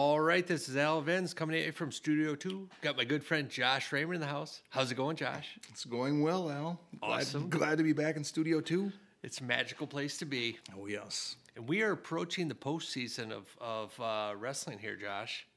[0.00, 2.68] All right, this is Al Vins coming at you from Studio 2.
[2.82, 4.62] Got my good friend Josh Raymer in the house.
[4.70, 5.58] How's it going, Josh?
[5.70, 6.80] It's going well, Al.
[7.00, 7.50] Glad, Awesome.
[7.50, 8.92] Glad to be back in Studio 2.
[9.24, 10.56] It's a magical place to be.
[10.78, 11.34] Oh, yes.
[11.56, 15.48] And we are approaching the postseason of, of uh, wrestling here, Josh.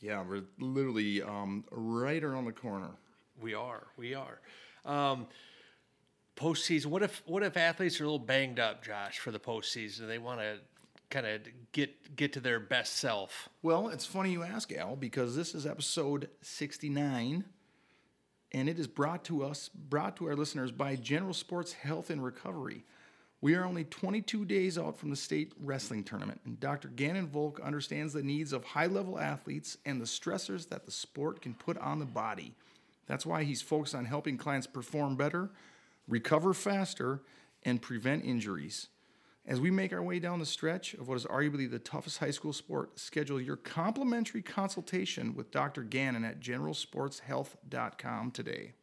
[0.00, 2.92] Yeah, we're literally um, right around the corner.
[3.38, 3.86] We are.
[3.98, 4.40] We are.
[4.86, 5.26] Um,
[6.36, 6.86] postseason.
[6.86, 10.06] What if what if athletes are a little banged up, Josh, for the postseason?
[10.06, 10.56] They want to
[11.10, 11.40] kind of
[11.72, 13.48] get get to their best self.
[13.62, 17.44] Well, it's funny you ask, Al, because this is episode 69,
[18.52, 22.24] and it is brought to us, brought to our listeners by General Sports Health and
[22.24, 22.84] Recovery.
[23.42, 26.88] We are only 22 days out from the state wrestling tournament, and Dr.
[26.88, 31.40] Gannon Volk understands the needs of high level athletes and the stressors that the sport
[31.40, 32.54] can put on the body.
[33.06, 35.50] That's why he's focused on helping clients perform better,
[36.06, 37.22] recover faster,
[37.62, 38.88] and prevent injuries.
[39.50, 42.30] As we make our way down the stretch of what is arguably the toughest high
[42.30, 45.82] school sport, schedule your complimentary consultation with Dr.
[45.82, 48.74] Gannon at generalsportshealth.com today.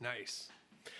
[0.00, 0.48] Nice.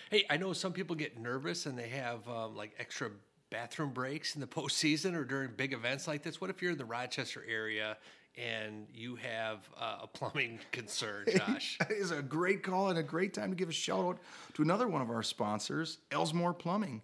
[0.09, 3.09] Hey, I know some people get nervous and they have um, like extra
[3.49, 6.39] bathroom breaks in the postseason or during big events like this.
[6.39, 7.97] What if you're in the Rochester area
[8.37, 11.77] and you have uh, a plumbing concern, Josh?
[11.79, 14.19] That is a great call and a great time to give a shout out
[14.53, 17.01] to another one of our sponsors, Elsmore Plumbing.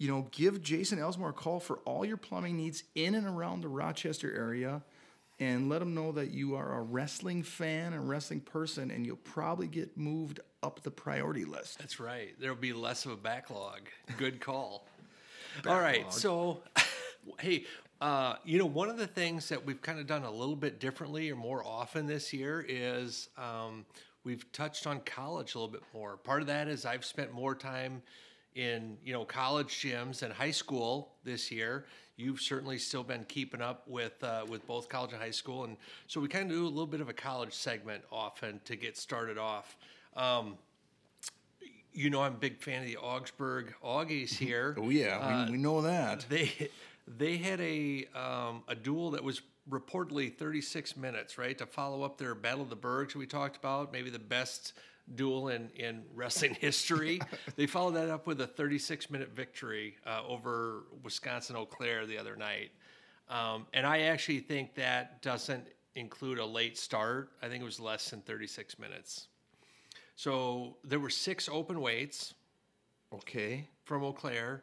[0.00, 3.60] You know, give Jason Elsmore a call for all your plumbing needs in and around
[3.60, 4.80] the Rochester area
[5.38, 9.16] and let him know that you are a wrestling fan and wrestling person and you'll
[9.16, 11.80] probably get moved up the priority list.
[11.80, 12.34] That's right.
[12.40, 13.80] There'll be less of a backlog.
[14.16, 14.86] Good call.
[15.66, 16.10] All right.
[16.10, 16.62] So,
[17.38, 17.66] hey,
[18.00, 20.80] uh, you know, one of the things that we've kind of done a little bit
[20.80, 23.84] differently or more often this year is um,
[24.24, 26.16] we've touched on college a little bit more.
[26.16, 28.00] Part of that is I've spent more time
[28.54, 31.86] in you know college gyms and high school this year.
[32.16, 35.76] You've certainly still been keeping up with uh, with both college and high school, and
[36.06, 38.96] so we kind of do a little bit of a college segment often to get
[38.96, 39.76] started off.
[40.16, 40.58] Um,
[41.92, 44.76] you know, I'm a big fan of the Augsburg Augies here.
[44.78, 46.26] Oh, yeah, we, we know that.
[46.28, 46.70] They
[47.06, 52.18] they had a um, a duel that was reportedly 36 minutes, right, to follow up
[52.18, 54.74] their Battle of the Bergs we talked about, maybe the best
[55.14, 57.20] duel in, in wrestling history.
[57.56, 62.18] they followed that up with a 36 minute victory uh, over Wisconsin Eau Claire the
[62.18, 62.70] other night.
[63.28, 67.30] Um, and I actually think that doesn't include a late start.
[67.42, 69.28] I think it was less than 36 minutes.
[70.16, 72.34] So there were six open weights
[73.12, 73.68] Okay.
[73.84, 74.62] from Eau Claire.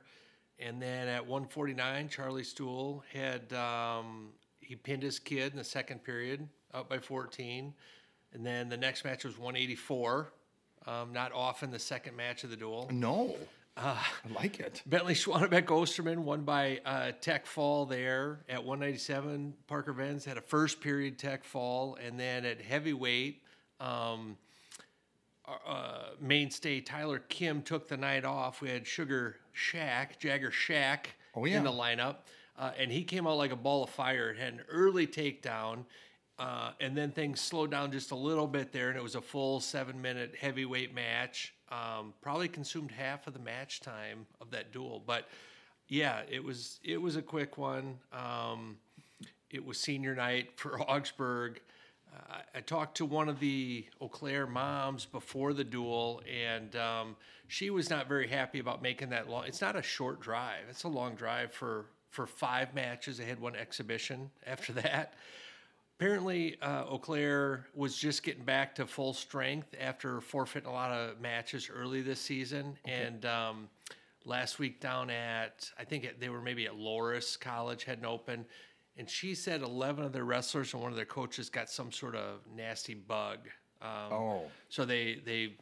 [0.60, 6.04] And then at 149, Charlie Stool had um, he pinned his kid in the second
[6.04, 7.74] period, up by 14.
[8.38, 10.32] And then the next match was 184.
[10.86, 12.88] Um, not often the second match of the duel.
[12.92, 13.36] No.
[13.76, 13.98] I
[14.36, 14.82] like it.
[14.86, 19.54] Bentley Schwanebeck Osterman won by uh, tech fall there at 197.
[19.66, 23.42] Parker Venz had a first period tech fall, and then at heavyweight,
[23.80, 24.38] um,
[25.48, 28.62] uh, mainstay Tyler Kim took the night off.
[28.62, 31.58] We had Sugar Shack, Jagger Shack Oh, yeah.
[31.58, 32.18] in the lineup,
[32.58, 34.30] uh, and he came out like a ball of fire.
[34.32, 35.86] It had an early takedown.
[36.40, 39.22] Uh, and then things slowed down just a little bit there, and it was a
[39.22, 41.54] full seven minute heavyweight match.
[41.70, 45.28] Um, probably consumed half of the match time of that duel, but
[45.88, 47.98] yeah, it was it was a quick one.
[48.14, 48.78] Um,
[49.50, 51.60] it was senior night for Augsburg.
[52.16, 57.16] Uh, I talked to one of the Eau Claire moms before the duel, and um,
[57.48, 59.46] she was not very happy about making that long.
[59.46, 63.18] It's not a short drive; it's a long drive for for five matches.
[63.18, 65.16] They had one exhibition after that.
[66.00, 70.92] Apparently, uh, Eau Claire was just getting back to full strength after forfeiting a lot
[70.92, 72.78] of matches early this season.
[72.86, 73.68] And um,
[74.24, 78.46] last week down at, I think they were maybe at Loras College, hadn't opened.
[78.96, 82.16] And she said 11 of their wrestlers and one of their coaches got some sort
[82.16, 83.40] of nasty bug.
[83.82, 84.42] Um, Oh.
[84.70, 85.56] So they, they,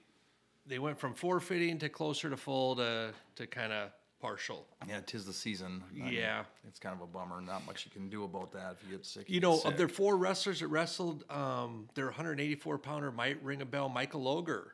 [0.68, 3.92] they went from forfeiting to closer to full to, to kind of
[4.26, 4.66] partial.
[4.88, 5.84] Yeah, tis the season.
[5.90, 6.46] I mean, Yeah.
[6.68, 7.42] it's kind of a bummer.
[7.42, 9.30] Not much you can do about that if you get sick.
[9.30, 9.72] You get know, sick.
[9.72, 13.88] of their four wrestlers that wrestled, um, their 184 pounder might ring a bell.
[13.90, 14.70] Michael Loger.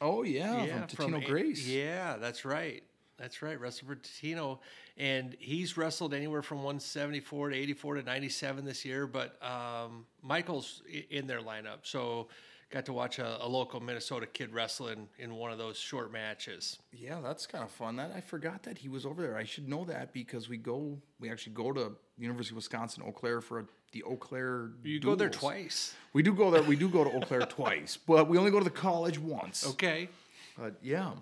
[0.00, 1.66] Oh yeah, from Totino A- Grace.
[1.66, 2.82] Yeah, that's right.
[3.18, 3.60] That's right.
[3.60, 4.58] Wrestled for Totino.
[4.96, 9.06] And he's wrestled anywhere from 174 to 84 to 97 this year.
[9.06, 11.80] But um, Michael's in their lineup.
[11.82, 12.28] So
[12.70, 16.78] got to watch a, a local Minnesota kid wrestling in, one of those short matches.
[16.92, 17.96] Yeah, that's kind of fun.
[17.96, 19.36] That I forgot that he was over there.
[19.36, 23.12] I should know that because we go, we actually go to University of Wisconsin Eau
[23.12, 24.70] Claire for a, the Eau Claire.
[24.82, 25.94] You go there twice.
[26.12, 26.62] We do go there.
[26.62, 29.66] We do go to Eau Claire twice, but we only go to the college once.
[29.66, 30.08] Okay.
[30.56, 31.12] But yeah,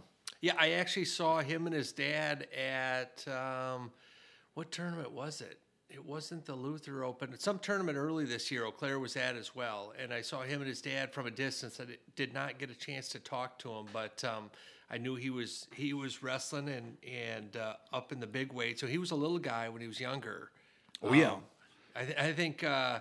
[0.41, 3.91] Yeah, I actually saw him and his dad at um,
[4.55, 5.59] what tournament was it?
[5.91, 7.39] It wasn't the Luther Open.
[7.39, 10.61] Some tournament early this year, Eau Claire was at as well, and I saw him
[10.61, 11.81] and his dad from a distance.
[11.81, 14.51] I did not get a chance to talk to him, but um,
[14.91, 18.79] I knew he was he was wrestling and and uh, up in the big weight.
[18.79, 20.51] So he was a little guy when he was younger.
[21.03, 21.33] Oh yeah.
[21.33, 21.41] Um,
[21.97, 23.01] I, th- I think uh,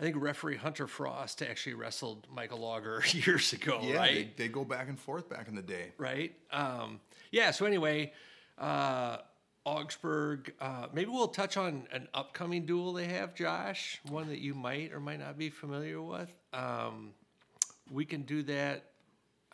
[0.00, 4.36] I think referee Hunter Frost actually wrestled Michael Logger years ago, yeah, right?
[4.36, 5.92] they, they go back and forth back in the day.
[5.98, 6.32] right?
[6.52, 7.00] Um,
[7.32, 7.50] yeah.
[7.50, 8.12] So anyway,
[8.56, 9.18] uh,
[9.68, 10.52] Augsburg.
[10.60, 14.00] Uh, maybe we'll touch on an upcoming duel they have, Josh.
[14.08, 16.32] One that you might or might not be familiar with.
[16.52, 17.10] Um,
[17.90, 18.84] we can do that.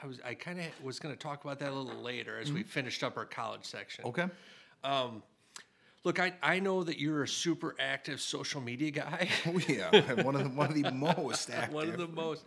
[0.02, 2.52] I was I kind of was going to talk about that a little later as
[2.52, 4.05] we finished up our college section.
[4.06, 4.26] Okay.
[6.05, 9.28] Look, I, I know that you're a super active social media guy.
[9.46, 11.72] Oh yeah, one of the one of the most active.
[11.75, 12.44] One of the most.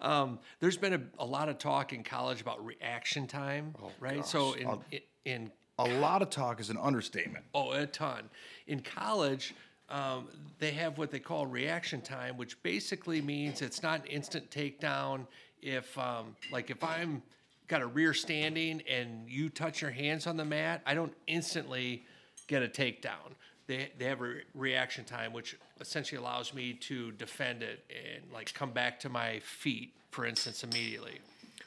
[0.00, 4.24] Um, there's been a, a lot of talk in college about reaction time, right?
[4.24, 5.50] So in, I'll- in in
[5.80, 7.44] A lot of talk is an understatement.
[7.54, 8.28] Oh, a ton.
[8.66, 9.54] In college,
[9.88, 10.28] um,
[10.58, 15.26] they have what they call reaction time, which basically means it's not an instant takedown.
[15.62, 17.22] If, um, like, if I'm
[17.66, 22.04] got a rear standing and you touch your hands on the mat, I don't instantly
[22.46, 23.32] get a takedown.
[23.66, 28.30] They, they have a re- reaction time, which essentially allows me to defend it and
[28.32, 31.20] like come back to my feet, for instance, immediately.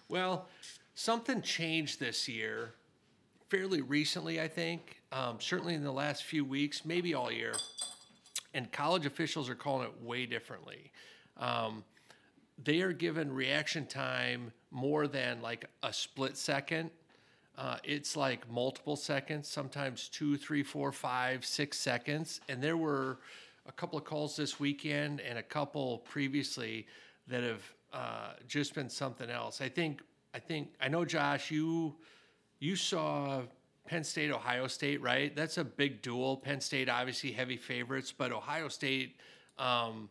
[0.08, 0.48] Well,
[0.94, 2.74] something changed this year
[3.54, 7.54] fairly recently, I think, um, certainly in the last few weeks, maybe all year.
[8.56, 10.92] And college officials are calling it way differently.
[11.38, 11.84] Um,
[12.64, 16.90] they are given reaction time more than like a split second.
[17.56, 22.42] Uh, it's like multiple seconds, sometimes two, three, four, five, six seconds.
[22.50, 23.20] And there were
[23.68, 26.88] a couple of calls this weekend and a couple previously
[27.28, 27.62] that have
[27.94, 29.62] uh, just been something else.
[29.62, 30.02] I think,
[30.34, 31.98] I think, I know, Josh, you
[32.64, 33.42] you saw
[33.86, 35.36] Penn State, Ohio State, right?
[35.36, 36.38] That's a big duel.
[36.38, 39.18] Penn State, obviously, heavy favorites, but Ohio State,
[39.60, 40.10] um,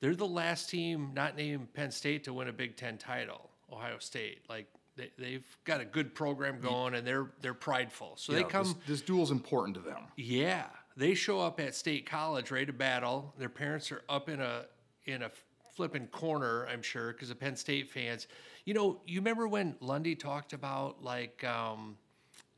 [0.00, 3.50] they're the last team not named Penn State to win a Big Ten title.
[3.72, 4.66] Ohio State, like
[4.96, 8.14] they, they've got a good program going, and they're they're prideful.
[8.16, 10.02] So they come, This, this duel's important to them.
[10.16, 10.64] yeah,
[10.96, 13.32] they show up at State College ready to battle.
[13.38, 14.64] Their parents are up in a
[15.04, 15.30] in a
[15.74, 18.26] flipping corner, I'm sure, because of Penn State fans.
[18.64, 21.96] You know, you remember when Lundy talked about like um,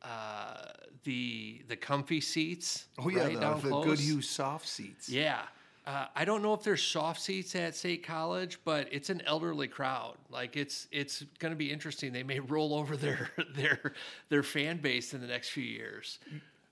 [0.02, 0.66] uh,
[1.04, 2.86] the the comfy seats?
[2.98, 3.84] Oh yeah, right, the, down the close?
[3.86, 5.08] Goodhue soft seats.
[5.08, 5.42] Yeah.
[5.86, 9.68] Uh, I don't know if there's soft seats at State College, but it's an elderly
[9.68, 10.14] crowd.
[10.30, 12.12] Like it's it's going to be interesting.
[12.12, 13.92] They may roll over their their
[14.28, 16.18] their fan base in the next few years.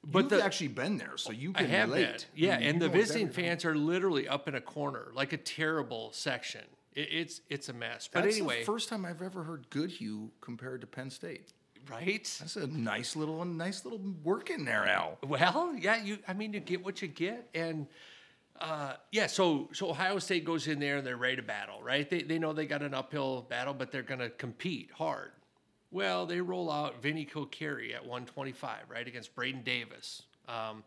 [0.04, 2.06] But You've actually been there, so you I can have relate.
[2.06, 2.20] been.
[2.34, 6.10] Yeah, You and the visiting fans are literally up in a corner, like a terrible
[6.12, 6.62] section.
[6.94, 8.08] It, it's it's a mess.
[8.12, 11.52] But That's anyway, the first time I've ever heard Goodhue compared to Penn State.
[11.90, 12.24] right?
[12.40, 15.18] That's a nice little, a nice little work in there, Al.
[15.26, 16.18] Well, yeah, you.
[16.28, 17.86] I mean, you get what you get, and
[18.60, 19.26] uh, yeah.
[19.26, 22.08] So so Ohio State goes in there and they're ready to battle, right?
[22.08, 25.32] They they know they got an uphill battle, but they're going to compete hard.
[25.90, 30.22] Well, they roll out Vinny Kilkeary at 125, right, against Braeden Davis.
[30.48, 30.84] Um,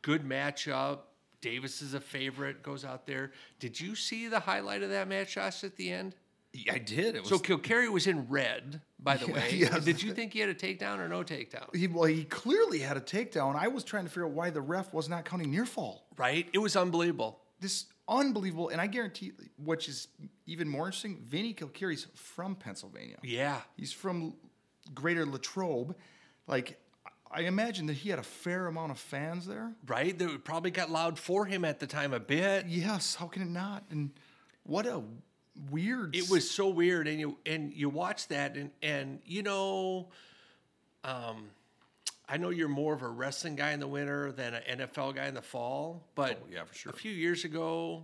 [0.00, 1.00] good matchup.
[1.40, 3.32] Davis is a favorite, goes out there.
[3.60, 6.14] Did you see the highlight of that match, Josh, at the end?
[6.52, 7.14] Yeah, I did.
[7.14, 9.50] It was So Kilkeary was in red, by the Yeah, way.
[9.52, 9.84] yes.
[9.84, 11.74] Did you think he had a takedown or no takedown?
[11.76, 13.54] he, well, he clearly had a takedown.
[13.54, 16.06] I was trying to figure out why the ref was not counting near fall.
[16.16, 16.48] Right?
[16.52, 17.40] It was unbelievable.
[17.60, 20.08] This unbelievable, and I guarantee, which is
[20.46, 21.22] even more interesting.
[21.26, 23.18] Vinny Kilkeary's from Pennsylvania.
[23.22, 23.60] Yeah.
[23.76, 24.34] He's from
[24.94, 25.94] Greater Latrobe.
[26.46, 26.78] Like,
[27.30, 29.72] I imagine that he had a fair amount of fans there.
[29.86, 30.18] right?
[30.18, 32.66] That probably got loud for him at the time a bit.
[32.66, 33.84] Yes, how can it not?
[33.90, 34.10] And
[34.64, 35.02] what a
[35.70, 36.16] weird.
[36.16, 40.08] It was so weird, and you and you watch that, and and you know,
[41.04, 41.50] um,
[42.28, 45.26] I know you're more of a wrestling guy in the winter than an NFL guy
[45.26, 46.92] in the fall, but Oh, yeah, for sure.
[46.92, 48.02] a few years ago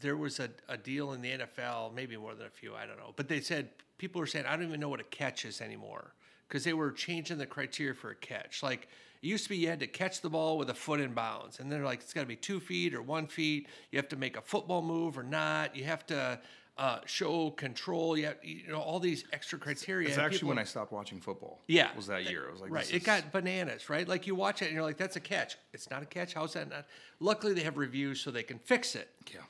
[0.00, 2.96] there was a, a deal in the NFL, maybe more than a few, I don't
[2.98, 5.60] know, but they said people were saying I don't even know what a catch is
[5.60, 6.12] anymore
[6.48, 8.88] because they were changing the criteria for a catch, like.
[9.22, 11.58] It used to be you had to catch the ball with a foot in bounds,
[11.58, 13.68] and they're like it's got to be two feet or one feet.
[13.90, 15.74] You have to make a football move or not.
[15.74, 16.38] You have to
[16.76, 18.18] uh, show control.
[18.18, 20.08] You have you know all these extra criteria.
[20.08, 21.62] It's and actually people- when I stopped watching football.
[21.68, 22.44] yeah was that year.
[22.48, 22.86] It was like right.
[22.92, 24.06] It is- got bananas, right?
[24.06, 25.56] Like you watch it and you're like, that's a catch.
[25.72, 26.34] It's not a catch.
[26.34, 26.84] How's that not?
[27.18, 29.08] Luckily, they have reviews so they can fix it.
[29.32, 29.40] yeah.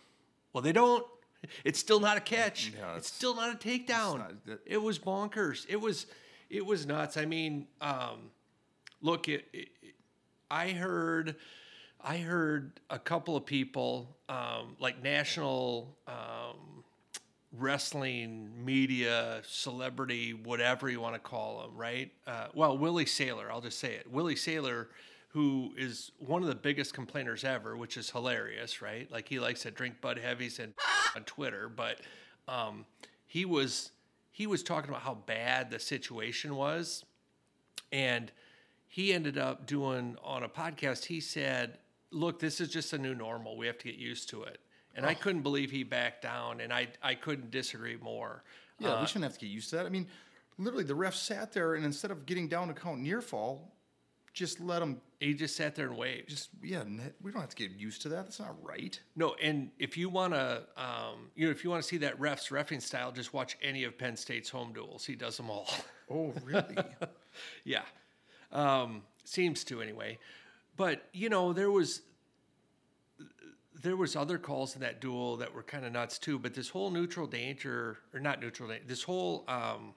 [0.52, 1.04] Well, they don't.
[1.64, 2.68] It's still not a catch.
[2.78, 4.18] Yeah, it's it's- still not a takedown.
[4.18, 5.66] not- that- it was bonkers.
[5.68, 6.06] It was,
[6.50, 7.16] it was nuts.
[7.16, 8.30] I mean, um,
[9.00, 9.68] look, it, it,
[10.50, 11.36] I heard,
[12.00, 16.84] I heard a couple of people, um, like national um,
[17.58, 22.10] wrestling media, celebrity, whatever you want to call them, right?
[22.26, 24.10] Uh, well, Willie Saylor, I'll just say it.
[24.10, 24.86] Willie Saylor,
[25.28, 29.10] who is one of the biggest complainers ever, which is hilarious, right?
[29.10, 30.74] Like he likes to drink Bud Heavies and
[31.16, 31.98] on Twitter, but
[32.48, 32.84] um,
[33.26, 33.90] he was
[34.34, 37.04] he was talking about how bad the situation was,
[37.92, 38.32] and
[38.88, 41.04] he ended up doing on a podcast.
[41.04, 41.78] He said,
[42.10, 43.56] "Look, this is just a new normal.
[43.56, 44.58] We have to get used to it."
[44.96, 45.22] And I oh.
[45.22, 48.42] couldn't believe he backed down, and I I couldn't disagree more.
[48.80, 49.86] Yeah, we uh, shouldn't have to get used to that.
[49.86, 50.08] I mean,
[50.58, 53.73] literally, the ref sat there, and instead of getting down to count near fall,
[54.34, 55.00] just let them.
[55.20, 56.28] He just sat there and waved.
[56.28, 56.82] Just yeah,
[57.22, 58.24] we don't have to get used to that.
[58.24, 59.00] That's not right.
[59.16, 62.18] No, and if you want to, um, you know, if you want to see that
[62.20, 65.06] ref's refing style, just watch any of Penn State's home duels.
[65.06, 65.70] He does them all.
[66.10, 66.76] Oh, really?
[67.64, 67.80] yeah,
[68.52, 70.18] um, seems to anyway.
[70.76, 72.02] But you know, there was
[73.82, 76.38] there was other calls in that duel that were kind of nuts too.
[76.38, 79.94] But this whole neutral danger, or not neutral danger, this whole um,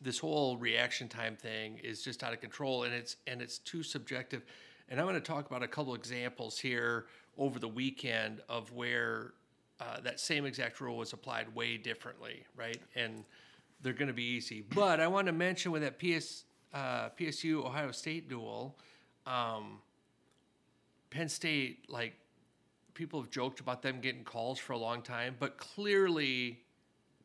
[0.00, 3.82] this whole reaction time thing is just out of control, and it's and it's too
[3.82, 4.44] subjective.
[4.88, 9.34] And I'm going to talk about a couple examples here over the weekend of where
[9.80, 12.80] uh, that same exact rule was applied way differently, right?
[12.96, 13.24] And
[13.82, 14.62] they're going to be easy.
[14.74, 18.76] But I want to mention with that PS uh, PSU Ohio State duel,
[19.26, 19.78] um,
[21.10, 22.14] Penn State like
[22.94, 26.60] people have joked about them getting calls for a long time, but clearly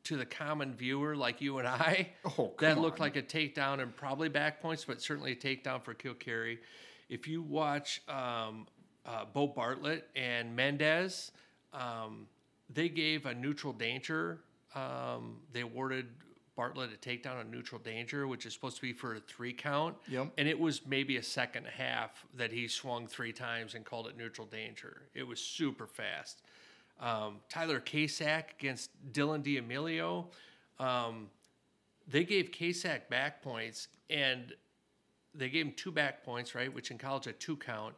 [0.05, 3.05] to the common viewer like you and I, Oh, that looked on.
[3.05, 6.57] like a takedown and probably back points, but certainly a takedown for Kilkeary.
[7.09, 8.67] If you watch um,
[9.05, 11.31] uh, Beau Bartlett and Mendez,
[11.73, 12.27] um,
[12.69, 14.39] they gave a neutral danger.
[14.75, 16.07] Um, they awarded
[16.55, 19.95] Bartlett a takedown on neutral danger, which is supposed to be for a three count.
[20.07, 20.33] Yep.
[20.37, 24.17] And it was maybe a second half that he swung three times and called it
[24.17, 25.03] neutral danger.
[25.13, 26.41] It was super fast.
[27.03, 30.29] Um, Tyler Kasak against Dylan D'Emilio.
[30.79, 31.29] Um,
[32.07, 34.53] they gave Kasak back points and
[35.35, 36.73] they gave him two back points, right?
[36.73, 37.93] Which in college a two count.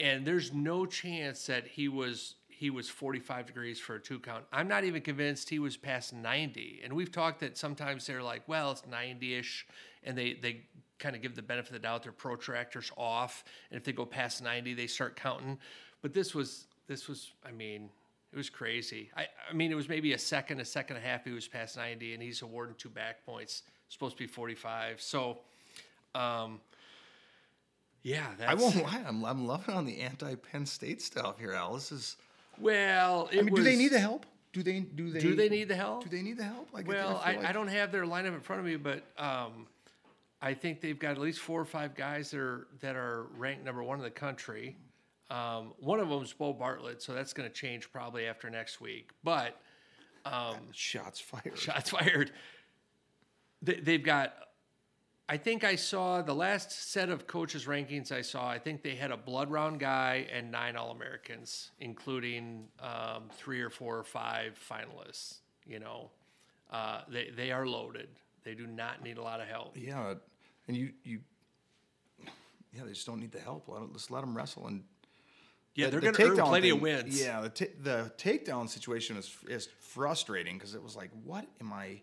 [0.00, 4.44] And there's no chance that he was he was 45 degrees for a two count.
[4.50, 6.80] I'm not even convinced he was past 90.
[6.82, 9.64] And we've talked that sometimes they're like, well, it's 90ish,
[10.04, 10.62] and they they
[10.98, 12.02] kind of give the benefit of the doubt.
[12.02, 15.58] Their protractors off, and if they go past 90, they start counting.
[16.00, 17.90] But this was this was, I mean,
[18.32, 19.10] it was crazy.
[19.16, 21.24] I, I mean, it was maybe a second, a second and a half.
[21.24, 23.62] He was past 90, and he's awarding two back points.
[23.88, 25.00] Supposed to be 45.
[25.00, 25.38] So,
[26.14, 26.60] um,
[28.02, 29.02] yeah, that's, I won't lie.
[29.06, 31.74] I'm, I'm loving on the anti Penn State stuff here, Al.
[31.74, 32.16] This is.
[32.58, 34.26] Well, it I mean, was, do they need the help?
[34.52, 34.80] Do they?
[34.80, 35.20] Do they?
[35.20, 36.04] Do they need the help?
[36.04, 36.68] Do they need the help?
[36.72, 39.04] Like, Well, I, feel I, like- don't have their lineup in front of me, but
[39.16, 39.66] um,
[40.42, 43.64] I think they've got at least four or five guys that are that are ranked
[43.64, 44.76] number one in the country.
[45.30, 48.80] Um, one of them is Beau Bartlett, so that's going to change probably after next
[48.80, 49.10] week.
[49.22, 49.60] But
[50.72, 51.58] Shots fired.
[51.58, 52.32] shots fired.
[53.62, 54.34] They, they've got.
[55.30, 58.48] I think I saw the last set of coaches rankings I saw.
[58.48, 63.60] I think they had a blood round guy and nine All Americans, including um, three
[63.60, 65.40] or four or five finalists.
[65.66, 66.10] You know,
[66.70, 68.08] uh, they they are loaded.
[68.44, 69.76] They do not need a lot of help.
[69.76, 70.14] Yeah,
[70.66, 71.20] and you you.
[72.72, 73.68] Yeah, they just don't need the help.
[73.68, 74.82] Let just let them wrestle and.
[75.74, 77.20] Yeah, the- they're the going to earn plenty of wins.
[77.20, 81.72] Yeah, the ta- the takedown situation is is frustrating because it was like, what am
[81.72, 82.00] I?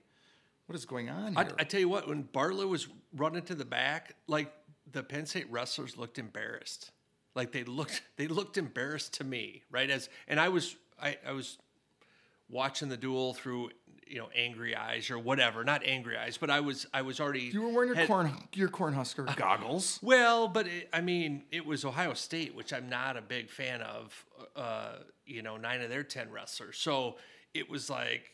[0.67, 1.55] What is going on I, here?
[1.60, 4.51] I tell you what, when Barlow was running to the back, like
[4.91, 6.91] the Penn State wrestlers looked embarrassed.
[7.36, 9.89] Like they looked, they looked embarrassed to me, right?
[9.89, 11.57] As and I was, I, I was
[12.50, 13.72] watching the duel through,
[14.07, 15.63] you know, angry eyes or whatever.
[15.63, 17.41] Not angry eyes, but I was, I was already.
[17.41, 20.00] you were wearing your had- corn your Cornhusker goggles.
[20.01, 23.81] Well, but it, I mean, it was Ohio State, which I'm not a big fan
[23.81, 24.25] of.
[24.55, 24.93] Uh,
[25.25, 27.17] you know, nine of their ten wrestlers, so
[27.53, 28.31] it was like,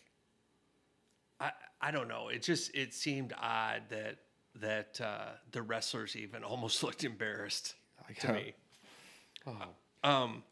[1.40, 2.28] I I don't know.
[2.28, 4.18] It just it seemed odd that
[4.60, 7.76] that uh, the wrestlers even almost looked embarrassed
[8.20, 8.54] to me.
[10.04, 10.44] Um,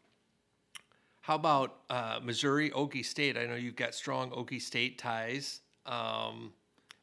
[1.20, 3.36] how about uh, Missouri, Okie State?
[3.36, 5.60] I know you've got strong Okie State ties.
[5.86, 6.52] Um,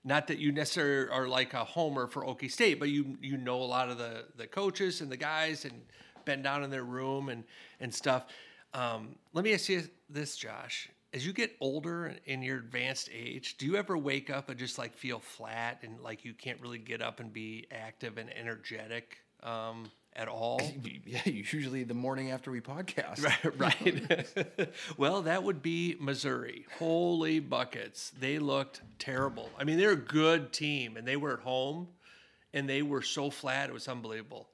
[0.03, 3.61] not that you necessarily are like a homer for Okie State, but you you know
[3.61, 5.81] a lot of the the coaches and the guys and
[6.25, 7.43] been down in their room and
[7.79, 8.25] and stuff.
[8.73, 10.89] Um, let me ask you this, Josh.
[11.13, 14.77] As you get older in your advanced age, do you ever wake up and just
[14.77, 19.17] like feel flat and like you can't really get up and be active and energetic
[19.41, 20.59] um, at all?
[21.05, 23.23] Yeah, usually the morning after we podcast.
[23.23, 23.57] right.
[24.59, 24.69] right.
[24.97, 26.65] well, that would be Missouri.
[26.79, 28.11] Holy buckets.
[28.19, 29.49] They looked terrible.
[29.57, 31.87] I mean, they're a good team and they were at home
[32.53, 33.69] and they were so flat.
[33.69, 34.49] It was unbelievable.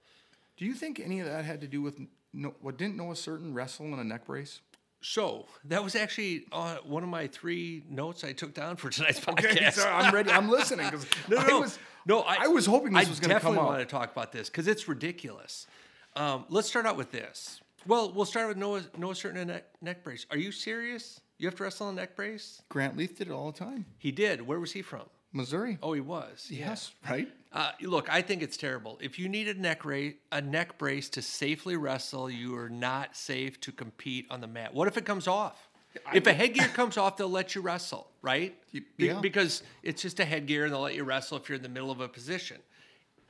[0.58, 2.00] Do you think any of that had to do with
[2.34, 4.60] no, what didn't Noah Surtin wrestle in a neck brace?
[5.04, 9.20] So that was actually uh, one of my three notes I took down for tonight's
[9.26, 9.52] podcast.
[9.52, 10.32] Okay, so I'm ready.
[10.32, 13.30] I'm listening because No, no, I was no, I, was hoping this I was going
[13.30, 15.68] to come definitely want to talk about this because it's ridiculous.
[16.16, 17.62] Um, let's start out with this.
[17.86, 20.26] Well, we'll start with Noah Noah Surtin and neck, neck brace.
[20.32, 21.20] Are you serious?
[21.38, 22.62] You have to wrestle in a neck brace?
[22.70, 23.86] Grant Leeth did it all the time.
[23.98, 24.42] He did.
[24.42, 25.04] Where was he from?
[25.34, 25.80] Missouri.
[25.82, 26.48] Oh, he was.
[26.50, 26.70] Yeah.
[26.70, 27.28] yes, right?
[27.54, 28.98] Uh, look, I think it's terrible.
[29.00, 33.16] If you need a neck ra- a neck brace to safely wrestle, you are not
[33.16, 34.74] safe to compete on the mat.
[34.74, 35.70] What if it comes off?
[36.14, 38.56] If a headgear comes off, they'll let you wrestle, right?
[38.72, 39.20] Be- yeah.
[39.22, 41.92] Because it's just a headgear and they'll let you wrestle if you're in the middle
[41.92, 42.58] of a position.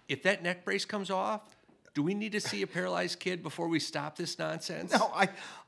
[0.08, 1.42] If that neck brace comes off,
[1.94, 4.94] do we need to see a paralyzed kid before we stop this nonsense?
[4.94, 5.28] No, I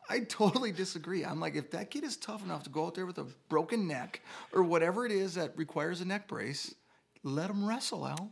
[0.10, 1.26] I totally disagree.
[1.26, 3.86] I'm like, if that kid is tough enough to go out there with a broken
[3.88, 4.22] neck
[4.54, 6.74] or whatever it is that requires a neck brace,
[7.24, 8.32] let him wrestle, Al.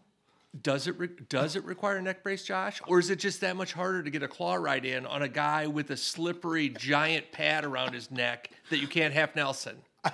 [0.62, 3.56] Does it re- does it require a neck brace, Josh, or is it just that
[3.56, 7.32] much harder to get a claw right in on a guy with a slippery giant
[7.32, 9.78] pad around his neck that you can't half Nelson?
[10.04, 10.12] I,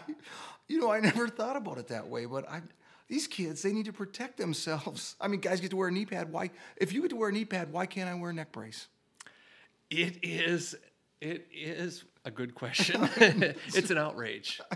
[0.69, 2.61] you know, I never thought about it that way, but I,
[3.09, 5.15] these kids, they need to protect themselves.
[5.19, 6.31] I mean, guys get to wear a knee pad.
[6.31, 6.51] Why?
[6.77, 8.87] If you get to wear a knee pad, why can't I wear a neck brace?
[9.89, 10.75] It is
[11.19, 13.09] it is a good question.
[13.17, 14.61] it's an outrage.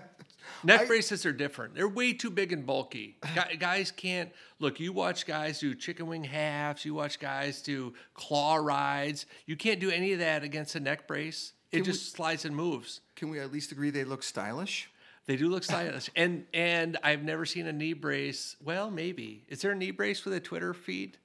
[0.63, 1.75] Neck braces are different.
[1.75, 3.17] They're way too big and bulky.
[3.59, 4.79] Guys can't look.
[4.79, 6.85] You watch guys do chicken wing halves.
[6.85, 9.25] You watch guys do claw rides.
[9.45, 11.53] You can't do any of that against a neck brace.
[11.71, 13.01] It Can we- just slides and moves.
[13.15, 14.89] Can we at least agree they look stylish?
[15.25, 18.57] They do look stylish, and and I've never seen a knee brace.
[18.61, 21.17] Well, maybe is there a knee brace with a Twitter feed?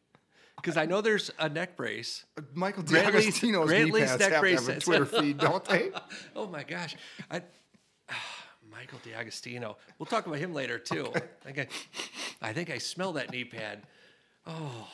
[0.56, 2.24] Because I know there's a neck brace.
[2.36, 4.80] Uh, Michael Grant Lee's- DeAugustino's Grant knee pads neck have to have a.
[4.80, 5.90] Twitter feed, don't they?
[6.36, 6.96] Oh my gosh,
[7.30, 7.42] I,
[8.78, 9.74] Michael DeAugustino.
[9.98, 11.10] We'll talk about him later too.
[11.14, 13.82] I think I, I think I smell that knee pad.
[14.46, 14.86] Oh,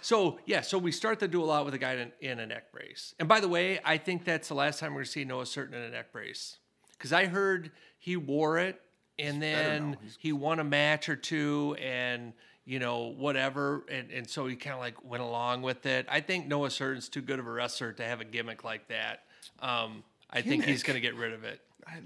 [0.00, 2.72] so yeah, so we start the duel out with a guy in, in a neck
[2.72, 3.14] brace.
[3.18, 5.74] And by the way, I think that's the last time we're gonna see Noah Surtin
[5.74, 6.56] in a neck brace
[6.92, 8.80] because I heard he wore it
[9.18, 12.32] and then he won a match or two and
[12.64, 16.20] you know whatever and, and so he kind of like went along with it i
[16.20, 19.24] think noah Surtin's too good of a wrestler to have a gimmick like that
[19.60, 22.00] um, i think he's going to get rid of it I-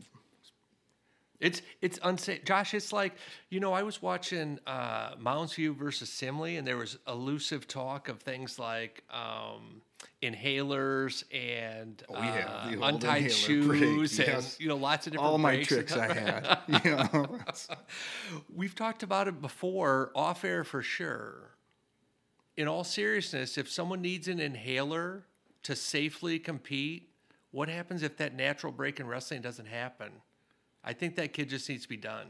[1.44, 3.14] it's it's unsafe josh it's like
[3.50, 8.08] you know i was watching uh, mounds view versus simley and there was elusive talk
[8.08, 9.82] of things like um,
[10.23, 15.38] inhalers and Oh, yeah, uh, untied shoes break, and you know lots of different all
[15.38, 16.58] my tricks I had.
[16.84, 17.38] You know,
[18.54, 21.50] We've talked about it before, off air for sure.
[22.56, 25.25] In all seriousness, if someone needs an inhaler
[25.64, 27.08] to safely compete,
[27.50, 30.10] what happens if that natural break in wrestling doesn't happen?
[30.84, 32.26] I think that kid just needs to be done.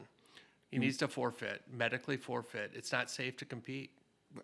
[0.71, 0.81] He mm.
[0.81, 2.73] needs to forfeit, medically forfeit.
[2.75, 3.91] It's not safe to compete.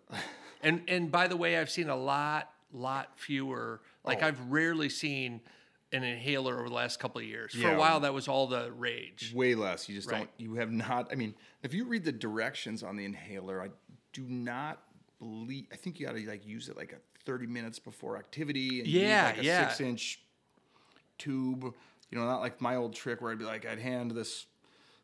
[0.63, 3.81] And and by the way, I've seen a lot, lot fewer.
[4.05, 4.27] Like Oh.
[4.27, 5.41] I've rarely seen
[5.91, 7.53] an inhaler over the last couple of years.
[7.53, 7.71] For Yeah.
[7.71, 9.33] a while, that was all the rage.
[9.33, 9.89] way less.
[9.89, 10.19] You just Right.
[10.19, 10.29] don't.
[10.37, 11.11] You have not.
[11.11, 13.69] I mean, if you read the directions on the inhaler, I
[14.13, 14.83] do not
[15.17, 15.65] believe.
[15.71, 18.81] I think you got to like use it like a thirty minutes before activity.
[18.81, 19.67] And Yeah, like a yeah.
[19.67, 20.19] Six inch
[21.17, 21.73] tube.
[22.11, 24.45] You know, not like my old trick where I'd be like, I'd hand this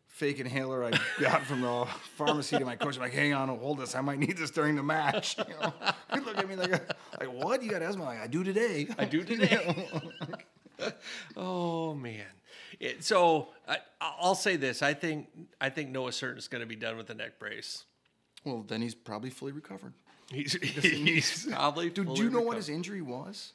[0.07, 0.91] fake inhaler I
[1.21, 2.95] got from the pharmacy to my coach.
[2.95, 3.95] I'm like, hang on, hold this.
[3.95, 5.37] I might need this during the match.
[5.47, 5.73] You know,
[6.13, 7.63] he'd look at me like, like what?
[7.63, 8.03] You got asthma?
[8.03, 8.87] Like, I do today.
[8.97, 9.87] I do today.
[11.37, 12.25] oh man.
[12.79, 15.29] It, so I, I'll say this: I think
[15.61, 17.85] I think Noah Surtin is going to be done with the neck brace.
[18.43, 19.93] well, then he's probably fully recovered.
[20.31, 21.89] He's, he's probably.
[21.89, 23.53] Dude, do you know what his injury was?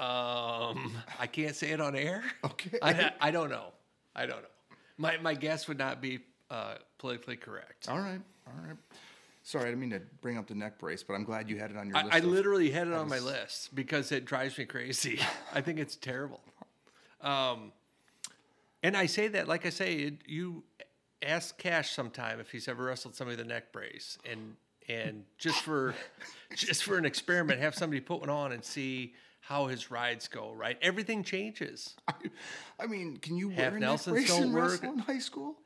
[0.00, 2.24] Um, I can't say it on air.
[2.44, 2.78] Okay.
[2.82, 3.66] I, I don't know.
[4.16, 4.48] I don't know.
[4.96, 7.88] My my guess would not be uh, politically correct.
[7.88, 8.76] All right, all right.
[9.42, 11.70] Sorry, I didn't mean to bring up the neck brace, but I'm glad you had
[11.70, 12.08] it on your list.
[12.12, 15.20] I, I of- literally had it on my list because it drives me crazy.
[15.54, 16.40] I think it's terrible.
[17.20, 17.72] Um,
[18.82, 20.62] and I say that, like I say, it, you
[21.22, 24.56] ask Cash sometime if he's ever wrestled somebody with a neck brace, and
[24.88, 25.94] and just for
[26.54, 30.52] just for an experiment, have somebody put one on and see how his rides go.
[30.52, 31.94] Right, everything changes.
[32.78, 34.70] I mean, can you Half wear a neck brace don't and work.
[34.70, 35.56] wrestle in high school?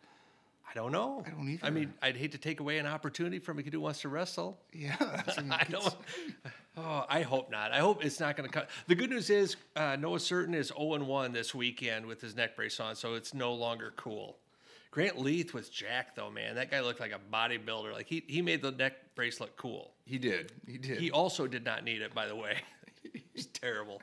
[0.69, 1.23] I don't know.
[1.25, 1.67] I don't either.
[1.67, 4.09] I mean, I'd hate to take away an opportunity from a kid who wants to
[4.09, 4.59] wrestle.
[4.73, 5.95] Yeah, I mean, I don't.
[6.77, 7.71] Oh, I hope not.
[7.71, 8.71] I hope it's not going to cut.
[8.89, 12.57] The good news is uh, Noah Surtin is 0 1 this weekend with his neck
[12.57, 14.39] brace on, so it's no longer cool.
[14.91, 16.55] Grant Leeth was Jack though, man.
[16.57, 17.93] That guy looked like a bodybuilder.
[17.93, 19.93] Like he he made the neck brace look cool.
[20.07, 20.53] He did.
[20.67, 20.99] He did.
[20.99, 22.57] He also did not need it, by the way.
[23.37, 24.01] He's terrible.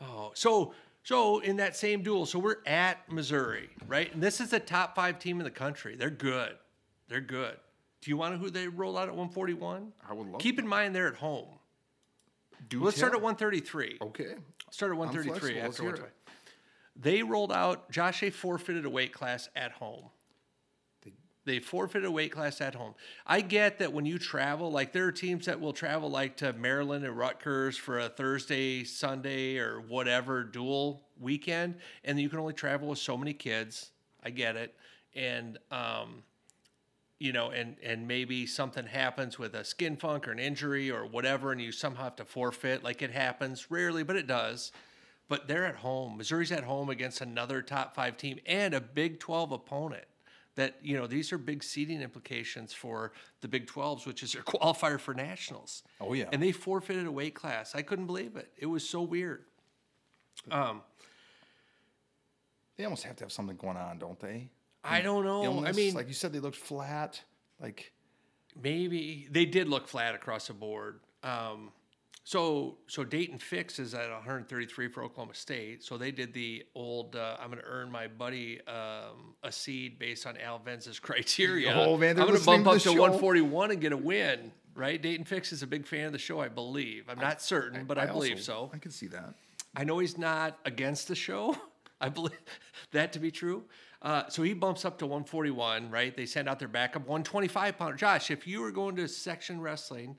[0.00, 4.12] Oh, so so in that same duel, so we're at Missouri, right?
[4.12, 5.94] And this is the top five team in the country.
[5.96, 6.56] They're good.
[7.08, 7.56] They're good.
[8.02, 9.92] Do you want to know who they rolled out at 141?
[10.08, 11.46] I would love Keep in mind they're at home.
[12.68, 13.98] Do Let's start at 133.
[14.02, 14.34] Okay.
[14.70, 16.10] Start at 133 after
[16.96, 17.90] They rolled out.
[17.90, 20.06] Josh A forfeited a weight class at home.
[21.46, 22.94] They forfeit a weight class at home.
[23.24, 26.52] I get that when you travel, like there are teams that will travel like to
[26.52, 32.52] Maryland and Rutgers for a Thursday, Sunday, or whatever dual weekend, and you can only
[32.52, 33.92] travel with so many kids.
[34.24, 34.74] I get it,
[35.14, 36.24] and um,
[37.20, 41.06] you know, and and maybe something happens with a skin funk or an injury or
[41.06, 42.82] whatever, and you somehow have to forfeit.
[42.82, 44.72] Like it happens rarely, but it does.
[45.28, 46.16] But they're at home.
[46.16, 50.06] Missouri's at home against another top five team and a Big Twelve opponent.
[50.56, 54.42] That you know, these are big seeding implications for the Big 12s, which is their
[54.52, 55.82] qualifier for nationals.
[56.00, 56.28] Oh, yeah.
[56.32, 57.74] and they forfeited a weight class.
[57.74, 58.50] I couldn't believe it.
[58.56, 59.44] It was so weird.
[60.50, 60.82] Um,
[62.76, 64.50] They almost have to have something going on, don't they?
[64.82, 65.64] I don't know.
[65.64, 67.20] I mean, like you said, they looked flat.
[67.60, 67.92] Like
[68.60, 71.00] Maybe they did look flat across the board.
[71.22, 71.72] Um,
[72.26, 75.84] so so Daton Fix is at 133 for Oklahoma State.
[75.84, 77.14] So they did the old.
[77.14, 81.72] Uh, I'm going to earn my buddy um, a seed based on Al Venza's criteria.
[81.72, 84.50] Oh, man, I'm going to bump up to 141 and get a win.
[84.74, 85.00] Right?
[85.00, 87.04] Daton Fix is a big fan of the show, I believe.
[87.08, 88.70] I'm not certain, but I, believe also- so.
[88.74, 89.34] I can see that.
[89.76, 91.56] I know he's not against the show.
[92.00, 92.36] I believe
[92.90, 93.62] that to be true.
[94.02, 96.14] Uh, so he bumps up to 141, right?
[96.16, 97.96] They send out their backup 125 pounder.
[97.96, 100.16] Josh, if you were going to section wrestling,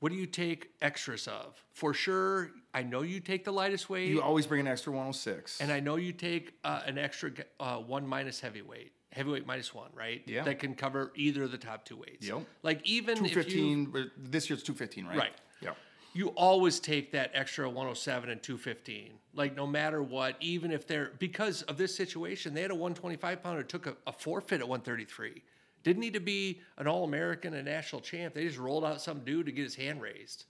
[0.00, 1.62] what do you take extras of?
[1.72, 5.60] For sure, I know you take the lightest weight, You always bring an extra 106.
[5.60, 9.90] and I know you take uh, an extra uh, one minus heavyweight, heavyweight minus one,
[9.94, 10.22] right?
[10.26, 10.44] Yeah.
[10.44, 12.26] That can cover either of the top two weights.
[12.28, 12.42] Yep.
[12.62, 14.10] Like even if you 215.
[14.18, 15.16] This year's 215, right?
[15.18, 15.32] Right.
[15.62, 15.70] Yeah.
[16.12, 21.12] you always take that extra 107 and 215 like no matter what even if they're
[21.18, 25.42] because of this situation they had a 125 pounder took a, a forfeit at 133
[25.86, 29.46] didn't need to be an all-american a national champ they just rolled out some dude
[29.46, 30.44] to get his hand raised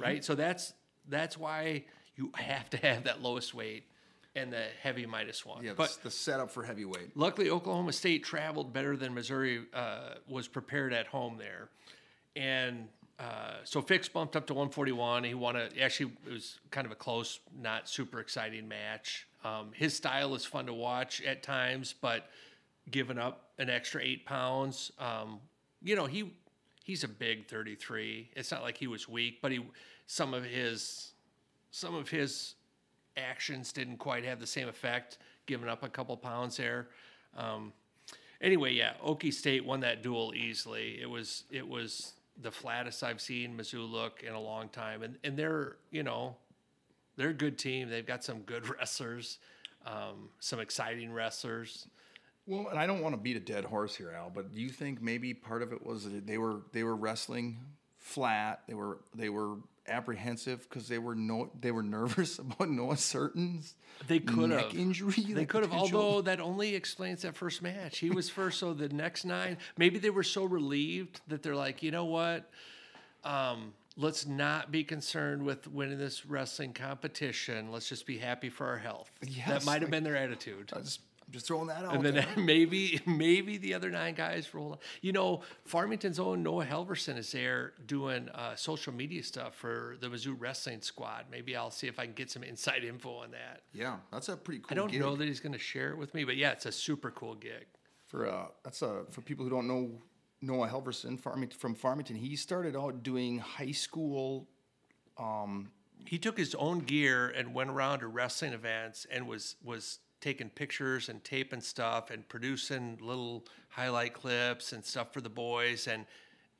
[0.00, 0.72] right so that's
[1.08, 1.84] that's why
[2.16, 3.84] you have to have that lowest weight
[4.34, 5.72] and the heavy minus one Yeah.
[5.76, 7.14] but the setup for heavyweight.
[7.16, 11.68] luckily oklahoma state traveled better than missouri uh, was prepared at home there
[12.34, 12.88] and
[13.18, 15.24] uh, so Fix bumped up to 141.
[15.24, 19.26] He won a actually it was kind of a close, not super exciting match.
[19.42, 22.28] Um, his style is fun to watch at times, but
[22.90, 25.40] giving up an extra eight pounds, um,
[25.82, 26.32] you know he
[26.86, 28.30] he's a big 33.
[28.36, 29.60] It's not like he was weak, but he
[30.06, 31.12] some of his
[31.70, 32.54] some of his
[33.16, 36.88] actions didn't quite have the same effect, giving up a couple pounds there.
[37.36, 37.72] Um,
[38.40, 40.98] anyway, yeah, Okie State won that duel easily.
[41.00, 45.18] It was it was the flattest I've seen Mizzou look in a long time, and
[45.24, 46.36] and they're you know
[47.16, 47.88] they're a good team.
[47.88, 49.38] They've got some good wrestlers,
[49.84, 51.88] um, some exciting wrestlers.
[52.46, 54.68] Well, and I don't want to beat a dead horse here, Al, but do you
[54.68, 57.58] think maybe part of it was that they were they were wrestling
[57.98, 58.60] flat?
[58.68, 59.56] They were they were
[59.88, 63.74] apprehensive because they were no they were nervous about Noah Surtin's
[64.08, 64.74] They could neck have.
[64.76, 65.12] injury.
[65.28, 67.98] They could have, although that only explains that first match.
[67.98, 71.82] He was first, so the next nine, maybe they were so relieved that they're like,
[71.82, 72.48] you know what?
[73.24, 77.72] Um, let's not be concerned with winning this wrestling competition.
[77.72, 79.10] Let's just be happy for our health.
[79.48, 80.70] that might have like- been their attitude.
[80.76, 81.94] Just, I'm just throwing that out.
[81.94, 82.26] And then there.
[82.36, 84.72] maybe maybe the other nine guys roll.
[84.72, 84.78] on.
[85.02, 90.06] You know, Farmington's own Noah Helverson is there doing uh, social media stuff for the
[90.08, 91.24] Mizzou wrestling squad.
[91.30, 93.62] Maybe I'll see if I can get some inside info on that.
[93.72, 94.68] yeah, that's a pretty cool.
[94.70, 95.00] I don't gig.
[95.00, 97.34] know that he's going to share it with me, but yeah, it's a super cool
[97.34, 97.66] gig.
[98.06, 99.90] for uh that's uh for people who don't know
[100.42, 102.14] Noah Helverson Farmington from Farmington.
[102.16, 104.46] He started out doing high school.
[105.18, 105.70] Um,
[106.04, 110.48] he took his own gear and went around to wrestling events and was was taking
[110.48, 116.06] pictures and taping stuff and producing little highlight clips and stuff for the boys and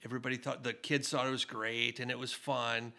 [0.04, 2.92] everybody thought the kids thought it was great and it was fun.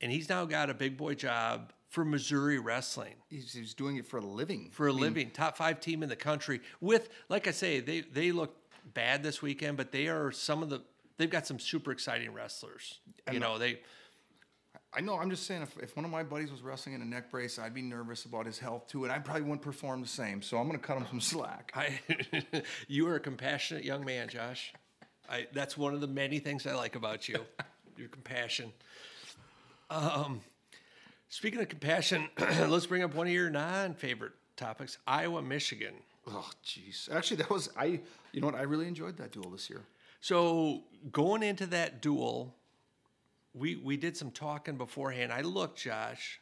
[0.00, 3.14] And he's now got a big boy job for Missouri wrestling.
[3.28, 4.70] He's, he's doing it for a living.
[4.72, 8.32] for a living top five team in the country with like i say they they
[8.32, 8.56] look
[8.94, 10.82] bad this weekend but they are some of the
[11.18, 12.98] they've got some super exciting wrestlers.
[13.30, 13.80] You know they
[14.94, 15.18] I know.
[15.18, 17.58] I'm just saying, if, if one of my buddies was wrestling in a neck brace,
[17.58, 20.42] I'd be nervous about his health too, and I probably wouldn't perform the same.
[20.42, 21.72] So I'm going to cut him some slack.
[21.74, 21.98] I,
[22.88, 24.74] you are a compassionate young man, Josh.
[25.30, 27.38] I, that's one of the many things I like about you,
[27.96, 28.70] your compassion.
[29.88, 30.42] Um,
[31.28, 32.28] speaking of compassion,
[32.68, 35.94] let's bring up one of your non-favorite topics: Iowa, Michigan.
[36.26, 37.10] Oh, jeez.
[37.10, 38.00] Actually, that was I.
[38.32, 38.56] You know what?
[38.56, 39.82] I really enjoyed that duel this year.
[40.20, 42.54] So going into that duel,
[43.54, 45.32] we we did some talking beforehand.
[45.32, 46.40] I looked, Josh.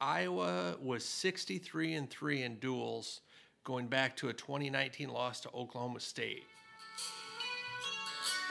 [0.00, 3.20] Iowa was 63 and 3 in duels
[3.64, 6.44] going back to a 2019 loss to Oklahoma State.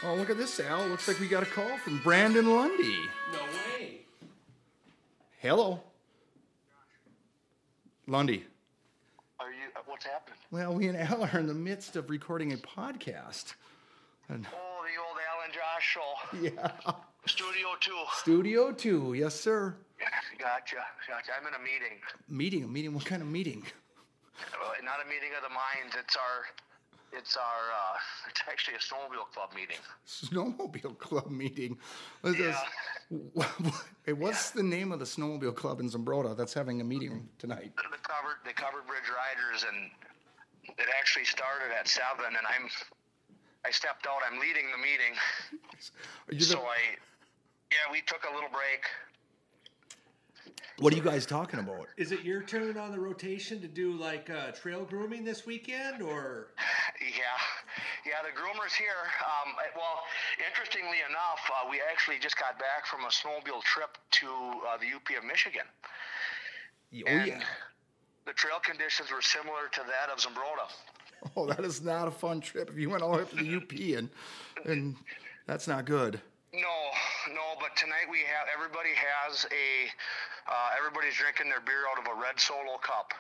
[0.04, 0.88] Oh, look at this, Al.
[0.88, 2.98] Looks like we got a call from Brandon Lundy.
[3.32, 3.40] No
[3.80, 4.02] way.
[5.40, 5.82] Hello,
[8.08, 8.46] Lundy.
[9.40, 9.58] Are you?
[9.76, 10.38] uh, What's happening?
[10.52, 13.56] Well, we and Al are in the midst of recording a podcast.
[14.30, 16.72] And Oh, the old Al and Josh show.
[16.86, 16.92] yeah,
[17.28, 18.04] Studio two.
[18.16, 19.76] Studio Two, yes, sir.
[20.40, 20.78] Gotcha.
[21.08, 21.32] Gotcha.
[21.40, 21.98] I'm in a meeting.
[22.30, 22.94] Meeting, a meeting.
[22.94, 23.64] What kind of meeting?
[24.54, 25.96] Uh, Not a meeting of the minds.
[26.00, 27.18] It's our.
[27.18, 27.44] It's our.
[27.44, 27.98] Uh,
[28.30, 29.78] it's actually a snowmobile club meeting.
[30.08, 31.78] Snowmobile club meeting.
[32.24, 32.56] Is-
[34.06, 37.72] Hey, what's the name of the snowmobile club in Zumbrota that's having a meeting tonight?
[37.76, 38.38] The covered.
[38.46, 39.90] The covered bridge riders, and
[40.78, 42.70] it actually started at seven, and I'm.
[43.66, 44.20] I stepped out.
[44.30, 45.16] I'm leading the meeting,
[46.30, 46.78] Are you the- so I.
[47.72, 48.84] Yeah, we took a little break.
[50.80, 51.88] what are you guys talking about?
[51.98, 56.02] Is it your turn on the rotation to do like uh, trail grooming this weekend,
[56.02, 56.48] or
[57.02, 57.38] Yeah,
[58.06, 58.22] yeah.
[58.24, 59.04] The groomers here.
[59.22, 60.00] Um, well,
[60.48, 64.96] interestingly enough, uh, we actually just got back from a snowmobile trip to uh, the
[64.96, 65.66] UP of Michigan,
[66.94, 67.44] Oh and yeah.
[68.26, 70.72] the trail conditions were similar to that of Zumbrota.
[71.36, 72.70] Oh, that is not a fun trip.
[72.70, 74.10] If you went all the way up to the UP and
[74.66, 74.96] and
[75.48, 76.22] that's not good.
[76.58, 76.78] No,
[77.34, 77.54] no.
[77.60, 79.66] But tonight we have everybody has a.
[80.50, 83.14] Uh, everybody's drinking their beer out of a red Solo cup.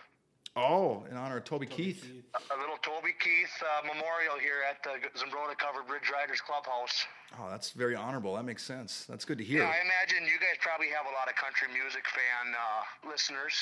[0.56, 2.04] Oh, in honor of Toby Keith.
[2.34, 7.06] A little Toby Keith uh, memorial here at the Zumbrota Covered Bridge Riders Clubhouse.
[7.38, 8.34] Oh, that's very honorable.
[8.36, 9.06] That makes sense.
[9.08, 9.62] That's good to hear.
[9.62, 13.54] Yeah, I imagine you guys probably have a lot of country music fan uh, listeners.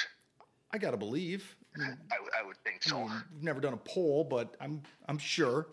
[0.72, 1.56] I gotta believe.
[1.76, 3.02] I mean, I, w- I would think so.
[3.04, 5.68] we've never done a poll, but I'm I'm sure.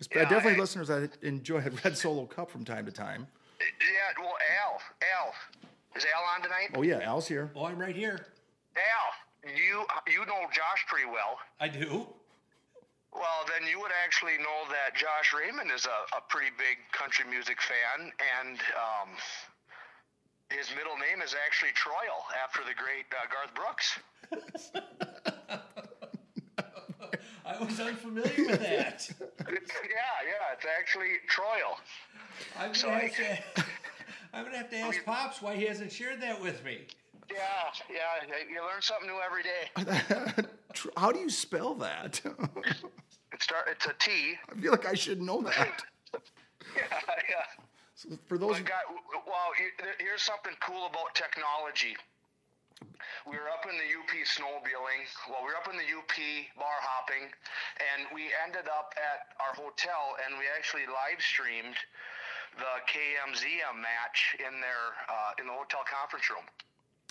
[0.00, 3.28] It's Yeah, definitely I- listeners that enjoy a Red Solo Cup from time to time.
[3.60, 4.80] Yeah, well, Al,
[5.16, 5.32] Al,
[5.96, 6.70] is Al on tonight?
[6.74, 7.50] Oh yeah, Al's here.
[7.56, 8.26] oh, I'm right here.
[8.76, 11.38] Al, you you know Josh pretty well.
[11.60, 12.06] I do.
[13.12, 17.24] Well, then you would actually know that Josh Raymond is a, a pretty big country
[17.30, 19.08] music fan, and um,
[20.50, 23.98] his middle name is actually Troyal after the great uh, Garth Brooks.
[27.46, 29.08] I was unfamiliar with that.
[29.48, 31.78] yeah, yeah, it's actually Troyal.
[32.58, 33.64] I'm So gonna, I- have to,
[34.34, 36.86] I'm gonna have to ask Pops why he hasn't shared that with me.
[37.30, 37.38] Yeah,
[37.90, 40.46] yeah, you learn something new every day.
[40.96, 42.20] How do you spell that?
[43.32, 44.32] It start, it's a T.
[44.48, 45.82] I feel like I should know that.
[46.72, 46.88] Yeah,
[47.28, 47.44] yeah.
[47.94, 48.84] So for those, Well, got,
[49.28, 49.50] well,
[49.98, 51.96] here's something cool about technology.
[53.28, 55.04] We were up in the UP snowmobiling.
[55.28, 56.16] Well, we were up in the UP
[56.56, 57.28] bar hopping,
[57.92, 61.76] and we ended up at our hotel, and we actually live streamed
[62.56, 66.44] the KMZM match in their uh, in the hotel conference room.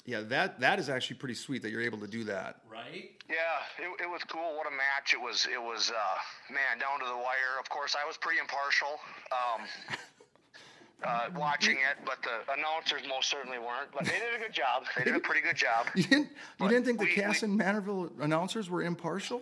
[0.05, 2.62] yeah, that that is actually pretty sweet that you're able to do that.
[2.69, 3.12] Right?
[3.29, 3.36] Yeah,
[3.84, 4.55] it, it was cool.
[4.58, 5.47] What a match it was!
[5.51, 7.58] It was uh, man down to the wire.
[7.60, 8.99] Of course, I was pretty impartial.
[9.31, 9.65] Um,
[11.03, 13.91] uh, watching it, but the announcers most certainly weren't.
[13.93, 14.84] But they did a good job.
[14.97, 15.88] They did a pretty good job.
[15.95, 16.29] You didn't
[16.60, 19.41] you didn't think the we- Cass we- and Mantorville announcers were impartial?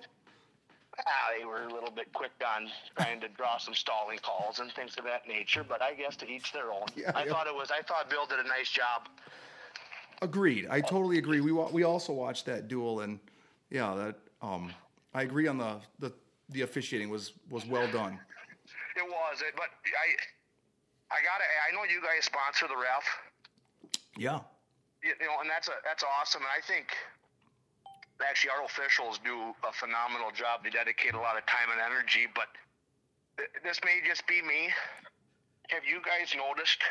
[1.00, 4.72] Ah, they were a little bit quick on trying to draw some stalling calls and
[4.74, 5.64] things of that nature.
[5.68, 6.86] But I guess to each their own.
[6.96, 7.32] Yeah, I yeah.
[7.32, 7.72] thought it was.
[7.72, 9.10] I thought Bill did a nice job.
[10.22, 10.68] Agreed.
[10.70, 11.42] I totally agree.
[11.42, 13.20] We wa- we also watched that duel, and
[13.70, 14.72] yeah, that um,
[15.14, 16.14] I agree on the the
[16.50, 18.20] the officiating was was well done.
[18.96, 19.42] It was.
[19.42, 21.44] It, but I, I gotta.
[21.68, 23.04] I know you guys sponsor the ref.
[24.16, 24.40] Yeah.
[25.04, 26.42] you you know, and that's a that's awesome.
[26.44, 26.94] And I think
[28.22, 30.62] actually our officials do a phenomenal job.
[30.64, 32.30] They dedicate a lot of time and energy.
[32.30, 32.52] But
[33.38, 34.70] th- this may just be me.
[35.72, 36.84] Have you guys noticed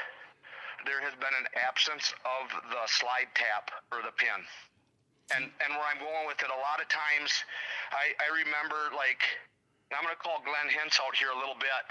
[0.88, 4.42] there has been an absence of the slide tap or the pin?
[5.36, 7.30] And and where I'm going with it, a lot of times,
[7.92, 9.22] I I remember like.
[9.92, 11.84] I'm going to call Glenn Hintz out here a little bit.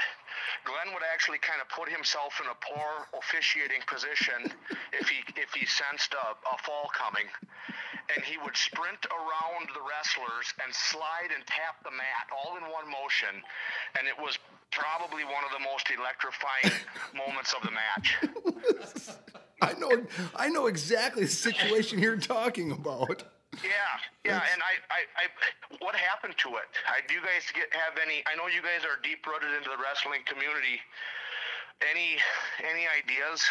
[0.65, 4.49] Glenn would actually kind of put himself in a poor officiating position
[4.89, 7.29] if he if he sensed a, a fall coming,
[8.13, 12.63] and he would sprint around the wrestlers and slide and tap the mat all in
[12.63, 13.41] one motion,
[13.97, 14.37] and it was
[14.71, 16.73] probably one of the most electrifying
[17.15, 18.17] moments of the match.
[19.61, 19.91] I know
[20.35, 23.23] I know exactly the situation you're talking about.
[23.59, 23.69] Yeah,
[24.23, 25.25] yeah, and I, I, I,
[25.83, 26.71] what happened to it?
[26.87, 28.23] I, do you guys get have any?
[28.23, 30.79] I know you guys are deep rooted into the wrestling community.
[31.83, 32.15] Any,
[32.63, 33.43] any ideas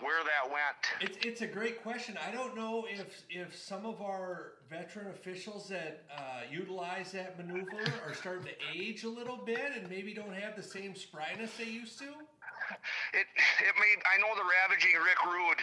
[0.00, 1.10] where that went?
[1.10, 2.16] It's, it's a great question.
[2.26, 7.82] I don't know if if some of our veteran officials that uh, utilize that maneuver
[8.06, 11.64] are starting to age a little bit and maybe don't have the same spryness they
[11.64, 12.04] used to.
[12.04, 13.98] It, it made.
[14.06, 15.58] I know the ravaging Rick Rude.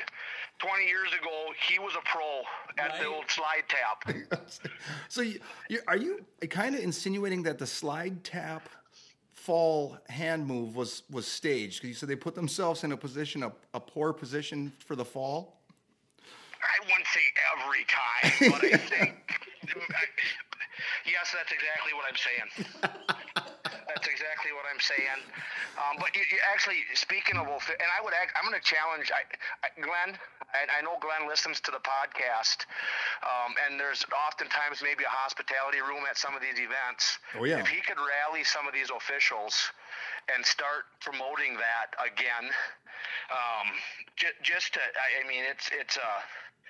[0.59, 2.41] Twenty years ago, he was a pro
[2.83, 4.41] at the old slide tap.
[5.09, 8.67] So you, you, are you kind of insinuating that the slide tap
[9.47, 11.77] fall hand move was was staged?
[11.77, 15.05] Because you said they put themselves in a position a, a poor position for the
[15.05, 15.61] fall.
[16.19, 17.21] I wouldn't say
[17.55, 19.13] every time, but I think
[21.07, 22.49] yes, that's exactly what I'm saying.
[23.87, 25.19] that's exactly what I'm saying.
[25.77, 28.65] Um, but you, you actually, speaking of, offi- and I would, act, I'm going to
[28.65, 29.23] challenge I,
[29.65, 30.17] I, Glenn.
[30.55, 32.65] I, I know Glenn listens to the podcast,
[33.21, 37.19] um, and there's oftentimes maybe a hospitality room at some of these events.
[37.37, 37.59] Oh, yeah.
[37.59, 39.53] If he could rally some of these officials
[40.33, 42.47] and start promoting that again,
[43.29, 43.67] um,
[44.15, 46.19] j- just to, I, I mean, it's it's uh,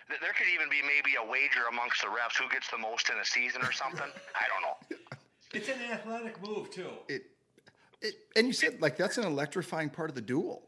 [0.09, 3.17] there could even be maybe a wager amongst the refs who gets the most in
[3.19, 4.07] a season or something.
[4.35, 4.77] I don't know.
[5.53, 6.91] It's an athletic move too.
[7.07, 7.23] It,
[8.01, 10.67] it, and you said like that's an electrifying part of the duel.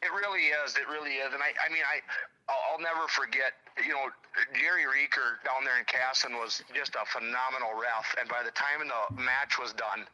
[0.00, 0.72] It really is.
[0.74, 1.34] It really is.
[1.36, 2.00] And I, I mean, I,
[2.48, 3.52] I'll, I'll never forget.
[3.76, 4.08] You know,
[4.56, 8.08] Jerry Reeker down there in Kasson was just a phenomenal ref.
[8.18, 10.08] And by the time the match was done,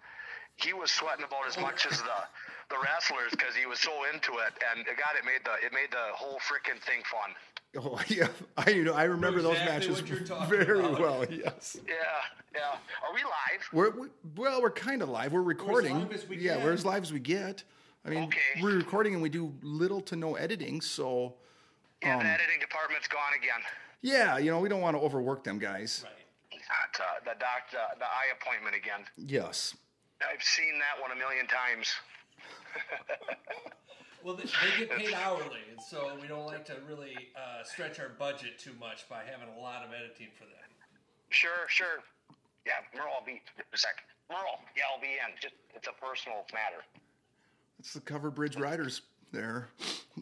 [0.57, 2.19] he was sweating about as much as the
[2.71, 4.53] the wrestlers because he was so into it.
[4.73, 7.37] And God, it made the it made the whole freaking thing fun.
[7.79, 11.01] Oh yeah, I you know I remember those matches what you're talking very about.
[11.01, 11.25] well.
[11.31, 11.79] Yes.
[11.89, 11.95] Yeah,
[12.55, 12.61] yeah.
[13.07, 13.63] Are we live?
[13.73, 15.33] We're we, well, we're kind of live.
[15.33, 15.99] We're recording.
[16.01, 16.65] live as we yeah, can.
[16.65, 17.65] we're as live as we get.
[18.05, 18.41] I mean, Okay.
[18.63, 21.35] we're recording and we do little to no editing, so
[22.03, 23.61] Yeah, Um, the editing department's gone again.
[24.03, 26.03] yeah, you know, we don't want to overwork them guys.
[26.05, 26.13] Right.
[26.53, 29.05] Not, uh, the doc, the, the eye appointment again.
[29.17, 29.77] Yes.
[30.21, 31.95] I've seen that one a million times.
[34.25, 37.99] Well, they, they get paid hourly, and so we don't like to really uh, stretch
[37.99, 40.71] our budget too much by having a lot of editing for them.
[41.31, 42.05] Sure, sure.
[42.67, 44.05] Yeah, Merle, I'll be a sec.
[44.31, 45.35] Merle, yeah, I'll be in.
[45.41, 46.85] Just it's a personal matter.
[47.81, 49.69] It's the Cover Bridge Riders there.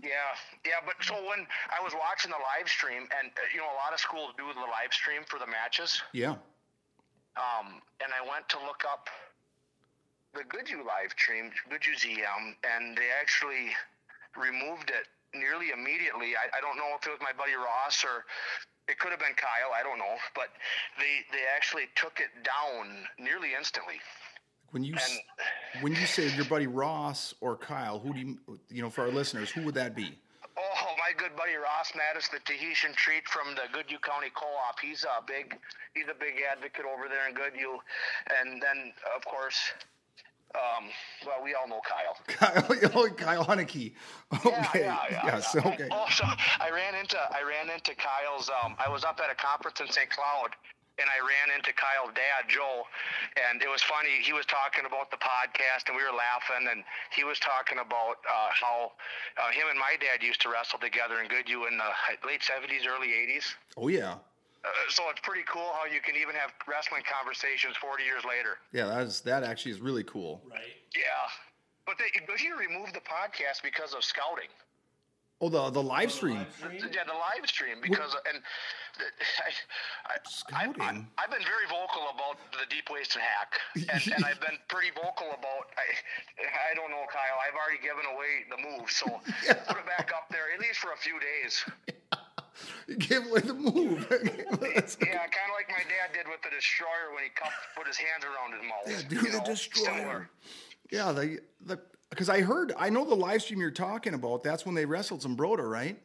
[0.00, 0.32] Yeah,
[0.64, 0.80] yeah.
[0.86, 3.92] But so when I was watching the live stream, and uh, you know, a lot
[3.92, 6.00] of schools do the live stream for the matches.
[6.12, 6.40] Yeah.
[7.36, 9.08] Um, and I went to look up
[10.34, 13.74] the Goodhue live stream, Goodhue ZM, and they actually
[14.36, 16.34] removed it nearly immediately.
[16.38, 18.24] I, I don't know if it was my buddy Ross or
[18.88, 19.74] it could have been Kyle.
[19.74, 20.48] I don't know, but
[20.98, 24.00] they they actually took it down nearly instantly.
[24.70, 25.18] When you s
[25.80, 28.38] when you say your buddy Ross or Kyle, who do you
[28.70, 30.18] you know for our listeners, who would that be?
[30.58, 34.78] Oh, my good buddy Ross Mattis, the Tahitian treat from the Goodhue County Co-op.
[34.78, 35.56] He's a big,
[35.94, 37.78] he's a big advocate over there in Goodhue,
[38.38, 39.72] and then of course,
[40.54, 40.90] um,
[41.26, 42.16] well, we all know Kyle.
[42.26, 43.46] Kyle, oh, Kyle.
[44.34, 44.50] Okay.
[44.50, 45.54] Yeah, yeah, yeah, yes.
[45.54, 45.68] yeah.
[45.68, 45.88] Okay.
[45.90, 46.24] Also,
[46.58, 48.50] I ran into I ran into Kyle's.
[48.50, 50.10] Um, I was up at a conference in St.
[50.10, 50.50] Cloud,
[50.98, 52.82] and I ran into Kyle's dad, Joe,
[53.48, 54.18] and it was funny.
[54.22, 56.82] He was talking about the podcast, and we were laughing, and
[57.14, 58.92] he was talking about uh, how
[59.38, 61.90] uh, him and my dad used to wrestle together in Goodhue in the
[62.26, 63.54] late '70s, early '80s.
[63.78, 64.18] Oh yeah.
[64.64, 68.58] Uh, so it's pretty cool how you can even have wrestling conversations 40 years later.
[68.72, 70.42] Yeah, that is that actually is really cool.
[70.50, 70.76] Right.
[70.94, 71.24] Yeah,
[71.86, 74.52] but they Goodhue removed the podcast because of scouting.
[75.40, 76.36] Oh, the the live stream.
[76.36, 76.92] Live stream?
[76.92, 78.44] Yeah, the live stream because and
[79.40, 81.08] I, I, Scouting?
[81.16, 84.60] I, have been very vocal about the deep waist and hack, and, and I've been
[84.68, 85.72] pretty vocal about.
[85.80, 85.88] I,
[86.44, 87.40] I don't know, Kyle.
[87.40, 89.08] I've already given away the move, so
[89.68, 91.64] put it back up there at least for a few days.
[92.98, 94.06] Give away the move.
[94.10, 97.96] Yeah, kind of like my dad did with the destroyer when he cupped, put his
[97.96, 98.86] hands around his mouth.
[98.86, 99.94] Yeah, do the know, destroyer.
[99.96, 100.30] similar.
[100.90, 104.42] Yeah, the the because I heard I know the live stream you're talking about.
[104.42, 105.98] That's when they wrestled Zumbrota, right?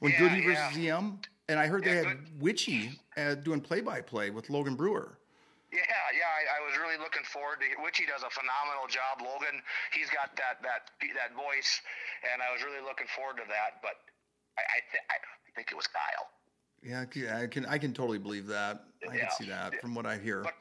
[0.00, 0.70] When Yeah, Goody yeah.
[0.70, 4.48] versus EM, and I heard they Yeah, had Witchy uh, doing play by play with
[4.48, 5.18] Logan Brewer.
[5.70, 9.22] Yeah, yeah, I, I was really looking forward to which he does a phenomenal job.
[9.22, 9.62] Logan,
[9.94, 11.78] he's got that that that voice,
[12.32, 13.78] and I was really looking forward to that.
[13.84, 13.94] But
[14.58, 15.16] I I, th- I
[15.54, 16.28] think it was Kyle.
[16.82, 17.02] Yeah,
[17.40, 18.84] I can I can totally believe that.
[19.08, 19.20] I Yeah.
[19.26, 20.42] can see that from what I hear.
[20.42, 20.54] But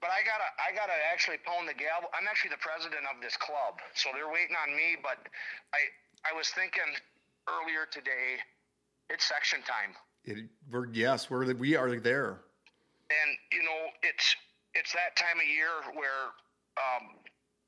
[0.00, 2.10] but I gotta I gotta actually pound the gavel.
[2.18, 4.96] I'm actually the president of this club, so they're waiting on me.
[5.00, 5.18] But
[5.72, 5.80] I
[6.28, 6.90] I was thinking
[7.48, 8.40] earlier today,
[9.10, 9.94] it's section time.
[10.24, 12.40] It, we're yes, we're we are there.
[13.10, 14.34] and you know it's
[14.74, 16.32] it's that time of year where
[16.80, 17.16] um,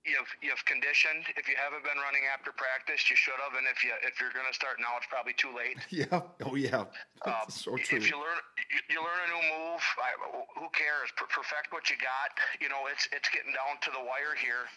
[0.07, 1.27] you've you've conditioned.
[1.35, 3.59] If you haven't been running after practice, you should have.
[3.59, 5.83] And if you if you're going to start now, it's probably too late.
[5.97, 6.29] Yeah.
[6.45, 6.85] Oh yeah.
[7.25, 7.99] Um, so true.
[7.99, 8.39] If you learn
[8.69, 10.13] you, you learn a new move, I,
[10.61, 11.09] who cares?
[11.17, 12.37] Per- perfect what you got.
[12.61, 14.69] You know, it's it's getting down to the wire here.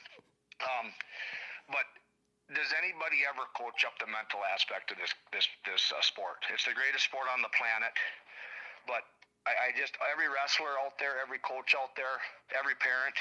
[0.63, 0.95] Um,
[1.67, 1.87] but
[2.55, 6.41] does anybody ever coach up the mental aspect of this this this uh, sport?
[6.49, 7.93] It's the greatest sport on the planet,
[8.87, 9.03] but
[9.47, 12.17] I, I just every wrestler out there, every coach out there,
[12.57, 13.15] every parent,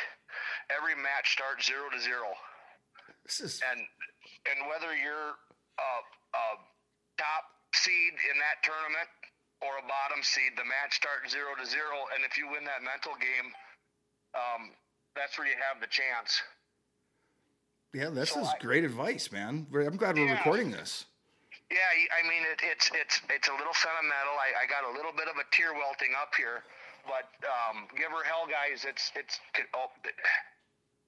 [0.71, 2.31] every match starts zero to zero,
[3.25, 3.81] This is and
[4.51, 5.35] and whether you're
[5.79, 5.91] a,
[6.35, 6.47] a
[7.19, 7.45] top
[7.75, 9.09] seed in that tournament
[9.63, 12.83] or a bottom seed, the match starts zero to zero, and if you win that
[12.83, 13.51] mental game,
[14.35, 14.71] um,
[15.19, 16.39] that's where you have the chance.
[17.95, 18.11] yeah.
[18.11, 19.67] This so is I- great advice, man.
[19.75, 20.39] I'm glad we're Yeah.
[20.39, 21.07] recording this.
[21.71, 21.85] Yeah,
[22.17, 24.37] I mean it, it's it's it's a little sentimental.
[24.41, 26.65] I, I got a little bit of a tear welting up here,
[27.05, 28.89] but um, give her hell, guys.
[28.89, 29.37] It's it's.
[29.77, 29.93] Oh,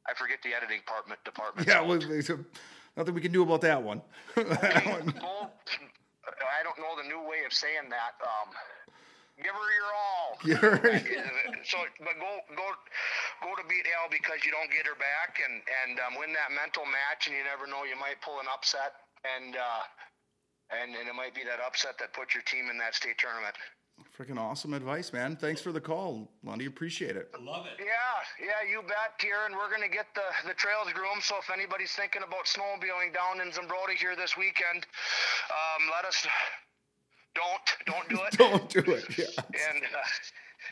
[0.04, 1.16] I forget the editing department.
[1.24, 1.64] Department.
[1.68, 2.44] Yeah, well, there's a-
[2.96, 4.02] nothing we can do about that one.
[4.36, 5.16] That Hey, one-
[6.30, 8.20] I don't know the new way of saying that.
[8.20, 8.52] Um,
[9.40, 10.28] give her your all.
[11.64, 12.66] So, but go go
[13.40, 16.52] go to beat hell because you don't get her back, and and um, win that
[16.52, 19.82] mental match, and you never know, you might pull an upset, and uh,
[20.72, 23.54] and and it might be that upset that puts your team in that state tournament.
[24.16, 25.36] Freaking awesome advice, man.
[25.36, 26.64] Thanks for the call, Lundy.
[26.64, 27.28] Appreciate it.
[27.38, 27.76] I love it.
[27.84, 29.52] Yeah, yeah, you bet, Kieran.
[29.52, 31.22] We're gonna get the the trails groomed.
[31.22, 34.86] So if anybody's thinking about snowmobiling down in Zumbrota here this weekend,
[35.52, 36.26] um, let us.
[37.34, 38.32] Don't don't do it.
[38.38, 39.04] Don't do it.
[39.18, 39.26] Yeah.
[39.38, 39.98] And uh,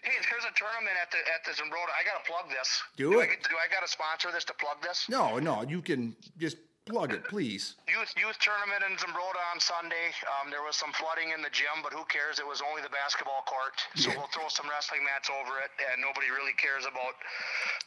[0.03, 1.92] hey, there's a tournament at the at the Zumbrota.
[1.94, 2.82] I gotta plug this.
[2.96, 3.24] Do do it.
[3.24, 5.07] I, get- do I gotta sponsor this to plug this?
[5.09, 6.57] No, no, you can just
[6.89, 7.76] plug it, please.
[7.86, 10.11] Youth youth tournament in Zumbrota on Sunday.
[10.41, 12.41] Um, there was some flooding in the gym, but who cares?
[12.41, 14.16] It was only the basketball court, so Yeah.
[14.16, 17.14] we'll throw some wrestling mats over it, and nobody really cares about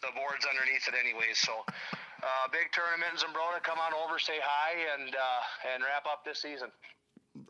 [0.05, 1.41] the boards underneath it, anyways.
[1.41, 3.61] So, uh, big tournament in Zumbrota.
[3.65, 6.69] Come on over, say hi, and uh, and wrap up this season.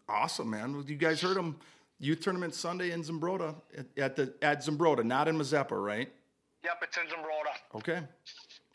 [0.08, 0.74] Awesome, man.
[0.74, 1.60] Well, You guys heard him.
[2.00, 6.10] Youth tournament Sunday in Zumbrota at, at the at Zumbrota, not in Mazeppa, right?
[6.64, 7.54] Yep, it's in Zumbrota.
[7.78, 8.02] Okay.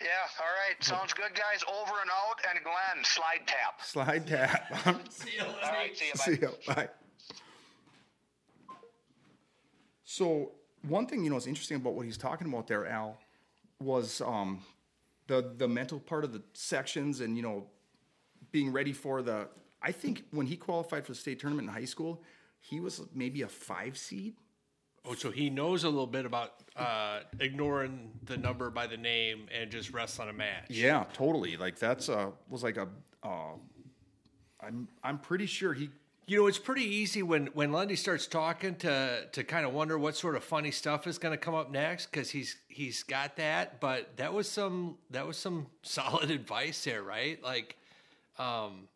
[0.01, 1.65] Yeah, all right, sounds good, guys.
[1.69, 3.83] Over and out, and Glenn, slide tap.
[3.83, 5.09] Slide tap.
[5.11, 6.13] See you All right, see you.
[6.13, 6.25] Bye.
[6.25, 6.49] See ya.
[6.75, 6.89] Bye.
[10.05, 10.53] So
[10.89, 13.19] one thing you know is interesting about what he's talking about there, Al,
[13.81, 14.63] was um,
[15.27, 17.67] the the mental part of the sections and you know
[18.53, 19.49] being ready for the.
[19.83, 22.23] I think when he qualified for the state tournament in high school,
[22.61, 24.35] he was maybe a five seed.
[25.09, 29.47] Oh, so he knows a little bit about uh, ignoring the number by the name
[29.57, 30.65] and just wrestling a match.
[30.69, 31.57] Yeah, totally.
[31.57, 32.89] Like that's a was like a.
[33.23, 33.55] Uh,
[34.61, 35.91] I'm I'm pretty sure he
[36.27, 39.97] You know, it's pretty easy when when Lundy starts talking to to kind of wonder
[39.99, 43.37] what sort of funny stuff is going to come up next because he's he's got
[43.37, 43.81] that.
[43.81, 47.41] But that was some that was some solid advice there, right?
[47.43, 47.77] Like,
[48.39, 48.89] um,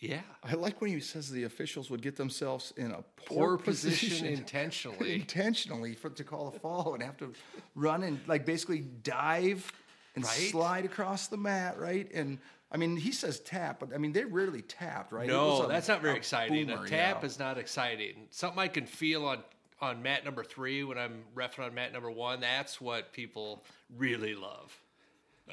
[0.00, 3.58] yeah, I like when he says the officials would get themselves in a poor poor,
[3.58, 5.14] position position intentionally.
[5.14, 7.32] intentionally for to call a fall and have to
[7.74, 9.70] run and like basically dive
[10.14, 10.32] and Right?
[10.50, 12.10] slide across the mat, right?
[12.12, 12.38] And
[12.72, 15.26] I mean, he says tap, but I mean they rarely tapped, right?
[15.28, 16.66] No, a- that's not very a exciting.
[16.66, 17.26] boomer, a tap yeah.
[17.26, 18.26] is not exciting.
[18.30, 19.38] Something I can feel on
[19.80, 22.40] on mat number three when I'm refing on mat number one.
[22.40, 23.62] That's what people
[23.96, 24.76] really love.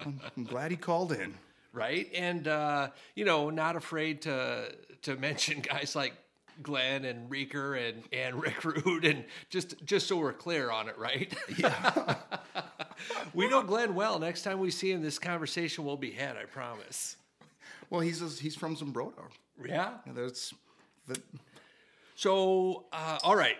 [0.03, 1.35] I'm glad he called in.
[1.75, 2.09] Right?
[2.15, 4.73] And uh, you know, not afraid to
[5.03, 6.13] to mention guys like
[6.63, 10.97] Glenn and Reeker and and Rick Rude, and just just so we're clear on it,
[10.97, 11.33] right?
[11.57, 12.15] Yeah.
[13.33, 14.19] we know Glenn well.
[14.19, 16.37] Next time we see him, this conversation will be had.
[16.37, 17.17] I promise.
[17.89, 19.23] Well, he's he's from Zumbrota.
[19.63, 19.91] Yeah.
[20.05, 20.53] Yeah, There's
[21.07, 21.21] the,
[22.15, 23.57] So, uh, all right.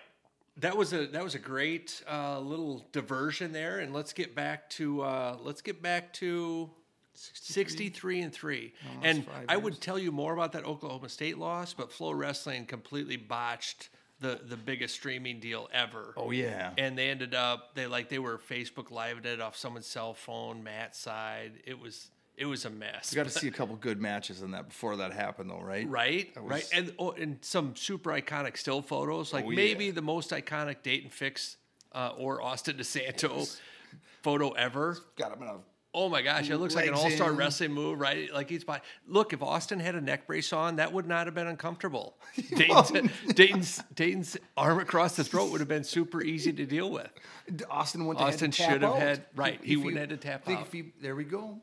[0.58, 4.70] That was a that was a great uh, little diversion there, and let's get back
[4.72, 6.70] to uh, let's get back to
[7.16, 8.74] sixty three and three.
[9.02, 13.18] and I would tell you more about that Oklahoma State loss, but Flow Wrestling completely
[13.18, 13.90] botched
[14.20, 16.14] the the biggest streaming deal ever.
[16.18, 19.88] oh yeah, And they ended up they like they were Facebook live it off someone's
[19.88, 21.54] cell phone, Matt's side.
[21.66, 23.14] It was it was a mess.
[23.14, 25.88] you got to see a couple good matches in that before that happened, though, right?
[25.88, 29.56] Right, That right, and oh, and some super iconic still photos, like Oh, yeah.
[29.56, 31.56] maybe the most iconic Daton Fix
[31.94, 33.58] uh, or Austin DeSanto
[34.22, 34.98] photo ever.
[35.18, 35.58] Got him in a
[35.98, 37.38] Oh my gosh, it looks like an all-star in.
[37.38, 38.32] wrestling move, right?
[38.34, 38.82] Like he's by.
[39.08, 42.18] Look, if Austin had a neck brace on, that would not have been uncomfortable.
[42.56, 42.92] Daton's,
[43.34, 47.10] Daton's, Daton's arm across the throat would have been super easy to deal with.
[47.70, 48.20] Austin went.
[48.20, 48.98] Austin should have out.
[49.00, 50.66] had- right, he wouldn't have had to tap think out.
[50.66, 51.62] If he, there we go.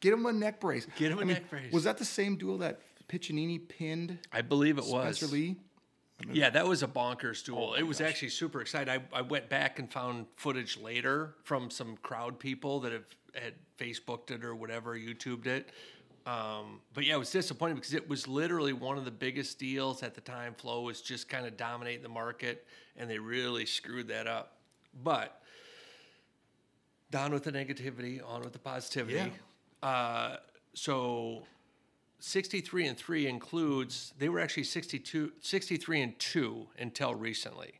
[0.00, 0.86] Get him a neck brace.
[0.96, 1.72] Get him a I mean, neck brace.
[1.72, 5.16] Was that the same duel that Piccininni pinned I believe it was.
[5.16, 5.56] Spencer Lee?
[6.30, 7.74] Yeah, that was a bonkers duel.
[7.74, 9.02] it was actually super exciting.
[9.12, 13.04] I, I went back and found footage later from some crowd people that have
[13.34, 15.70] had Facebooked it or whatever, YouTubed it.
[16.24, 20.02] Um, but yeah, it was disappointing because it was literally one of the biggest deals
[20.02, 20.54] at the time.
[20.54, 22.64] Flow was just kind of dominating the market,
[22.96, 24.58] and they really screwed that up.
[25.02, 25.40] But
[27.10, 29.18] down with the negativity, on with the positivity.
[29.82, 30.36] Uh,
[30.74, 31.42] so
[32.22, 37.72] 63 and 3 includes they were actually 62 63 and 2 until recently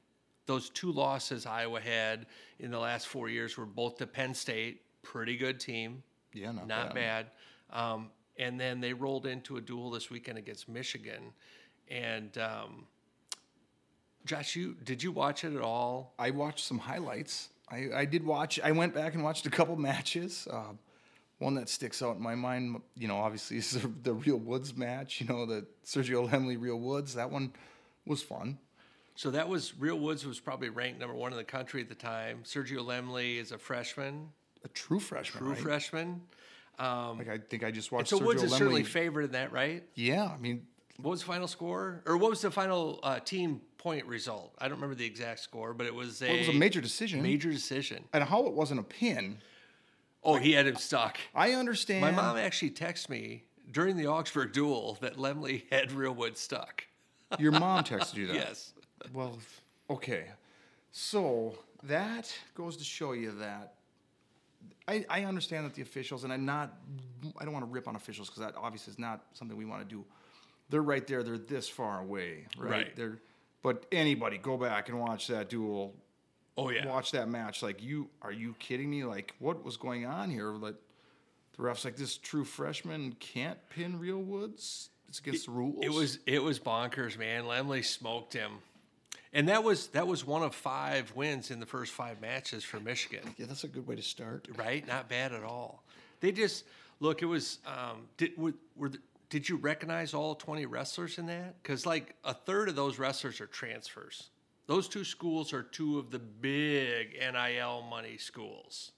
[0.47, 2.26] those two losses iowa had
[2.59, 6.66] in the last four years were both to penn state pretty good team Yeah, not,
[6.66, 7.26] not bad,
[7.70, 11.32] Um, and then they rolled into a duel this weekend against michigan
[11.88, 12.86] and um,
[14.26, 17.51] josh you did you watch it at all I watched some highlights.
[17.70, 18.61] I, I did watch.
[18.61, 20.47] I went back and watched a couple matches.
[20.51, 20.74] Uh,
[21.43, 24.76] one that sticks out in my mind, you know, obviously is the, the Real Woods
[24.76, 25.20] match.
[25.20, 27.14] You know, the Sergio Lemley Real Woods.
[27.14, 27.53] That one
[28.07, 28.59] was fun.
[29.14, 31.95] So that was Real Woods was probably ranked number one in the country at the
[31.95, 32.40] time.
[32.45, 34.28] Sergio Lemley is a freshman,
[34.64, 35.43] A true freshman.
[35.43, 35.59] true right?
[35.62, 36.22] freshman.
[36.78, 38.86] Like I think I just watched So Sergio Woods is certainly Lemley.
[38.86, 39.84] favored in that, right?
[39.95, 40.66] yeah, I mean,
[40.97, 44.55] What was the final score, or what was the final uh, team point result?
[44.59, 47.22] I don't remember the exact score, but it was a, it was a major decision.
[47.22, 48.05] major decision.
[48.14, 49.38] and how it wasn't a pin.
[50.25, 51.18] Oh, he had him stuck.
[51.35, 52.01] I understand.
[52.01, 56.85] My mom actually texted me during the Augsburg duel that Lemley had Real Wood stuck.
[57.39, 58.35] Your mom texted you that.
[58.35, 58.73] Yes.
[59.12, 59.39] Well,
[59.91, 60.27] okay.
[60.93, 63.75] So that goes to show you that
[64.89, 66.77] I, I understand that the officials, and I'm not,
[67.39, 69.89] I don't want to rip on officials because that obviously is not something we want
[69.89, 70.05] to do.
[70.70, 71.23] They're right there.
[71.23, 72.70] They're this far away, right?
[72.70, 72.97] Right.
[72.97, 73.18] They're,
[73.62, 75.95] but anybody go back and watch that duel.
[76.57, 76.86] Oh yeah.
[76.86, 77.62] Watch that match.
[77.62, 79.05] Like you, are you kidding me?
[79.05, 80.48] Like what was going on here?
[80.48, 80.74] Like
[81.57, 84.90] the refs like this true freshman can't pin Real Woods.
[85.09, 85.84] It's against the rules.
[85.84, 87.44] It was it was bonkers, man.
[87.44, 88.53] Lemley smoked him,
[89.32, 92.80] and that was that was one of five wins in the first five matches for
[92.80, 93.34] Michigan.
[93.36, 93.46] yeah.
[93.46, 94.48] That's a good way to start.
[94.57, 94.86] Right?
[94.86, 95.84] Not bad at all.
[96.20, 96.64] They just
[97.00, 97.20] look.
[97.22, 97.59] It was.
[97.66, 98.98] Um, did were, were the,
[99.28, 101.62] did you recognize all twenty wrestlers in that?
[101.62, 104.30] Because like a third of those wrestlers are transfers.
[104.67, 108.93] Those two schools are two of the big NIL money schools.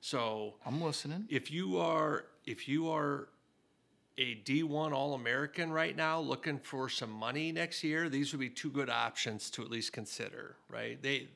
[0.00, 1.26] So I'm listening.
[1.28, 3.28] if you are if you are
[4.16, 8.50] a D1 All American right now looking for some money next year, these would be
[8.50, 11.00] two good options to at least consider, right?
[11.02, 11.28] They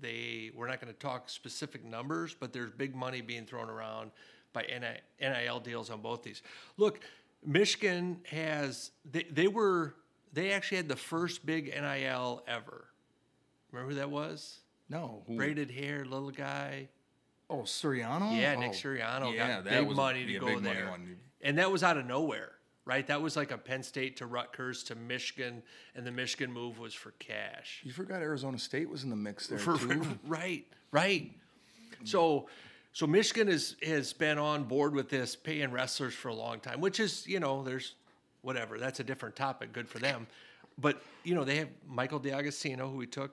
[0.00, 4.10] they we're not going to talk specific numbers, but there's big money being thrown around
[4.52, 4.64] by
[5.20, 6.42] NIL deals on both these.
[6.76, 7.00] Look,
[7.44, 9.94] Michigan has they, they were
[10.32, 12.86] they actually had the first big NIL ever.
[13.72, 14.60] Remember who that was?
[14.88, 15.22] No.
[15.26, 16.88] who- Braided hair, little guy.
[17.50, 18.38] Oh, Suriano?
[18.38, 20.94] Yeah, Nick Oh, Suriano yeah, got that big was money to a go big there,
[21.40, 22.52] and that was out of nowhere,
[22.84, 23.06] right?
[23.06, 25.62] That was like a Penn State to Rutgers to Michigan,
[25.94, 27.80] and the Michigan move was for cash.
[27.84, 30.02] You forgot Arizona State was in the mix there For- too.
[30.26, 31.32] right, right.
[32.04, 32.48] So,
[32.92, 36.82] so Michigan is has been on board with this paying wrestlers for a long time,
[36.82, 37.94] which is you know there's
[38.42, 39.72] whatever that's a different topic.
[39.72, 40.26] Good for them,
[40.76, 43.32] but you know they have Michael DeAugustino, who we took.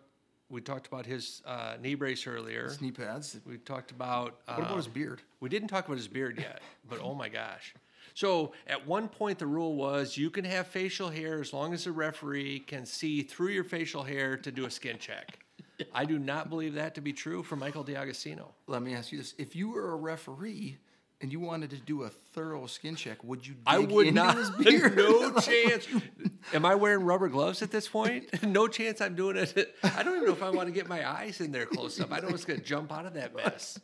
[0.49, 2.71] We talked about his uh, knee brace earlier.
[2.79, 3.37] Knee pads.
[3.47, 5.21] We talked about What about his um, beard?
[5.39, 7.73] we didn't talk about his beard yet, but oh my gosh.
[8.13, 11.83] So at one point, the rule was you can have facial hair as long as
[11.85, 15.39] the referee can see through your facial hair to do a skin check.
[15.93, 18.45] I do not believe that to be true for Michael DeAugustino.
[18.67, 20.77] Let me ask you this: If you were a referee
[21.19, 23.55] and you wanted to do a thorough skin check, would you?
[23.65, 24.37] I would not.
[24.37, 24.49] His?
[24.95, 25.87] No chance.
[26.53, 28.27] Am I wearing rubber gloves at this point?
[28.43, 29.01] No chance.
[29.01, 29.75] I'm doing it.
[29.83, 32.11] I don't even know if I want to get my eyes in there close up.
[32.11, 33.79] I know it's going to jump out of that mess.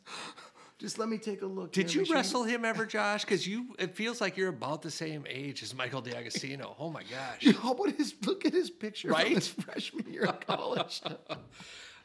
[0.78, 1.72] Just let me take a look.
[1.72, 3.24] Did you wrestle him ever, Josh?
[3.24, 6.74] Because you, it feels like you're about the same age as Michael DeAugustino.
[6.80, 7.54] Oh my gosh.
[7.62, 9.26] How about his look at his picture Right?
[9.28, 11.02] from his freshman year of college?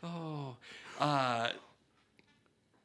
[0.02, 0.56] Oh,
[1.00, 1.48] uh,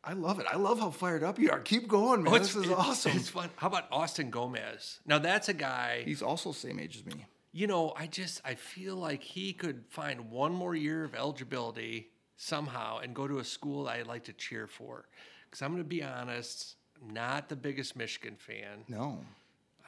[0.03, 0.45] I love it.
[0.51, 1.59] I love how fired up you are.
[1.59, 2.33] Keep going, man.
[2.33, 3.11] oh, this is awesome.
[3.15, 3.49] It's fun.
[3.57, 4.99] How about Austin Gomez?
[5.05, 6.01] Now that's a guy.
[6.05, 7.25] He's also same age as me.
[7.53, 12.09] You know, I just I feel like he could find one more year of eligibility
[12.37, 15.05] somehow and go to a school I'd like to cheer for.
[15.45, 18.85] Because I'm going to be honest, I'm not the biggest Michigan fan.
[18.87, 19.19] No,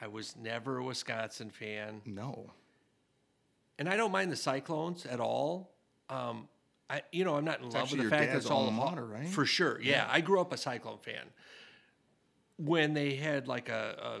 [0.00, 2.02] I was never a Wisconsin fan.
[2.04, 2.50] no.
[3.78, 5.72] and I don't mind the Cyclones at all.
[6.10, 6.48] Um,
[6.90, 9.26] I, you know, I'm not in love with the fact that it's all Haw- right?
[9.28, 10.06] For sure, yeah.
[10.10, 11.24] I grew up a Cyclone fan.
[12.56, 14.20] When they had like a,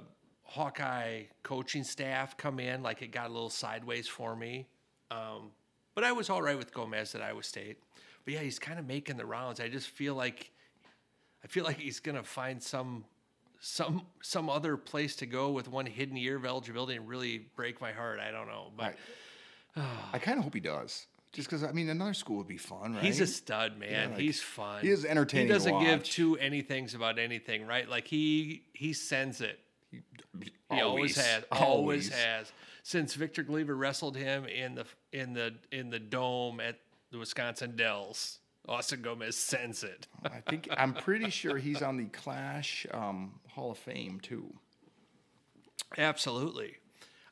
[0.54, 4.66] Hawkeye coaching staff come in, like it got a little sideways for me.
[5.10, 5.50] Um,
[5.96, 7.78] but I was all right with Gomez at Iowa State.
[8.24, 9.58] But yeah, he's kind of making the rounds.
[9.58, 10.52] I just feel like,
[11.42, 13.04] I feel like he's gonna find some,
[13.58, 17.80] some, some other place to go with one hidden year of eligibility and really break
[17.80, 18.20] my heart.
[18.20, 18.94] I don't know, but.
[20.12, 21.06] I kind of hope he does.
[21.32, 23.02] Just because I mean, another school would be fun, right?
[23.02, 23.90] He's a stud, man.
[23.90, 24.82] Yeah, like, He's fun.
[24.82, 27.88] he is entertaining He doesn't give two anythings about anything, right?
[27.88, 29.58] Like he he sends it.
[30.40, 31.16] He always, Always.
[31.16, 31.44] has.
[31.52, 31.68] Always.
[31.70, 32.08] Always.
[32.10, 32.52] has.
[32.82, 36.78] Since Victor Gleaver wrestled him in the in the in the dome at
[37.10, 38.38] the Wisconsin Dells,
[38.68, 40.06] Austin Gomez sends it.
[40.24, 44.52] I think I'm pretty sure he's on the Clash um, Hall of Fame too.
[45.96, 46.76] Absolutely.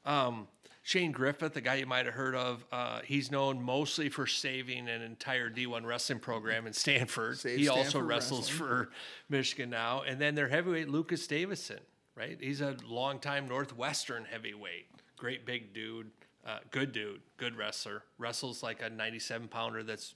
[0.04, 0.48] Um,
[0.84, 4.88] Shane Griffith, the guy you might have heard of, uh, he's known mostly for saving
[4.88, 7.38] an entire D1 wrestling program in Stanford.
[7.38, 8.68] Saved he also wrestles wrestling.
[8.68, 8.90] for
[9.28, 10.02] Michigan now.
[10.02, 11.78] And then their heavyweight, Lucas Davison,
[12.16, 12.36] right?
[12.40, 14.86] He's a longtime Northwestern heavyweight.
[15.16, 16.10] Great big dude,
[16.46, 18.02] uh, good dude, good wrestler.
[18.18, 20.14] Wrestles like a 97 pounder that's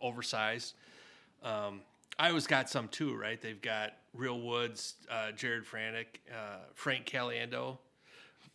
[0.00, 0.74] oversized.
[1.42, 1.80] Um,
[2.18, 3.40] Iowa's got some too, right?
[3.40, 7.78] They've got Real Woods, uh, Jared Franek, uh, Frank Caliendo.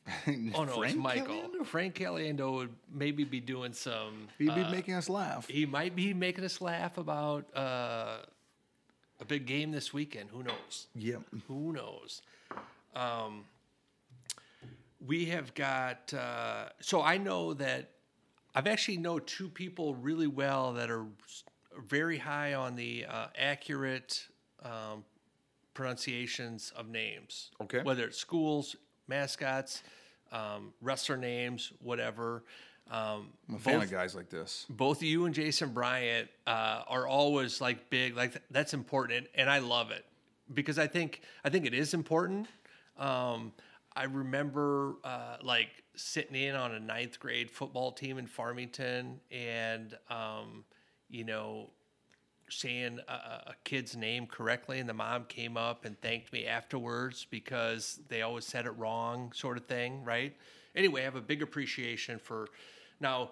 [0.55, 1.35] Oh no, it's Frank Michael.
[1.35, 1.65] Caliendo?
[1.65, 4.27] Frank Caliendo would maybe be doing some.
[4.39, 5.47] He'd be uh, making us laugh.
[5.47, 8.17] he might be making us laugh about uh,
[9.19, 10.29] a big game this weekend.
[10.31, 10.87] Who knows?
[10.95, 11.21] Yep.
[11.47, 12.21] Who knows?
[12.95, 13.45] Um,
[15.05, 16.13] we have got.
[16.13, 17.91] Uh, so I know that
[18.55, 21.05] I've actually know two people really well that are
[21.87, 24.27] very high on the uh, accurate
[24.63, 25.03] um,
[25.73, 27.51] pronunciations of names.
[27.61, 27.81] Okay.
[27.83, 28.75] Whether it's schools,
[29.07, 29.83] mascots,
[30.31, 32.43] um, wrestler names, whatever.
[32.91, 34.65] Um, I'm a fan both- of guys like this.
[34.69, 39.47] both you and Jason Bryant uh, are always like big, like th- that's important, and
[39.49, 40.05] I love it
[40.53, 42.47] because I think I think it is important.
[42.99, 43.53] Um,
[43.95, 49.97] I remember uh, like sitting in on a ninth grade football team in Farmington, and
[50.09, 50.63] um,
[51.09, 51.71] you know
[52.49, 57.25] saying a, a kid's name correctly, and the mom came up and thanked me afterwards
[57.29, 60.35] because they always said it wrong, sort of thing, right?
[60.75, 62.47] Anyway, I have a big appreciation for
[62.99, 63.31] now.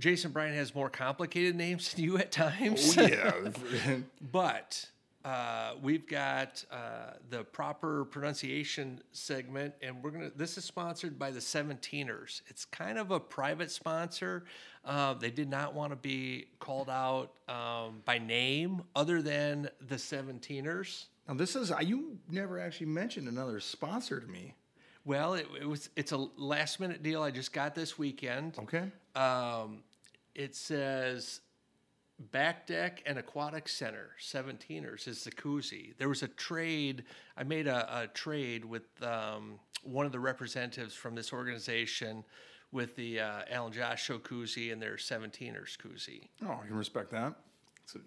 [0.00, 2.96] Jason Bryan has more complicated names than you at times.
[2.98, 3.32] Oh, yeah.
[4.32, 4.88] But
[5.24, 10.30] uh, we've got uh, the proper pronunciation segment, and we're gonna.
[10.36, 12.42] This is sponsored by the Seventeeners.
[12.48, 14.44] It's kind of a private sponsor.
[14.84, 19.94] Uh, they did not want to be called out um, by name, other than the
[19.96, 21.06] Seventeeners.
[21.26, 24.54] now this is you never actually mentioned another sponsor to me.
[25.06, 25.88] Well, it, it was.
[25.96, 28.58] It's a last minute deal I just got this weekend.
[28.58, 28.90] Okay.
[29.14, 29.84] Um,
[30.34, 31.40] it says
[32.18, 35.96] Back Deck and Aquatic Center, 17ers is the koozie.
[35.98, 37.04] There was a trade.
[37.36, 42.24] I made a, a trade with um, one of the representatives from this organization
[42.70, 46.28] with the uh, Alan Josh Show koozie and their 17ers koozie.
[46.44, 47.34] Oh, I can respect that.
[47.86, 48.00] So,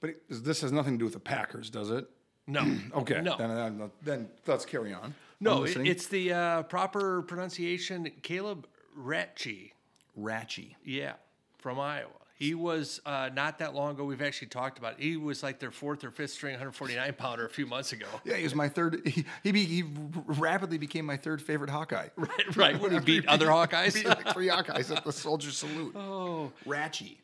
[0.00, 2.08] but it, this has nothing to do with the Packers, does it?
[2.46, 2.64] No.
[2.94, 3.20] Okay.
[3.22, 3.36] No.
[3.36, 5.14] Then, then, then let's carry on.
[5.40, 8.10] No, it, it's the uh, proper pronunciation.
[8.22, 8.66] Caleb
[8.98, 9.72] Ratchie.
[10.18, 10.76] Ratchy.
[10.82, 11.14] Yeah,
[11.58, 12.08] from Iowa.
[12.38, 14.04] He was uh, not that long ago.
[14.04, 15.02] We've actually talked about it.
[15.02, 18.06] He was like their fourth or fifth string 149 pounder a few months ago.
[18.24, 19.00] Yeah, he was my third.
[19.06, 19.84] He he, be, he
[20.14, 22.08] rapidly became my third favorite Hawkeye.
[22.16, 22.80] Right, right.
[22.80, 23.94] When he beat other Hawkeyes.
[23.94, 25.92] Beat like three Hawkeyes at the Soldier Salute.
[25.96, 27.20] oh, Ratchy.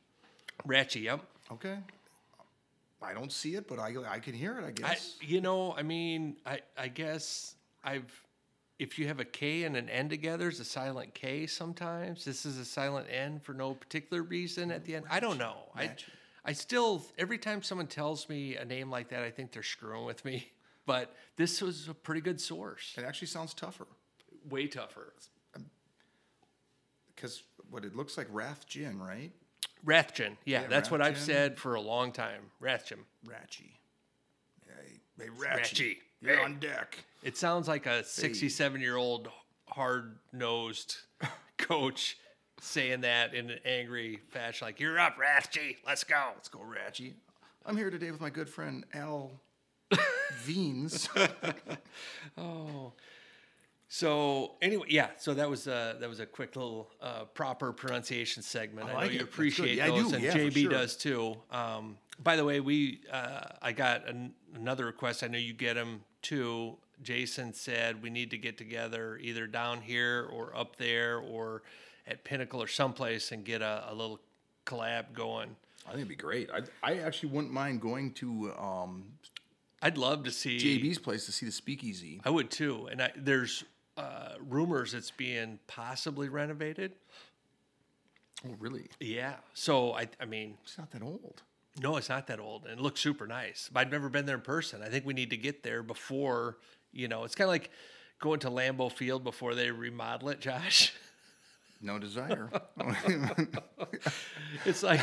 [0.65, 1.01] Ratchy.
[1.01, 1.21] Yep.
[1.53, 1.77] Okay.
[3.03, 4.65] I don't see it, but I I can hear it.
[4.65, 5.17] I I, guess.
[5.21, 8.11] you know, I mean, I, I guess I've.
[8.83, 12.25] If you have a K and an N together, it's a silent K sometimes.
[12.25, 15.05] This is a silent N for no particular reason at the end.
[15.09, 15.55] I don't know.
[15.77, 15.93] I,
[16.45, 20.05] I still, every time someone tells me a name like that, I think they're screwing
[20.05, 20.51] with me.
[20.85, 22.97] But this was a pretty good source.
[22.99, 23.87] it actually sounds tougher
[24.51, 25.13] Way tougher.
[25.55, 25.67] Um,
[27.15, 29.31] because what it looks like Wrath Gin, right?
[29.87, 30.37] Rathjen.
[30.45, 32.51] Yeah, Yeah, that's what I've said for a long time.
[32.61, 32.99] Rathjen.
[33.25, 33.79] Ratchy.
[34.67, 35.57] Hey, hey Ratchy.
[35.57, 35.99] Ratchy.
[36.23, 36.43] You're Hey.
[36.45, 36.97] on deck.
[37.23, 39.29] It sounds like a 67 year old
[39.69, 40.97] hard nosed
[41.59, 42.17] coach
[42.61, 45.79] saying that in an angry fashion, like, you're up, Ratchy.
[45.87, 46.31] Let's go.
[46.35, 47.15] Let's go, Ratchy.
[47.67, 49.33] I'm here today with my good friend Al
[50.43, 51.09] Veens.
[52.39, 52.93] Oh.
[53.89, 55.09] So anyway, yeah.
[55.19, 58.89] So that was uh, that was a quick little uh, proper pronunciation segment.
[58.89, 59.13] I, like know it.
[59.19, 59.21] Good.
[59.23, 60.15] appreciate Yeah, I those, do.
[60.15, 60.71] and Yeah, JB sure.
[60.71, 61.37] does too.
[61.51, 65.23] Um, by the way, we uh, I got an, another request.
[65.23, 66.77] I know you get them too.
[67.03, 71.63] Jason said we need to get together either down here or up there or
[72.07, 74.21] at Pinnacle or someplace and get a, a little
[74.67, 75.57] collab going.
[75.85, 76.49] I think it'd be great.
[76.51, 79.05] I, I actually wouldn't mind going to um,
[79.83, 82.21] I'd love to see JB's place to see the Speakeasy.
[82.25, 82.89] I would too.
[82.91, 83.65] And I, there's
[83.97, 86.93] uh, rumors it's being possibly renovated.
[88.47, 88.89] Oh, really?
[89.01, 89.35] Yeah.
[89.55, 91.43] So I, I mean, It's not that old.
[91.81, 93.71] No, it's not that old, and it looks super nice.
[93.73, 94.83] But I've never been there in person.
[94.83, 96.59] I think we need to get there before.
[96.93, 97.71] You know, it's kind of like
[98.21, 100.93] going to Lambeau Field before they remodel it, Josh.
[101.85, 102.49] No desire.
[104.65, 105.01] It's like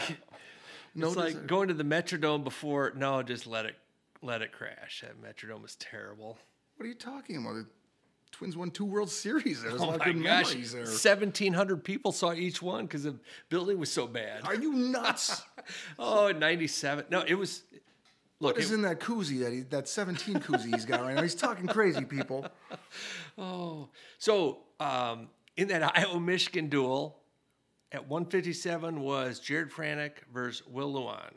[0.95, 2.93] No it's like going to the Metrodome before.
[2.95, 3.75] No, just let it
[4.21, 5.03] let it crash.
[5.05, 6.37] That Metrodome is terrible.
[6.77, 7.65] what are you talking about?
[8.31, 9.61] Twins won two World Series.
[9.61, 10.85] There's a Oh lot of my good gosh, memories there.
[10.85, 13.15] seventeen hundred people saw each one because the
[13.49, 14.45] building was so bad.
[14.45, 15.41] Are you nuts?
[15.99, 17.05] Oh, in 97.
[17.11, 17.61] No, it was.
[18.39, 21.13] Look, what is it- in that koozie that he, that 17 koozie he's got right
[21.15, 21.21] now?
[21.21, 22.47] He's talking crazy, people.
[23.37, 25.27] Oh, so um,
[25.57, 27.19] in that Iowa Michigan duel,
[27.91, 31.33] at 157 was Jared Franek versus Will Lewan.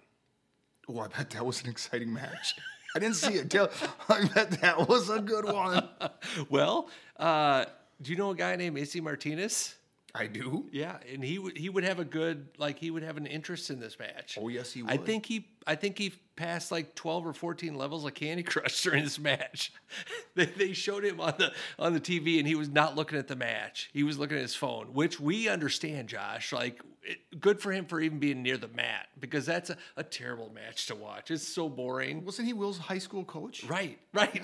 [0.89, 2.55] Oh, I bet that was an exciting match.
[2.95, 3.51] I didn't see it.
[3.51, 3.71] Tell-
[4.09, 5.89] I bet that was a good one.
[6.49, 6.89] Well,
[7.19, 7.65] uh,
[8.01, 9.75] do you know a guy named Izzy Martinez?
[10.15, 10.67] I do.
[10.73, 13.71] Yeah, and he would he would have a good like he would have an interest
[13.71, 14.37] in this match.
[14.41, 14.93] Oh, yes, he would.
[14.93, 18.83] I think he I think he passed like 12 or 14 levels of Candy Crush
[18.83, 19.73] during this match.
[20.35, 23.29] they, they showed him on the on the TV and he was not looking at
[23.29, 23.91] the match.
[23.93, 26.53] He was looking at his phone, which we understand, Josh.
[26.53, 30.03] Like it, good for him for even being near the mat because that's a, a
[30.03, 31.31] terrible match to watch.
[31.31, 32.25] It's so boring.
[32.25, 33.65] Wasn't he Will's high school coach?
[33.65, 34.43] Right, right.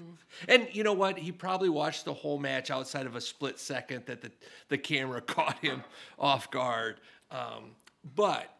[0.48, 1.18] and you know what?
[1.18, 4.30] He probably watched the whole match outside of a split second that the,
[4.68, 5.82] the camera caught him
[6.18, 7.00] off guard.
[7.30, 7.72] Um,
[8.14, 8.59] but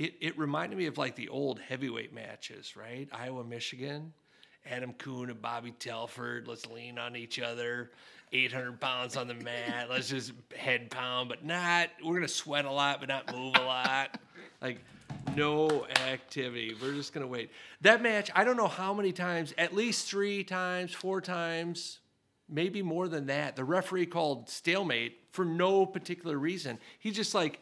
[0.00, 3.06] it, it reminded me of like the old heavyweight matches, right?
[3.12, 4.14] Iowa, Michigan,
[4.64, 6.48] Adam Coon and Bobby Telford.
[6.48, 7.90] Let's lean on each other.
[8.32, 9.90] 800 pounds on the mat.
[9.90, 13.54] Let's just head pound, but not, we're going to sweat a lot, but not move
[13.56, 14.18] a lot.
[14.62, 14.78] Like,
[15.36, 16.74] no activity.
[16.80, 17.50] We're just going to wait.
[17.82, 21.98] That match, I don't know how many times, at least three times, four times,
[22.48, 23.54] maybe more than that.
[23.54, 26.78] The referee called stalemate for no particular reason.
[27.00, 27.60] He's just like,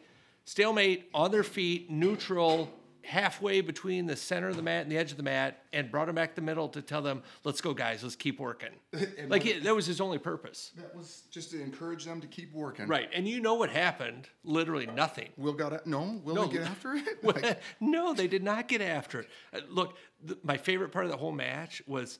[0.49, 2.71] stalemate on their feet, neutral,
[3.03, 6.09] halfway between the center of the mat and the edge of the mat, and brought
[6.09, 8.01] him back to the middle to tell them, "Let's go, guys.
[8.01, 8.71] Let's keep working."
[9.27, 12.51] like he, that was his only purpose, That was just to encourage them to keep
[12.51, 12.87] working.
[12.87, 13.09] right?
[13.13, 14.27] And you know what happened?
[14.43, 15.29] Literally nothing.
[15.37, 15.85] Will got it.
[15.85, 16.45] No, Will No.
[16.47, 17.03] they get after it?
[17.23, 19.29] Like, no, they did not get after it.
[19.53, 19.97] Uh, Look,
[20.27, 22.17] th- my favorite part of the whole match was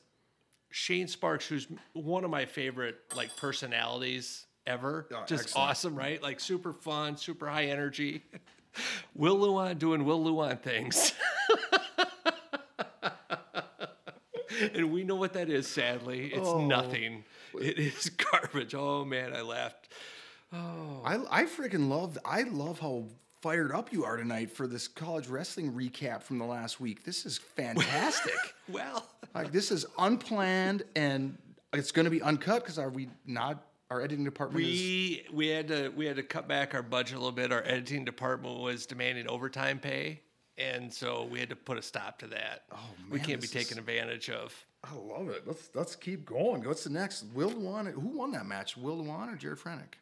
[0.72, 5.08] Shane Sparks, who's one of my favorite like personalities ever.
[5.12, 5.70] Oh, Just excellent.
[5.70, 6.22] awesome, right?
[6.22, 8.24] Like super fun, super high energy.
[9.16, 11.14] Will Lewan doing Will Lewan things.
[14.74, 16.28] and we know what that is, sadly.
[16.34, 16.66] It's Oh.
[16.66, 17.24] nothing.
[17.60, 18.76] It is garbage.
[18.76, 19.90] Oh man, I laughed.
[20.54, 21.02] Oh.
[21.04, 23.06] I I freaking love I love how
[23.42, 27.04] fired up you are tonight for this college wrestling recap from the last week.
[27.04, 28.36] This is fantastic.
[28.68, 31.38] Well, like this is unplanned and
[31.74, 33.64] it's going to be uncut because are we not?
[33.92, 34.72] Our editing department is.
[34.80, 37.52] We we had to we had to cut back our budget a little bit.
[37.52, 40.22] Our editing department was demanding overtime pay,
[40.60, 42.66] and so we had to put a stop to that.
[42.72, 44.54] Oh man, we can't be this is- taken advantage of.
[44.84, 45.46] I love it.
[45.46, 46.64] Let's let's keep going.
[46.64, 47.26] What's the next?
[47.34, 47.92] Will Lewan?
[47.92, 48.78] Who won that match?
[48.78, 49.96] Will Lewan or Jared Franek?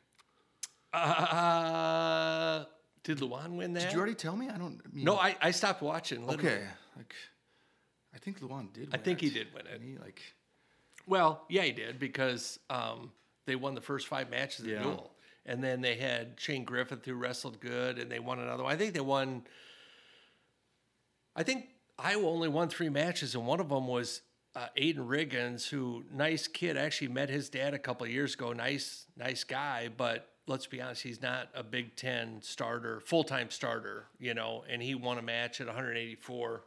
[0.94, 2.66] Uh,
[3.04, 3.84] did Lewan win that?
[3.84, 4.50] Did you already tell me?
[4.50, 4.82] I don't.
[4.86, 6.28] I mean, no, I, I stopped watching.
[6.28, 6.58] literally.
[6.58, 6.64] Okay.
[6.96, 7.16] Like,
[8.14, 8.90] I think Lewan did.
[8.94, 9.82] I think he did win it.
[9.82, 10.22] He like.
[11.08, 13.12] Well, yeah, he did because um,
[13.48, 14.84] they won the first five matches of the Yeah.
[14.84, 15.12] duel,
[15.46, 18.72] and then they had Shane Griffith who wrestled good, and they won another one.
[18.72, 19.48] I think they won.
[21.36, 24.22] I think Iowa only won three matches, and one of them was
[24.56, 26.78] uh, Aiden Riggins, who nice kid.
[26.78, 28.54] Actually met his dad a couple of years ago.
[28.54, 33.50] Nice, nice guy, but let's be honest, he's not a Big Ten starter, full time
[33.52, 34.08] starter.
[34.20, 36.64] You know, and he won a match at 184.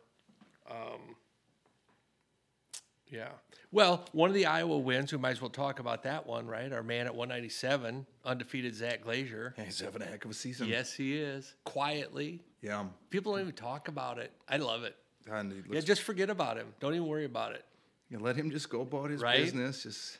[3.08, 3.28] Yeah.
[3.72, 6.72] Well, one of the Iowa wins, we might as well talk about that one, right?
[6.72, 9.54] Our man at 197, undefeated Zach Glazier.
[9.64, 10.66] He's having a heck of a season.
[10.68, 11.54] Yes, he is.
[11.64, 12.42] Quietly.
[12.62, 12.86] Yeah.
[13.10, 14.32] People don't even talk about it.
[14.48, 14.96] I love it.
[15.30, 16.66] And Yeah, just forget about him.
[16.80, 17.64] Don't even worry about it.
[18.08, 19.38] you let him just go about his Right?
[19.38, 19.84] business.
[19.84, 20.18] Just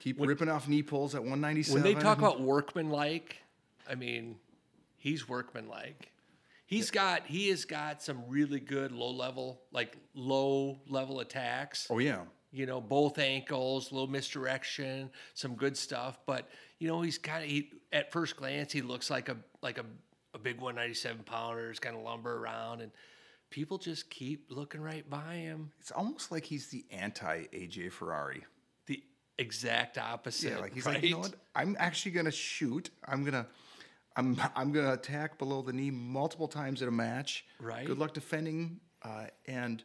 [0.00, 1.80] keep ripping off knee pulls at 197.
[1.80, 3.36] When they talk about workmanlike,
[3.88, 4.36] I mean,
[4.96, 6.10] he's workmanlike.
[6.66, 11.86] He's got he has got some really good low level, like low level attacks.
[11.90, 12.22] Oh yeah.
[12.52, 16.18] You know, both ankles, little misdirection, some good stuff.
[16.26, 16.48] But
[16.78, 19.84] you know, he's kind of he at first glance he looks like a like a,
[20.34, 21.68] a big 197 pounder.
[21.68, 22.90] He's kind of lumber around, and
[23.50, 25.70] people just keep looking right by him.
[25.80, 28.44] It's almost like he's the anti AJ Ferrari.
[28.86, 29.02] The
[29.38, 30.50] exact opposite.
[30.50, 30.96] Yeah, like he's right?
[30.96, 31.34] like, you know what?
[31.54, 32.90] I'm actually gonna shoot.
[33.06, 33.46] I'm gonna,
[34.16, 37.44] I'm I'm gonna attack below the knee multiple times in a match.
[37.60, 37.86] Right.
[37.86, 38.80] Good luck defending.
[39.02, 39.82] Uh, and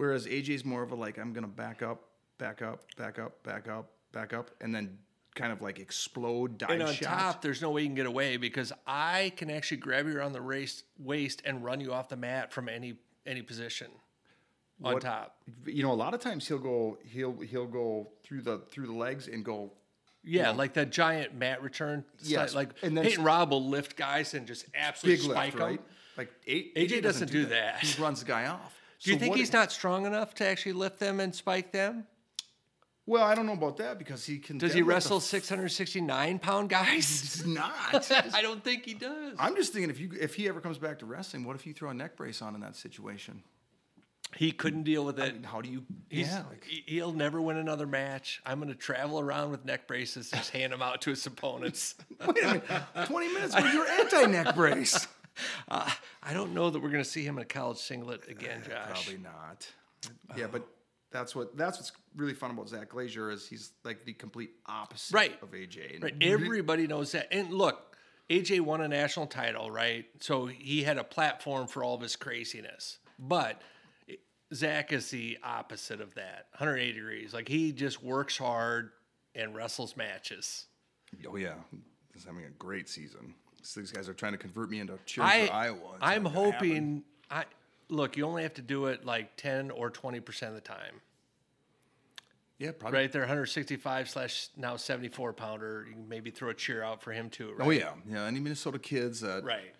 [0.00, 3.68] whereas AJ's more of a like, I'm gonna back up, back up, back up, back
[3.68, 4.96] up, back up, and then
[5.34, 7.18] kind of like explode dive And on shot.
[7.18, 10.32] top, there's no way you can get away because I can actually grab you around
[10.32, 12.94] the waist, waist and run you off the mat from any
[13.26, 13.88] any position.
[14.82, 15.36] On What- top,
[15.66, 18.94] You know, a lot of times he'll go, he'll he'll go through the through the
[18.94, 19.74] legs and go.
[20.24, 22.04] Yeah, like that giant mat return.
[22.20, 25.66] Yes, like and then- Peyton Robb will lift guys and just absolutely spike lift, them.
[25.66, 25.80] right?
[26.16, 27.80] Like A- AJ doesn't do that.
[27.80, 28.74] He runs the guy off.
[29.02, 32.06] Do you So think he's not strong enough to actually lift them and spike them?
[33.06, 34.58] Well, I don't know about that because he can.
[34.58, 36.88] Does he wrestle 669 pound guys?
[36.96, 38.10] He's not.
[38.32, 39.34] I don't think he does.
[39.38, 41.72] I'm just thinking if you if he ever comes back to wrestling, what if you
[41.72, 43.42] throw a neck brace on in that situation?
[44.36, 45.34] He couldn't deal with it.
[45.34, 45.82] And how do you?
[46.08, 48.40] Yeah, like, he- he'll never win another match.
[48.46, 51.96] I'm going to travel around with neck braces, just hand them out to his opponents.
[52.26, 52.62] wait a minute,
[53.06, 55.08] twenty minutes with your anti neck brace.
[55.68, 55.90] Uh,
[56.22, 59.04] I don't know that we're going to see him in a college singlet again, Josh.
[59.04, 59.68] Probably not.
[60.36, 60.66] Yeah, but
[61.10, 65.14] that's what that's what's really fun about Zach Glazier is he's like the complete opposite
[65.14, 65.42] Right.
[65.42, 65.94] of AJ.
[65.96, 66.14] And Right.
[66.20, 67.28] Everybody knows that.
[67.32, 67.96] And look,
[68.30, 70.06] AJ won a national title, right?
[70.20, 72.98] So he had a platform for all of his craziness.
[73.18, 73.60] But
[74.54, 76.46] Zach is the opposite of that.
[76.52, 77.34] 180 degrees.
[77.34, 78.90] Like he just works hard
[79.34, 80.66] and wrestles matches.
[81.28, 81.54] Oh yeah,
[82.14, 83.34] he's having a great season.
[83.62, 85.76] So these guys are trying to convert me into cheering I, for Iowa.
[85.76, 87.04] It's I'm hoping.
[87.30, 87.44] I
[87.88, 88.16] look.
[88.16, 91.00] You only have to do it like 10 or 20 percent of the time.
[92.58, 92.98] Yeah, probably.
[92.98, 95.86] Right there, 165 slash now 74 pounder.
[95.88, 97.54] You can maybe throw a cheer out for him too.
[97.56, 97.66] Right?
[97.66, 98.24] Oh yeah, yeah.
[98.26, 99.74] Any Minnesota kids that Right.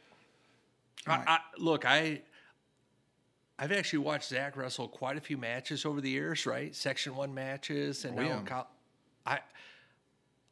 [1.06, 2.22] I, I, look, I
[3.58, 6.74] I've actually watched Zach wrestle quite a few matches over the years, right?
[6.74, 8.62] Section one matches, and Oh, now yeah.
[9.26, 9.40] I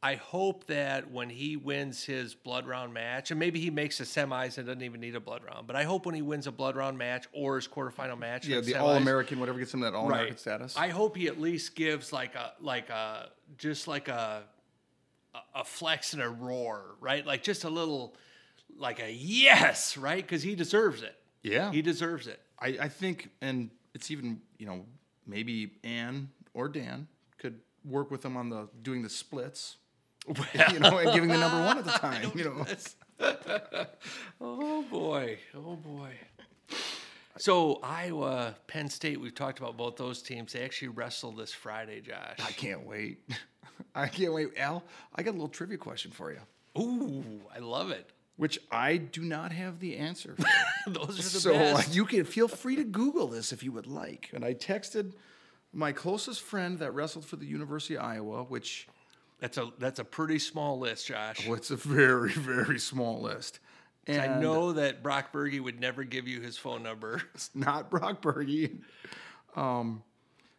[0.01, 4.05] I hope that when he wins his blood round match, and maybe he makes the
[4.05, 6.53] semis and doesn't even need a blood round, but I hope when he wins a
[6.53, 9.81] blood round match or his quarterfinal match, yeah, the semis- All American, whatever gets him
[9.81, 10.75] that All American status.
[10.77, 14.43] I hope he at least gives like a like a just like a
[15.55, 17.25] a- flex and a roar, right?
[17.25, 18.15] Like just a little
[18.77, 20.23] like a yes, right?
[20.23, 21.15] Because he deserves it.
[21.43, 22.39] yeah, He deserves it.
[22.57, 24.85] I, I think, and it's even you know
[25.27, 29.75] maybe Ann or Dan could work with them on the doing the splits,
[30.71, 32.31] you know, and giving the number one at the time.
[32.35, 32.65] You know,
[34.41, 35.37] Oh boy.
[35.55, 36.11] Oh boy.
[37.37, 40.53] So Iowa, Penn State, we've talked about both those teams.
[40.53, 42.37] They actually wrestle this Friday, Josh.
[42.39, 43.19] I can't wait.
[43.95, 44.83] I can't wait, Al.
[45.15, 46.39] I got a little trivia question for you,
[46.77, 47.23] Ooh,
[47.55, 48.09] I love it.
[48.35, 50.35] which I do not have the answer.
[50.35, 50.89] for.
[50.91, 51.95] Those are the so uh, best.
[51.95, 54.29] you can feel free to Google this if you would like.
[54.33, 55.13] And I texted
[55.71, 58.87] my closest friend that wrestled for the University of Iowa, which
[59.39, 61.47] That's a that's a pretty small list, Josh.
[61.47, 63.59] well, it's a very very small list.
[64.07, 67.21] And I know that Brock Berge would never give you his phone number.
[67.35, 68.71] it's not Brock Berge.
[69.55, 70.03] Um,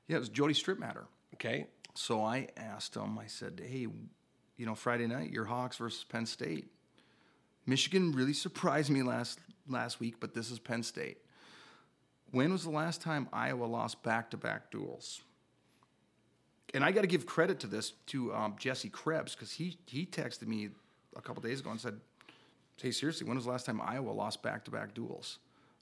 [0.07, 1.05] yeah, it was Jody Strittmatter.
[1.35, 1.67] Okay.
[1.95, 3.19] So I asked him.
[3.19, 3.89] I said, "Hey,
[4.57, 6.69] you know, Friday night, your Hawks versus Penn State.
[7.67, 11.19] Michigan really surprised me last last week, but this is Penn State.
[12.31, 15.23] When was the last time Iowa lost back-to-back duels?"
[16.75, 20.05] And I got to give credit to this to um, Jesse Krebs because he he
[20.07, 20.69] texted me
[21.17, 21.99] a couple days ago and said,
[22.81, 25.39] "Hey, seriously, when was the last time Iowa lost back-to-back duels?"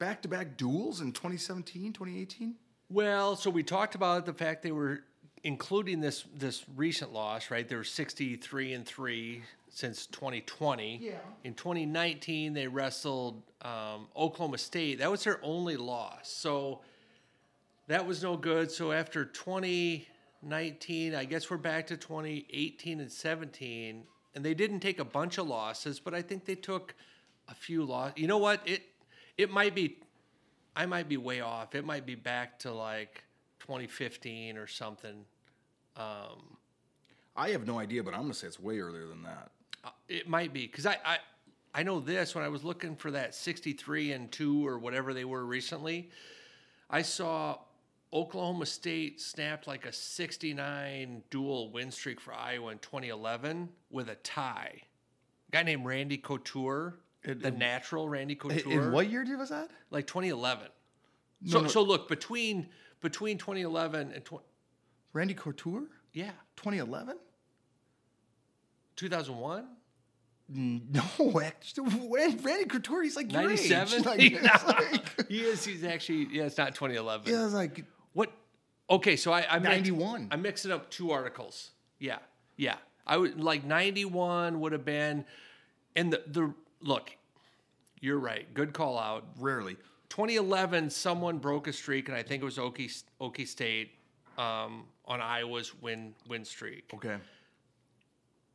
[0.00, 2.56] Back-to-back duels in 2017 2018
[2.88, 5.04] Well, so we talked about the fact they were
[5.44, 7.68] including this this recent loss, right?
[7.68, 10.98] They were 63 and 3 since 2020.
[11.00, 11.12] Yeah.
[11.44, 14.98] In 2019, they wrestled um, Oklahoma State.
[14.98, 16.28] That was their only loss.
[16.28, 16.80] So
[17.86, 18.70] that was no good.
[18.70, 24.02] So after 2019, I guess we're back to 2018 and 17.
[24.34, 26.94] And they didn't take a bunch of losses, but I think they took
[27.48, 28.14] a few losses.
[28.16, 28.60] You know what?
[28.64, 28.82] It
[29.38, 29.98] it might be
[30.76, 31.74] I might be way off.
[31.74, 33.24] It might be back to like
[33.60, 35.24] 2015 or something.
[35.96, 36.56] Um,
[37.36, 39.50] i have no idea but i'm going to say it's way earlier than that
[39.84, 41.18] uh, it might be because I, I
[41.72, 45.24] I know this when I was looking for that 63 and two or whatever they
[45.24, 46.10] were recently.
[46.88, 47.58] I saw
[48.12, 54.16] Oklahoma State snapped like a 69 dual win streak for Iowa in 2011 with a
[54.16, 54.82] tie.
[55.48, 58.72] A guy named Randy Couture, It- the it- natural Randy Couture.
[58.86, 60.68] in what year did was that like 2011.
[61.46, 61.68] so no.
[61.68, 62.68] so look between
[63.00, 64.42] between 2011 and tw-
[65.12, 65.84] randy couture?
[66.12, 66.32] Yeah.
[66.56, 67.16] 2011
[68.96, 69.66] 2001
[70.52, 76.58] no randy couture he's like 97 like, it's like, he is he's actually yeah it's
[76.58, 78.32] not 2011 yeah it's like what
[78.90, 80.28] okay so I I'm mix- 91.
[80.32, 81.70] I'm mixing up two articles.
[81.98, 82.18] Yeah
[82.56, 82.76] yeah.
[83.06, 85.24] I would like 91 would have been
[85.96, 86.52] and the the
[86.82, 87.16] look
[88.00, 89.76] you're right good call out rarely
[90.10, 93.92] 2011, someone broke a streak, and I think it was Okie, Okie State
[94.36, 96.90] um, on Iowa's win win streak.
[96.92, 97.16] okay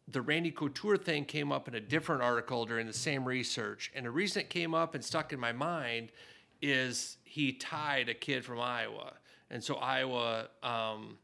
[0.09, 4.05] The Randy Couture thing came up in a different article during the same research, and
[4.05, 6.11] the reason it came up and stuck in my mind
[6.61, 9.13] is he tied a kid from Iowa,
[9.49, 11.17] and so Iowa um,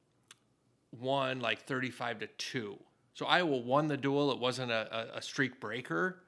[0.97, 2.79] won like 35 to two.
[3.13, 4.31] So Iowa won the duel.
[4.31, 6.23] It wasn't a, a, a streak breaker,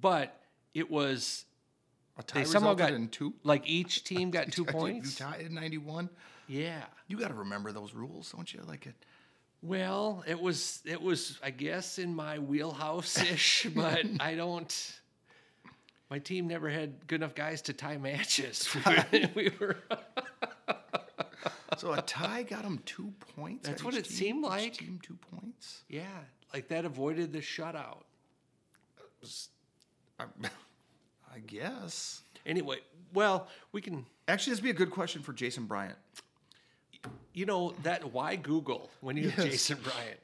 [0.00, 0.40] but
[0.74, 1.44] it was
[2.18, 5.18] a tie they somehow got in two like each team got two points.
[5.20, 6.08] you tied in 91
[6.46, 6.82] Yeah.
[7.06, 8.94] you got to remember those rules don't you like it
[9.62, 14.72] Well, it was it was I guess in my wheelhouse ish, but I don't.
[16.10, 18.68] My team never had good enough guys to tie matches.
[19.34, 19.76] we were.
[21.76, 24.12] so a tie got him two points That's what it team?
[24.16, 24.72] seemed Each like.
[24.74, 26.04] team two points Yeah,
[26.54, 28.04] like that avoided the shutout.
[30.18, 30.24] I,
[31.34, 32.22] I guess.
[32.46, 32.78] Anyway,
[33.14, 34.06] well, we can.
[34.26, 35.96] Actually, this would be a good question for Jason Bryant.
[37.32, 39.52] You know that why Google when you have Yes.
[39.52, 40.18] Jason Bryant.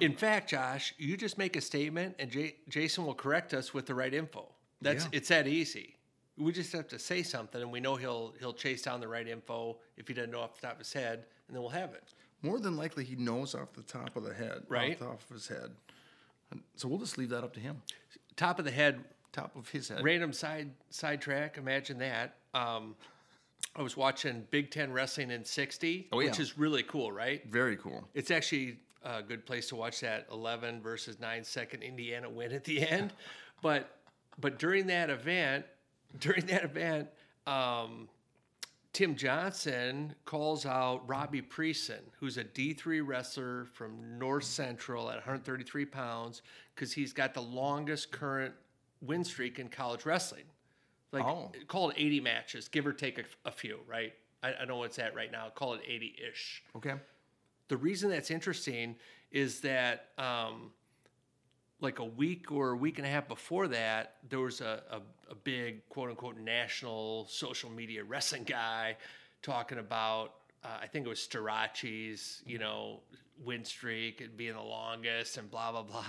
[0.00, 3.86] In fact, Josh, you just make a statement, and J- Jason will correct us with
[3.86, 4.48] the right info.
[4.80, 5.10] That's Yeah.
[5.12, 5.96] it's that easy.
[6.38, 9.26] We just have to say something, and we know he'll he'll chase down the right
[9.28, 11.92] info if he doesn't know off the top of his head, and then we'll have
[11.92, 12.04] it.
[12.40, 14.92] More than likely, he knows off the top of the head, Right.
[14.94, 15.70] Off the top of his head.
[16.50, 17.82] And so we'll just leave that up to him.
[18.36, 20.02] Top of the head, Top of his head.
[20.04, 21.58] random side sidetrack.
[21.58, 22.36] Imagine that.
[22.54, 22.94] Um,
[23.74, 27.42] I was watching Big Ten wrestling in '60, Oh, which is really cool, right?
[27.50, 28.06] Very cool.
[28.14, 32.64] It's actually a good place to watch that 11 versus 9 second Indiana win at
[32.64, 33.12] the end.
[33.62, 33.96] but
[34.38, 35.64] but during that event,
[36.20, 37.08] during that event,
[37.46, 38.08] um,
[38.92, 45.86] Tim Johnson calls out Robbie Preeson, who's a D3 wrestler from North Central at 133
[45.86, 46.42] pounds,
[46.74, 48.52] because he's got the longest current
[49.00, 50.44] win streak in college wrestling.
[51.10, 51.50] Like Oh.
[51.68, 54.12] call it 80 matches, give or take a, a few, right?
[54.42, 55.48] I, I know what's at right now.
[55.54, 56.94] Call it 80 ish Okay.
[57.68, 58.96] the reason that's interesting
[59.30, 60.70] is that um,
[61.82, 65.00] like a week or a week and a half before that there was a, a,
[65.30, 68.96] a big quote unquote national social media wrestling guy
[69.42, 73.00] talking about uh, i think it was Starocci's, you know
[73.44, 76.04] win streak and being the longest and blah blah blah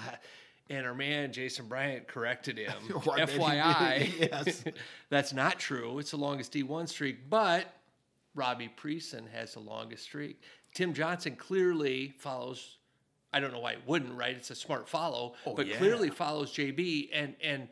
[0.69, 2.73] and our man jason bryant corrected him
[3.11, 4.63] I bet he fyi yes.
[5.09, 7.73] that's not true it's the longest d1 streak but
[8.35, 10.41] Robbie Preeson has the longest streak.
[10.73, 12.77] Tim Johnson clearly follows.
[13.33, 14.35] I don't know why it wouldn't, right?
[14.35, 15.77] It's a smart follow, Oh, but yeah.
[15.77, 17.67] clearly follows JB, and and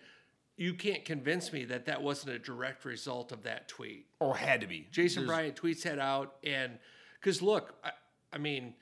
[0.57, 4.05] you can't convince me that that wasn't a direct result of that tweet.
[4.19, 4.87] Or had to be.
[4.91, 6.77] Jason Bryant tweets that out, and
[7.19, 7.91] because look, I,
[8.33, 8.73] I mean,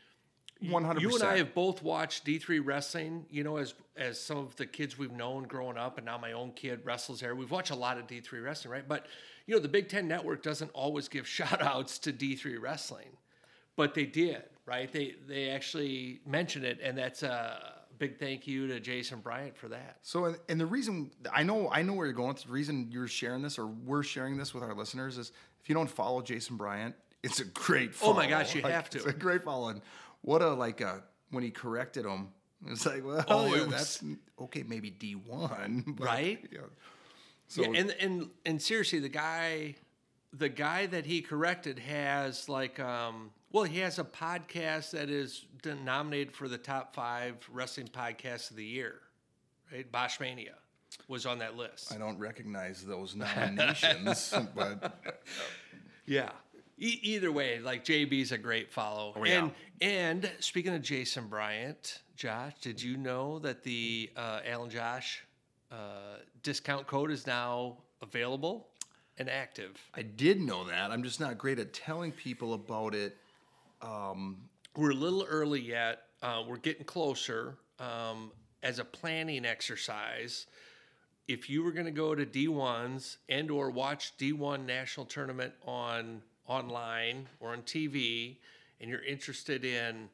[0.62, 4.38] One hundred you and I have both watched D3 wrestling, you know, as as some
[4.38, 7.36] of the kids we've known growing up, and now my own kid wrestles there.
[7.36, 8.88] We've watched a lot of D3 wrestling, right?
[8.88, 9.06] But
[9.46, 13.18] you know, the Big Ten Network doesn't always give shout outs to D3 wrestling,
[13.76, 14.92] but they did, right?
[14.92, 19.68] They they actually mention it, and that's a big thank you to Jason Bryant for
[19.70, 19.98] that.
[20.04, 22.36] So, and- the reason I know I know where you're going.
[22.46, 25.76] The reason you're sharing this, or we're sharing this with our listeners, is if you
[25.76, 27.92] don't follow Jason Bryant, it's a great.
[28.02, 28.98] Oh my gosh, you Like, have to.
[29.00, 29.70] It's a great follow.
[29.70, 29.82] And
[30.22, 32.30] what a like a when he corrected him.
[32.68, 34.04] It's like, well, Oh, yeah, it was- that's
[34.42, 36.46] okay, maybe D one, Right?
[36.52, 36.60] Yeah.
[37.48, 39.76] So yeah, and and and seriously, the guy,
[40.34, 45.45] the guy that he corrected has like, um, well, he has a podcast that is
[45.84, 49.00] nominated for the top five wrestling podcasts of the year,
[49.72, 49.91] right?
[49.91, 50.54] Boschmania
[51.08, 51.93] was on that list.
[51.93, 55.00] I don't recognize those nominations, but
[56.06, 56.32] Yeah.
[56.82, 59.14] E- either way, like JB's a great follow.
[59.16, 59.43] Oh, yeah.
[59.43, 65.24] And and speaking of Jason Bryant, Josh, did you know that the uh, Alan Josh
[65.72, 65.76] uh,
[66.43, 68.68] discount code is now available
[69.18, 69.78] and active?
[69.93, 70.91] I did know that.
[70.91, 73.18] I'm just not great at telling people about it.
[74.76, 76.04] We're a little early yet.
[76.22, 77.58] Uh, we're getting closer.
[77.80, 80.46] Um, as a planning exercise,
[81.28, 86.22] if you were going to go to D1s and or watch D1 national tournament on
[86.48, 88.38] online or on TV,
[88.82, 90.10] and you're interested in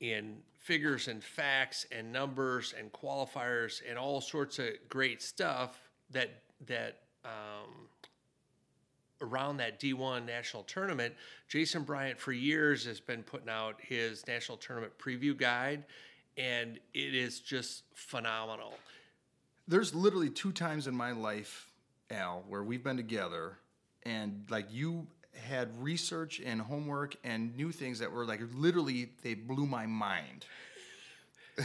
[0.00, 6.30] in figures and facts and numbers and qualifiers and all sorts of great stuff that
[6.66, 7.88] that um,
[9.20, 11.14] around that D1 national tournament,
[11.48, 15.84] Jason Bryant for years has been putting out his national tournament preview guide,
[16.36, 18.74] and it is just phenomenal.
[19.68, 21.68] There's literally two times in my life,
[22.10, 23.58] Al, where we've been together,
[24.04, 29.34] and like you had research and homework and new things that were like literally they
[29.34, 30.44] blew my mind.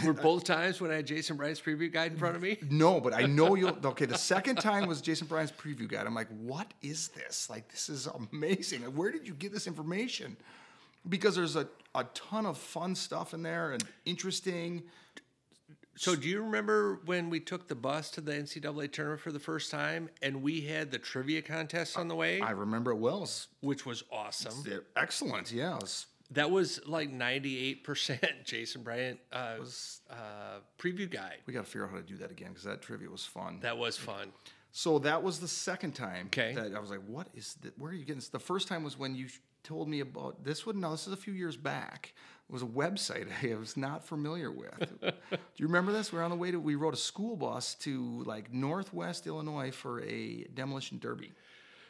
[0.04, 2.58] Were both times when I had Jason Bryant's preview guide in front of me?
[2.70, 3.78] No, but I know you'll.
[3.86, 6.06] Okay, the second time was Jason Bryant's preview guide.
[6.08, 7.50] I'm like, what is this?
[7.50, 8.82] Like, this is amazing.
[8.82, 10.36] Where did you get this information?
[11.08, 14.84] Because there's a, a ton of fun stuff in there and interesting.
[15.98, 19.40] So, do you remember when we took the bus to the NCAA tournament for the
[19.40, 23.30] first time and we had the trivia contest on the way, I remember it well.
[23.62, 24.64] Which was awesome?
[24.98, 25.52] excellent.
[25.54, 25.76] Yeah.
[25.78, 31.38] It was- That was like 98% Jason Bryant uh, was, uh, preview guide.
[31.46, 33.60] we got to figure out how to do that again because that trivia was fun.
[33.62, 34.32] That was fun.
[34.72, 36.54] So that was the second time Okay.
[36.54, 37.78] that I was like, "What is that?
[37.80, 39.28] Where are you getting this?" The first time was when you
[39.64, 40.66] told me about this.
[40.66, 40.80] one.
[40.80, 42.14] no, this is a few years back.
[42.50, 44.78] It was a website I was not familiar with.
[45.02, 45.10] Do
[45.56, 46.12] you remember this?
[46.12, 46.60] We are on the way to.
[46.60, 51.32] We rode a school bus to like Northwest Illinois for a demolition derby.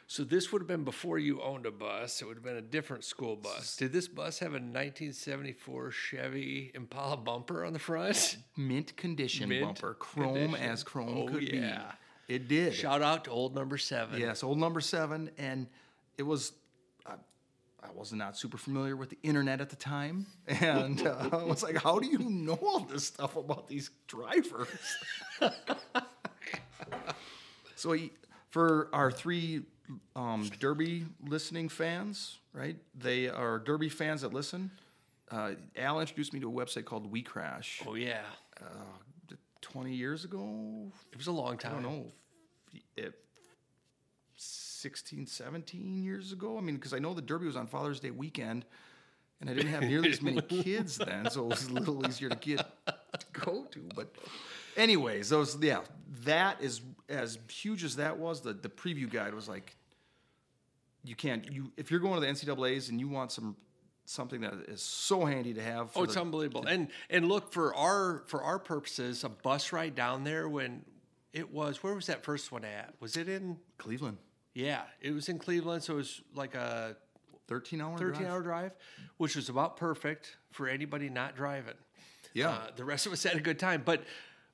[0.08, 2.22] So this would have been before you owned a bus.
[2.22, 3.76] It would have been a different school bus.
[3.76, 8.36] Did this bus have a 1974 Chevy Impala bumper on the front?
[8.56, 10.70] Mint condition Mint bumper, chrome condition.
[10.70, 11.56] as chrome Oh, could be.
[11.56, 11.90] yeah.
[12.28, 12.74] It did.
[12.74, 14.20] Shout out to old number seven.
[14.20, 15.66] Yes, old number seven, and
[16.18, 16.52] it was.
[17.04, 17.14] I,
[17.82, 21.62] I was not super familiar with the internet at the time, and uh, I was
[21.62, 24.68] like, "How do you know all this stuff about these drivers?"
[27.76, 28.10] so, he,
[28.50, 29.62] for our three
[30.14, 32.76] um, Derby listening fans, right?
[32.98, 34.70] They are Derby fans that listen.
[35.30, 37.82] Uh, Al introduced me to a website called We Crash.
[37.86, 38.22] Oh yeah.
[38.60, 41.72] uh, 20 years ago, It was a long time.
[41.72, 42.12] I don't know,
[42.96, 43.14] if
[44.36, 46.56] 16, 17 years ago.
[46.56, 48.64] I mean, because I know the Derby was on Father's Day weekend,
[49.40, 52.28] and I didn't have nearly as many kids then, so it was a little easier
[52.28, 53.88] to get to go to.
[53.94, 54.14] But,
[54.76, 55.80] anyways, those yeah,
[56.24, 58.40] that is as huge as that was.
[58.40, 59.76] The the preview guide was like,
[61.04, 63.56] you can't you if you're going to the NCAA's and you want some
[64.04, 65.90] something that is so handy to have.
[65.90, 66.66] For Oh, it's the, unbelievable.
[66.66, 70.84] And and look for our for our purposes, a bus ride down there when
[71.32, 72.94] it was where was that first one at?
[73.00, 74.18] Was it in Cleveland,
[74.54, 76.96] yeah, it was in Cleveland, so it was like a
[77.48, 78.32] 13 hour 13 drive.
[78.32, 78.72] hour drive,
[79.18, 81.74] which was about perfect for anybody not driving.
[82.32, 82.50] Yeah.
[82.50, 84.02] Uh, the rest of us had a good time, but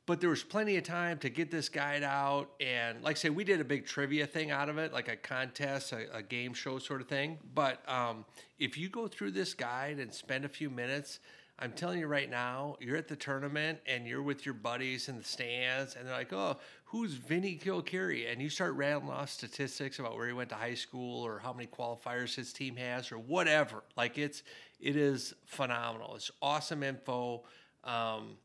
[0.07, 3.31] but there was plenty of time to get this guide out and like I say
[3.31, 6.55] we did a big trivia thing out of it like a contest a, a game
[6.55, 7.39] show sort of thing.
[7.55, 8.25] But um,
[8.59, 11.21] if you go through this guide and spend a few minutes
[11.59, 15.19] i'm telling you right now you're at the tournament and you're with your buddies in
[15.19, 16.57] the stands and they're like oh
[16.93, 20.75] who's vinny Kilkeary and you start rattling off statistics about where he went to high
[20.75, 23.83] school or how many qualifiers his team has or whatever.
[23.97, 24.43] Like it's
[24.79, 26.17] it is phenomenal.
[26.17, 27.45] It's awesome info
[27.83, 28.37] um,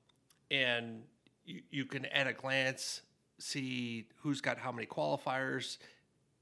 [0.49, 1.01] and
[1.47, 3.01] you, you can at a glance
[3.39, 5.77] see who's got how many qualifiers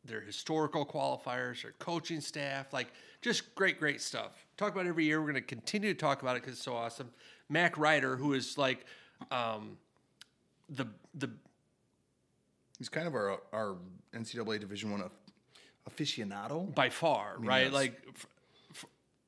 [0.03, 2.87] their historical qualifiers their coaching staff like
[3.21, 6.35] just great great stuff talk about every year we're going to continue to talk about
[6.35, 7.09] it because it's so awesome
[7.49, 8.85] mac ryder who is like
[9.31, 9.77] um,
[10.69, 11.29] the the
[12.77, 13.75] He's kind of our our
[14.13, 15.09] NCAA Division One
[15.89, 16.73] aficionado.
[16.73, 17.71] by far, right?
[17.71, 18.27] Like, f-
[18.71, 18.85] f-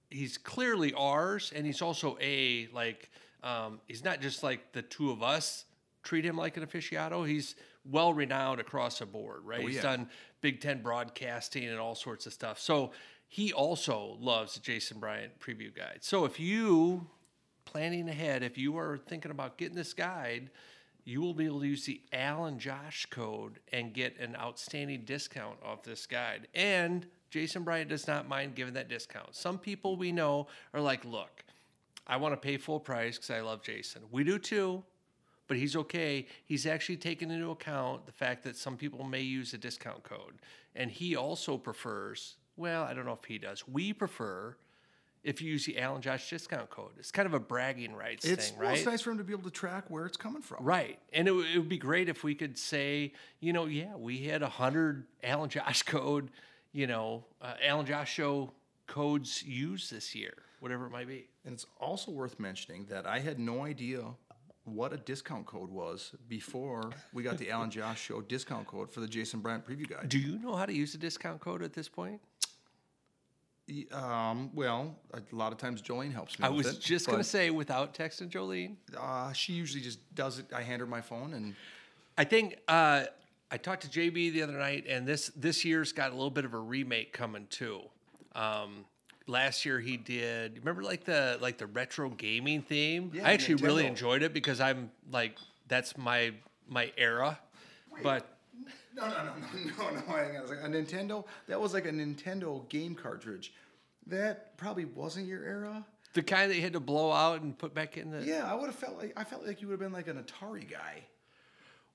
[0.09, 3.09] he's clearly ours, and he's also a like.
[3.43, 5.65] Um, he's not just like the two of us
[6.07, 7.27] treat him like an aficionado.
[7.27, 9.61] He's well renowned across the board, right?
[9.61, 9.81] Oh, he's yeah.
[9.81, 12.59] done Big Ten broadcasting and all sorts of stuff.
[12.59, 12.91] So
[13.27, 15.99] he also loves the Jason Bryant preview guide.
[16.01, 17.07] So if you
[17.65, 20.49] planning ahead, if you are thinking about getting this guide,
[21.03, 25.57] you will be able to use the Alan Josh code and get an outstanding discount
[25.63, 26.47] off this guide.
[26.53, 29.35] And Jason Bryant does not mind giving that discount.
[29.35, 31.43] Some people we know are like, look,
[32.05, 34.03] I want to pay full price because I love Jason.
[34.09, 34.83] We do too,
[35.47, 36.25] but he's okay.
[36.45, 40.35] He's actually taken into account the fact that some people may use a discount code.
[40.75, 43.67] And he also prefers, well, I don't know if he does.
[43.67, 44.55] We prefer
[45.23, 46.91] if you use the Alan Josh discount code.
[46.99, 48.77] It's kind of a bragging rights It's, thing, well, right?
[48.77, 50.63] it's nice for him to be able to track where it's coming from.
[50.63, 50.99] Right.
[51.11, 54.19] And it, would- it would be great if we could say, you know, yeah, we
[54.25, 56.29] had a hundred Alan Josh code,
[56.71, 58.51] you know, uh, Alan Josh show
[58.85, 61.27] codes used this year, whatever it might be.
[61.43, 64.03] And it's also worth mentioning that I had no idea
[64.67, 68.99] what a discount code was before we got the Alan Josh Show discount code for
[68.99, 70.09] the Jason Bryant preview guide.
[70.09, 72.21] Do you know how to use a discount code at this point?
[73.91, 76.45] Um, well, a lot of times Jolene helps me.
[76.45, 78.75] I was it, just going to say without texting Jolene.
[78.97, 80.45] uh, she usually just does it.
[80.55, 81.53] I hand her my phone, and
[82.17, 83.03] I think uh,
[83.51, 86.45] I talked to JB the other night, and this this year's got a little bit
[86.45, 87.81] of a remake coming too.
[88.35, 88.85] Um,
[89.27, 90.57] last year he did.
[90.59, 93.11] Remember, like the like the retro gaming theme.
[93.13, 96.33] Yeah, I actually really enjoyed it because I'm like that's my
[96.67, 97.39] my era.
[98.03, 98.27] But
[98.95, 99.29] no, no, no, no,
[99.77, 100.01] no, no.
[100.01, 100.75] Hang on a second.
[100.75, 101.25] A Nintendo.
[101.47, 103.53] That was like a Nintendo game cartridge.
[104.07, 105.85] That probably wasn't your era.
[106.13, 108.23] the kind that you had to blow out and put back in the.
[108.23, 110.23] Yeah, I would have felt like I felt like you would have been like an
[110.23, 111.03] Atari guy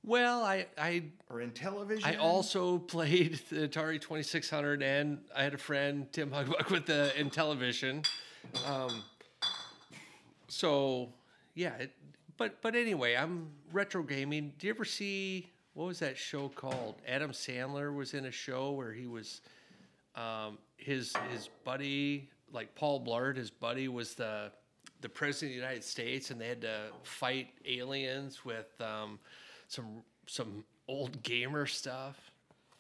[0.04, 2.08] Well, I I or in television.
[2.08, 7.12] I also played the Atari 2600, and I had a friend, Tim Hugbuck, with the
[7.16, 8.06] Intellivision.
[8.66, 9.02] Um,
[10.48, 11.12] so,
[11.54, 11.92] yeah, it,
[12.36, 14.52] but but anyway, I'm retro gaming.
[14.58, 16.96] Do you ever see what was that show called?
[17.06, 19.40] Adam Sandler was in a show where he was
[20.16, 24.50] um, his his buddy, like Paul Blart, his buddy was the
[25.00, 29.18] the president of the United States, and they had to fight aliens with um,
[29.72, 32.16] some some old gamer stuff.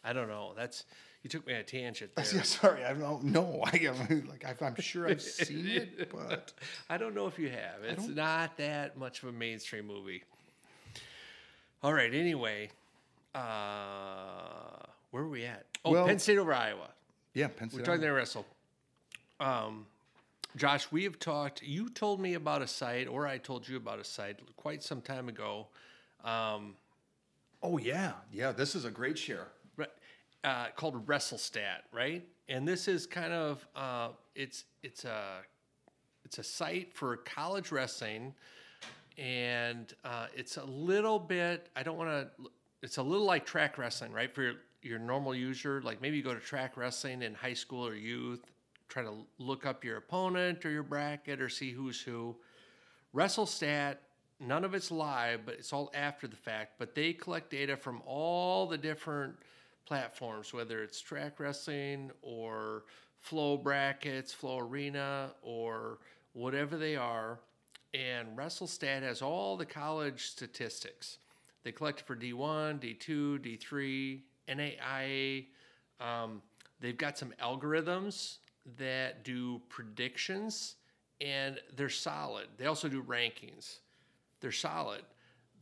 [0.04, 0.52] I don't know.
[0.56, 0.84] That's
[1.22, 2.24] you took me on a tangent there.
[2.34, 3.62] Yeah, sorry, I don't know.
[3.64, 6.52] I am like I- I'm sure I've seen it, but
[6.90, 7.82] I don't know if you have.
[7.84, 10.22] It's not that much of a mainstream movie.
[11.82, 12.12] All right.
[12.14, 12.70] Anyway,
[13.34, 15.64] uh, where were we at?
[15.84, 16.88] Oh, Well- Penn State over Iowa.
[17.34, 17.80] yeah, Penn State.
[17.80, 18.46] We're talking there wrestle.
[19.40, 19.86] Um,
[20.56, 21.62] Josh, we have talked.
[21.62, 25.00] You told me about a site, or I told you about a site quite some
[25.00, 25.66] time ago.
[26.24, 26.74] Um,
[27.62, 28.52] Oh yeah, yeah.
[28.52, 29.48] This is a great share.
[29.76, 29.86] re-
[30.44, 32.26] uh, called WrestleStat, right?
[32.48, 35.38] And this is kind of uh, it's it's a
[36.24, 38.34] it's a site for college wrestling,
[39.16, 41.68] and uh, it's a little bit.
[41.76, 42.50] I don't want to.
[42.82, 44.34] It's a little like track wrestling, right?
[44.34, 47.86] For your, your normal user, like maybe you go to track wrestling in high school
[47.86, 48.42] or youth,
[48.88, 52.34] try to look up your opponent or your bracket or see who's who.
[53.14, 53.98] WrestleStat,
[54.42, 56.72] none of it's live, but it's all after the fact.
[56.78, 59.34] But they collect data from all the different
[59.86, 62.84] platforms, whether it's track wrestling or
[63.18, 65.98] flow brackets, flow arena, or
[66.32, 67.38] whatever they are.
[67.94, 71.18] And WrestleStat has all the college statistics.
[71.62, 75.46] They collect for D1, D2, D3, NAIA.
[76.00, 76.42] Um,
[76.80, 78.38] they've got some algorithms
[78.78, 80.76] that do predictions
[81.20, 82.48] and they're solid.
[82.56, 83.78] They also do rankings.
[84.42, 85.02] They're solid.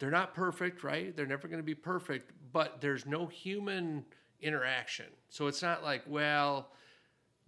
[0.00, 1.14] They're not perfect, right?
[1.14, 4.04] They're never going to be perfect, but there's no human
[4.40, 5.06] interaction.
[5.28, 6.70] So it's not like, well,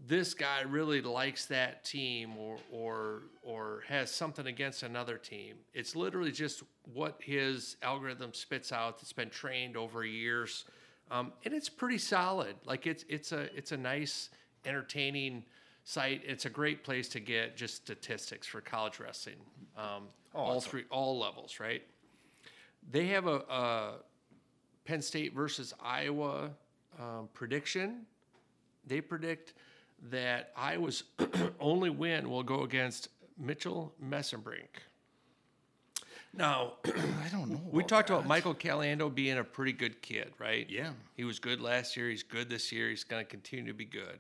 [0.07, 5.57] this guy really likes that team or or or has something against another team.
[5.75, 10.65] It's literally just what his algorithm spits out that's been trained over years,
[11.11, 12.57] um, and it's pretty solid.
[12.65, 14.31] Like it's it's a it's a nice,
[14.65, 15.45] entertaining
[15.85, 16.23] site.
[16.25, 19.37] It's a great place to get just statistics for college wrestling,
[19.77, 20.71] um, all awesome.
[20.71, 21.83] three all levels, right?
[22.91, 23.93] They have a, a
[24.85, 26.51] Penn State versus Iowa
[26.99, 28.07] um, prediction.
[28.87, 29.55] They predict
[30.11, 31.05] that Iowa's
[31.61, 34.81] only win will go against Mitchell Mesenbrink.
[36.35, 37.61] Now, I don't know.
[37.71, 38.15] we talked that.
[38.15, 40.69] about Michael Caliendo being a pretty good kid, right?
[40.69, 40.93] Yeah.
[41.15, 42.09] He was good last year.
[42.09, 42.89] He's good this year.
[42.89, 44.19] He's going to continue to be good.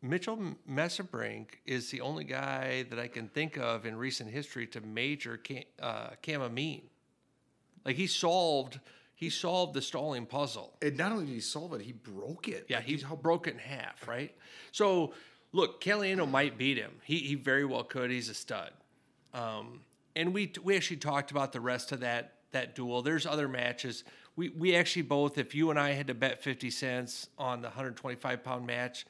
[0.00, 0.38] Mitchell
[0.68, 5.36] Mesenbrink is the only guy that I can think of in recent history to major
[5.38, 6.40] Cam, uh, Cam
[7.84, 8.78] Like he solved,
[9.14, 10.76] he solved the stalling puzzle.
[10.82, 12.66] And not only did he solve it, he broke it.
[12.68, 14.34] Yeah, he he's- broke it in half, right?
[14.70, 15.14] So,
[15.52, 16.92] look, Caliendo might beat him.
[17.02, 18.10] He, he very well could.
[18.10, 18.70] He's a stud.
[19.34, 19.80] Um,
[20.14, 23.02] and we we actually talked about the rest of that that duel.
[23.02, 24.04] There's other matches.
[24.36, 27.68] We we actually both, if you and I had to bet fifty cents on the
[27.68, 29.04] 125 pound match,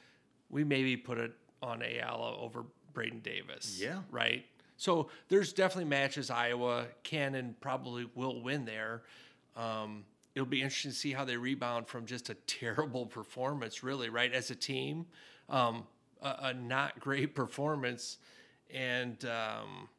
[0.49, 1.31] we maybe put it
[1.61, 3.79] on Ayala over Braeden Davis.
[3.81, 4.01] Yeah.
[4.11, 4.45] Right.
[4.77, 9.03] So there's definitely matches Iowa can and probably will win there.
[9.55, 10.05] Um,
[10.35, 14.33] it'll be interesting to see how they rebound from just a terrible performance, really, right?
[14.33, 15.05] As a team,
[15.49, 15.85] um,
[16.21, 18.17] a, a not great performance,
[18.73, 19.89] and um,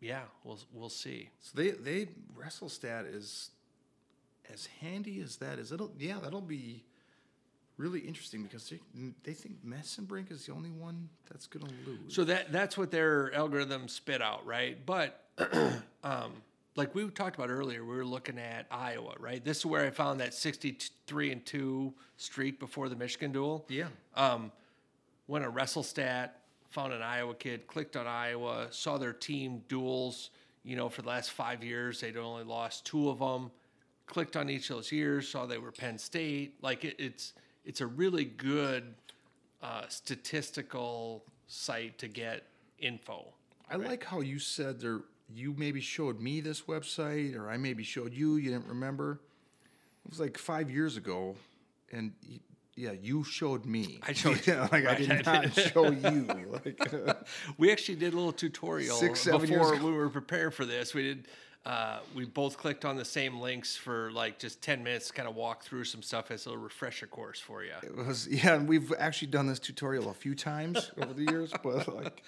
[0.00, 1.30] yeah, we'll we'll see.
[1.40, 2.08] So they they
[2.38, 3.50] WrestleStat is
[4.52, 5.72] as handy as that is.
[5.72, 6.84] It'll yeah, that'll be
[7.80, 8.78] really interesting because they,
[9.24, 12.14] they think Mesenbrink is the only one that's gonna lose.
[12.14, 14.76] So that that's what their algorithm spit out, right?
[14.84, 15.24] But
[16.04, 16.32] um,
[16.76, 19.44] like we talked about earlier, we were looking at Iowa, right?
[19.44, 23.64] This is where I found that sixty-three and two streak before the Michigan duel.
[23.68, 24.52] yeah, Um,
[25.26, 26.30] went on WrestleStat,
[26.70, 30.30] found an Iowa kid, clicked on Iowa, saw their team duels.
[30.62, 33.50] You know, for the last five years, they'd only lost two of them.
[34.06, 36.56] Clicked on each of those years, saw they were Penn State.
[36.62, 37.32] Like it, it's
[37.64, 38.94] it's a really good
[39.62, 42.44] uh, statistical site to get
[42.78, 43.26] info.
[43.70, 45.00] I like how you said there.
[45.32, 48.36] You maybe showed me this website, or I maybe showed you.
[48.36, 49.20] You didn't remember.
[50.04, 51.36] It was like five years ago,
[51.92, 52.12] and
[52.74, 54.00] yeah, you showed me.
[54.06, 56.26] I showed yeah, like I right, did I not show you.
[56.64, 56.80] Like,
[57.58, 60.94] We actually did a little tutorial Six, seven before we were prepared for this.
[60.94, 61.28] We did.
[61.66, 65.28] Uh, we both clicked on the same links for like just ten minutes, to kind
[65.28, 67.72] of walk through some stuff as a refresher course for you.
[67.82, 71.52] It was yeah, and we've actually done this tutorial a few times over the years,
[71.62, 72.22] but like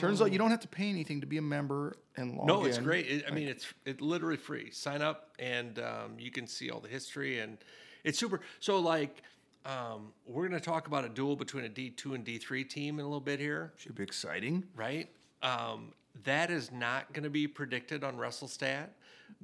[0.00, 2.64] turns out you don't have to pay anything to be a member and log No,
[2.64, 2.84] it's in.
[2.84, 3.06] great.
[3.06, 4.70] It, I mean, it's it literally free.
[4.72, 7.58] Sign up and um, you can see all the history and
[8.02, 8.40] it's super.
[8.58, 9.22] So like,
[9.66, 12.98] um, we're gonna talk about a duel between a D two and D three team
[12.98, 13.72] in a little bit here.
[13.76, 14.64] Should be exciting.
[14.74, 15.08] right?
[15.42, 15.92] Um,
[16.24, 18.88] that is not going to be predicted on WrestleStat,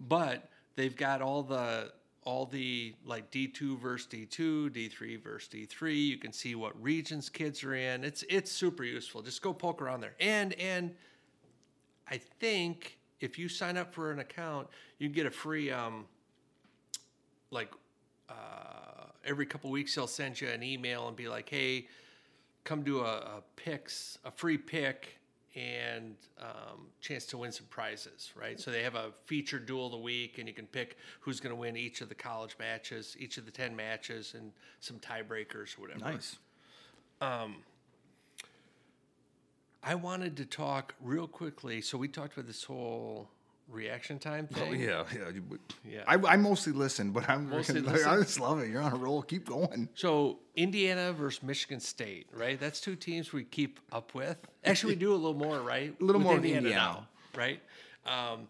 [0.09, 1.93] but they've got all the
[2.25, 5.99] all the like D two versus D two, D three versus D three.
[5.99, 8.05] You can see what regions kids are in.
[8.05, 9.23] It's it's super useful.
[9.23, 10.15] Just go poke around there.
[10.21, 10.95] And and
[12.09, 14.69] I think if you sign up for an account,
[14.99, 16.07] you get a free um
[17.51, 17.73] like
[18.29, 21.87] uh, every couple weeks they'll send you an email and be like, hey,
[22.65, 25.19] come do a, a picks, a free pick,
[25.57, 28.59] and um, chance to win some prizes, right?
[28.59, 31.55] So they have a featured duel of the week, and you can pick who's going
[31.55, 35.79] to win each of the college matches, each of the ten matches, and some tiebreakers
[35.79, 36.01] or whatever.
[36.01, 36.37] Nice.
[39.87, 41.83] I wanted to talk real quickly.
[41.83, 43.29] So we talked about this whole
[43.69, 44.81] reaction time Oh, thing.
[44.81, 45.29] yeah, yeah.
[45.31, 46.05] you- Yeah.
[46.07, 48.23] I, I mostly listen, but I'm Mostly I listen?
[48.23, 48.69] just love it.
[48.71, 49.23] You're on a roll.
[49.23, 49.89] Keep going.
[49.95, 52.59] So Indiana versus Michigan State, right?
[52.61, 54.37] That's two teams we keep up with.
[54.65, 55.95] Actually, we do a little more, right?
[56.01, 57.09] A little With more with Indiana.
[57.37, 57.61] right?
[58.07, 58.49] Um,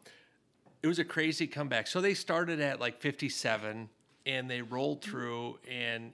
[0.82, 1.86] it was a crazy comeback.
[1.86, 3.88] So they started at like 57,
[4.26, 6.12] and they rolled through, and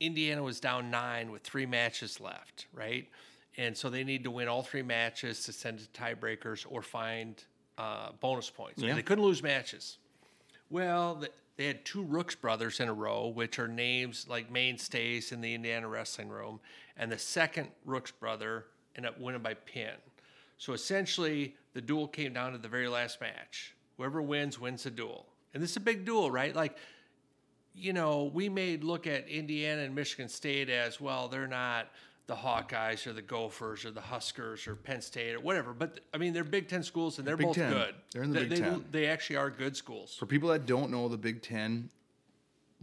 [0.00, 3.08] Indiana was down nine with three matches left, right?
[3.56, 7.42] And so they need to win all three matches to send to tiebreakers or find
[7.78, 8.82] uh, bonus points.
[8.82, 8.94] Yeah.
[8.94, 9.98] They couldn't lose matches.
[10.70, 15.32] Well, th- they had two Rooks brothers in a row, which are names like mainstays
[15.32, 16.60] in the Indiana wrestling room.
[16.96, 19.92] And the second Rooks brother ended up winning by pin.
[20.58, 23.74] So essentially, the duel came down to the very last match.
[23.96, 25.26] Whoever wins, wins the duel.
[25.52, 26.54] And this is a big duel, right?
[26.54, 26.76] Like,
[27.74, 31.88] you know, we may look at Indiana and Michigan State as well, they're not
[32.26, 35.72] the Hawkeyes or the Gophers or the Huskers or Penn State or whatever.
[35.74, 37.72] But I mean, they're Big Ten schools and they're Big both Ten.
[37.72, 37.94] good.
[38.12, 38.84] They're in the they, Big they- Ten.
[38.90, 40.16] They actually are good schools.
[40.18, 41.90] For people that don't know, the Big Ten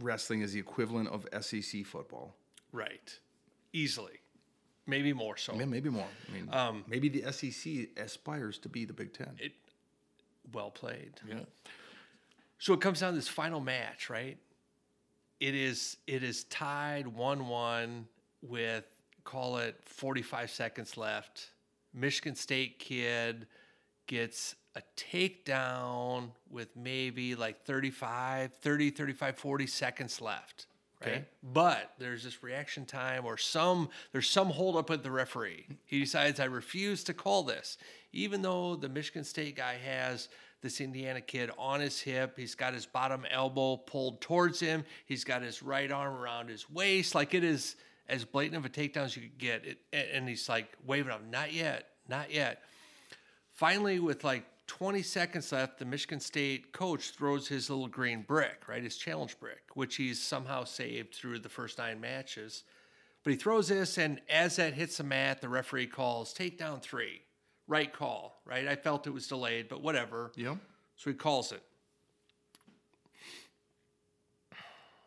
[0.00, 2.34] wrestling is the equivalent of SEC football.
[2.72, 3.18] Right.
[3.72, 4.20] Easily.
[4.86, 5.54] Maybe more so.
[5.54, 6.06] Yeah, maybe more.
[6.28, 9.36] I mean, Um, maybe the SEC aspires to be the Big Ten.
[9.38, 9.52] It,
[10.52, 11.12] well played.
[11.28, 11.40] yeah.
[12.58, 14.38] So it comes down to this final match, right?
[15.40, 18.06] It is it is tied one one
[18.40, 18.84] with
[19.24, 21.50] call it forty five seconds left.
[21.94, 23.46] Michigan State kid
[24.06, 30.66] gets a takedown with maybe like 35, 30, 35, 40 seconds left.
[31.00, 31.10] Right.
[31.10, 31.24] Okay.
[31.52, 35.66] But there's this reaction time or some there's some holdup with the referee.
[35.84, 37.76] He decides I refuse to call this.
[38.12, 40.28] Even though the Michigan State guy has
[40.62, 45.24] this Indiana kid on his hip, he's got his bottom elbow pulled towards him, he's
[45.24, 47.74] got his right arm around his waist, like it is
[48.12, 49.64] as blatant of a takedown as you could get.
[49.64, 49.78] It,
[50.12, 52.62] and he's like waving up, not yet, not yet.
[53.52, 58.68] Finally, with like 20 seconds left, the Michigan State coach throws his little green brick,
[58.68, 58.82] right?
[58.82, 62.64] His challenge brick, which he's somehow saved through the first nine matches.
[63.24, 67.22] But he throws this, and as that hits the mat, the referee calls takedown three.
[67.66, 68.68] Right call, right?
[68.68, 70.32] I felt it was delayed, but whatever.
[70.36, 70.58] Yep.
[70.96, 71.62] So he calls it.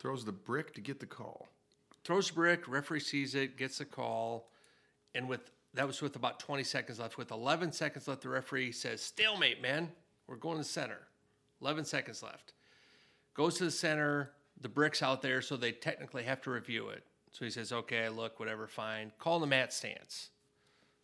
[0.00, 1.48] Throws the brick to get the call.
[2.06, 4.48] Throws the brick, referee sees it, gets a call,
[5.16, 7.18] and with that was with about 20 seconds left.
[7.18, 9.92] With 11 seconds left, the referee says, "Stalemate, man.
[10.28, 11.08] We're going to the center."
[11.60, 12.54] 11 seconds left.
[13.34, 14.32] Goes to the center.
[14.60, 17.04] The brick's out there, so they technically have to review it.
[17.32, 19.12] So he says, "Okay, look, whatever, fine.
[19.18, 20.30] Call the mat stance."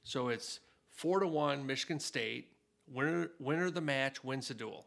[0.04, 2.56] So it's four to one, Michigan State.
[2.86, 4.86] Winner, winner of the match wins the duel.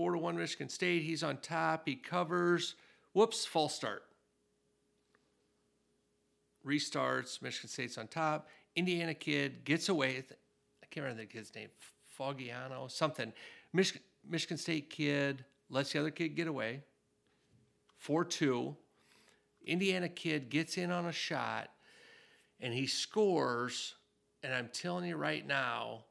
[0.00, 1.02] Four to one Michigan State.
[1.02, 1.82] He's on top.
[1.84, 2.74] He covers.
[3.12, 4.04] Whoops, false start.
[6.66, 7.42] Restarts.
[7.42, 8.48] Michigan State's on top.
[8.74, 10.24] Indiana kid gets away.
[10.82, 11.68] I can't remember the kid's name.
[12.18, 13.30] Fogiano, something.
[13.74, 16.80] Michigan, Michigan State kid lets the other kid get away.
[17.98, 18.74] 4 2.
[19.66, 21.68] Indiana kid gets in on a shot
[22.58, 23.96] and he scores.
[24.42, 26.04] And I'm telling you right now,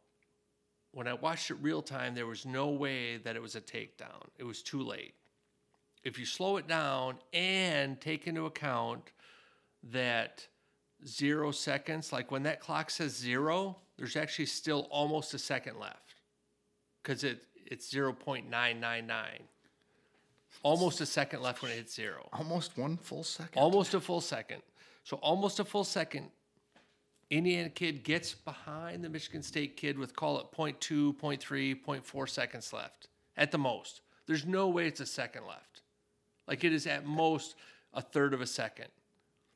[0.91, 4.27] when I watched it real time, there was no way that it was a takedown.
[4.37, 5.13] It was too late.
[6.03, 9.11] If you slow it down and take into account
[9.91, 10.47] that
[11.05, 16.15] zero seconds, like when that clock says zero, there's actually still almost a second left
[17.03, 19.09] because it, it's 0.999.
[20.63, 22.27] Almost a second left when it hits zero.
[22.33, 23.61] Almost one full second.
[23.61, 24.61] Almost a full second.
[25.03, 26.29] So almost a full second.
[27.30, 32.73] Indiana kid gets behind the Michigan State kid with call it 0.2, 0.3, 0.4 seconds
[32.73, 33.07] left
[33.38, 34.01] at the most.
[34.26, 35.81] There's no way it's a second left.
[36.47, 37.56] Like it is at most
[37.93, 38.88] a third of a second.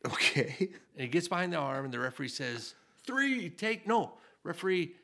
[0.06, 0.70] Okay.
[0.95, 2.76] And he gets behind the arm, and the referee says,
[3.06, 3.88] Three, take.
[3.88, 4.14] No,
[4.44, 4.95] referee,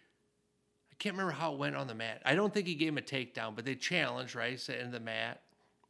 [0.92, 2.22] I can't remember how it went on the mat.
[2.26, 4.60] I don't think he gave him a takedown, but they challenged, right?
[4.60, 5.42] So end of the mat,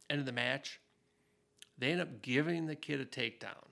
[0.08, 0.80] end of the match.
[1.78, 3.69] They end up giving the kid a takedown.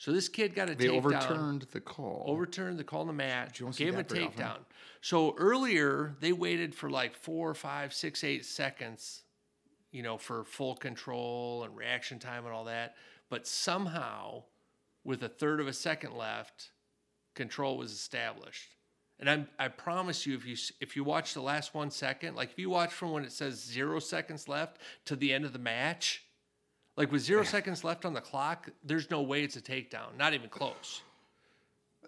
[0.00, 0.96] So this kid got a They takedown.
[0.96, 2.24] overturned the call.
[2.26, 3.58] Overturned the call in the match.
[3.76, 4.16] Gave him a often.
[4.16, 4.58] takedown.
[5.02, 9.24] So earlier they waited for like four, five, six, eight seconds,
[9.92, 12.94] you know, for full control and reaction time and all that.
[13.28, 14.44] But somehow,
[15.04, 16.70] with a third of a second left,
[17.34, 18.74] control was established.
[19.18, 22.52] And I'm, I promise you, if you if you watch the last one second, like
[22.52, 25.58] if you watch from when it says zero seconds left to the end of the
[25.58, 26.24] match,
[27.00, 30.34] like with zero seconds left on the clock, there's no way it's a takedown, not
[30.34, 31.00] even close.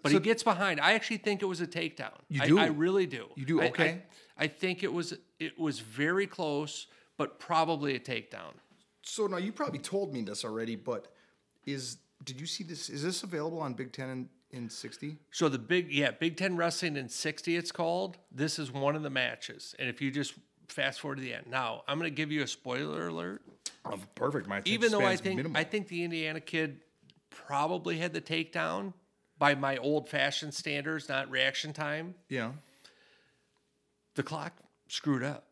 [0.03, 0.79] But he gets behind.
[0.79, 2.13] I actually think it was a takedown.
[2.29, 2.59] You I, do?
[2.59, 3.29] I really do.
[3.35, 3.61] You do?
[3.61, 4.01] I- I- Okay.
[4.37, 6.87] I, think it was it was very close,
[7.17, 8.53] but probably a takedown.
[9.01, 11.07] So now you probably told me this already, but
[11.65, 12.89] is did you see this?
[12.89, 15.17] Is this available on Big Ten and in 60.
[15.31, 18.17] So the big, yeah, Big Ten Wrestling in 60, it's called.
[18.31, 19.75] This is one of the matches.
[19.79, 20.35] And if you just
[20.73, 21.45] fast forward to the end.
[21.49, 23.41] Now, I'm going to give you a spoiler alert.
[23.85, 24.47] Oh, perfect.
[24.47, 25.57] My Even though I think minimal.
[25.57, 26.79] I think the Indiana kid
[27.29, 28.93] probably had the takedown
[29.37, 32.15] by my old fashioned standards, not reaction time.
[32.29, 32.51] yeah.
[34.15, 34.53] The clock
[34.89, 35.45] screwed up.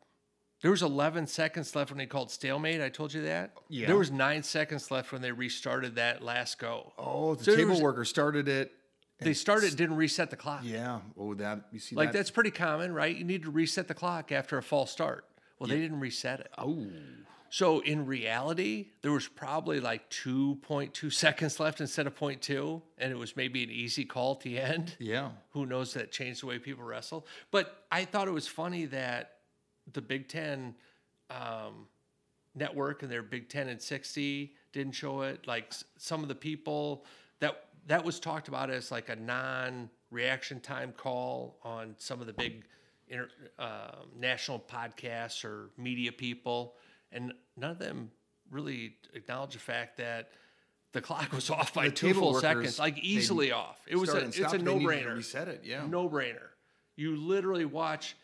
[0.62, 2.80] There was 11 seconds left when they called stalemate.
[2.80, 3.54] I told you that.
[3.70, 3.88] Yeah.
[3.88, 6.94] There was nine seconds left when they restarted that last go.
[7.00, 8.72] Oh, the So table was- worker started it.
[9.22, 10.62] They started, didn't reset the clock.
[10.64, 11.00] Yeah.
[11.18, 12.18] Oh, that you see Like that?
[12.18, 13.16] that's pretty common, right?
[13.16, 15.26] You need to reset the clock after a false start.
[15.60, 16.50] Well, they didn't reset it.
[16.58, 16.88] Oh,
[17.50, 23.16] So in reality, there was probably like 2.2 seconds left instead of 0.2, and it
[23.16, 24.96] was maybe an easy call at the end.
[25.00, 25.30] yeah.
[25.52, 27.28] Who knows that changed the way people wrestle?
[27.52, 29.34] But I thought it was funny that
[29.94, 30.74] the Big Ten
[31.30, 31.88] um,
[32.56, 35.46] network and their Big Ten and 60 didn't show it.
[35.46, 37.06] Like some of the people
[37.40, 42.34] that that was talked about as like a non-reaction time call on some of the
[42.34, 42.64] big
[43.08, 43.28] inter,
[43.60, 46.76] um national podcasts or media people,
[47.12, 48.12] and none of them
[48.50, 50.30] really acknowledge the fact that
[50.94, 53.80] the clock was off by The two full workers, seconds, like easily off.
[53.88, 55.16] It was a, it's a they no-brainer.
[55.16, 55.62] Reset it.
[55.64, 55.86] Yeah.
[55.88, 56.50] No brainer.
[56.96, 58.16] You literally watch.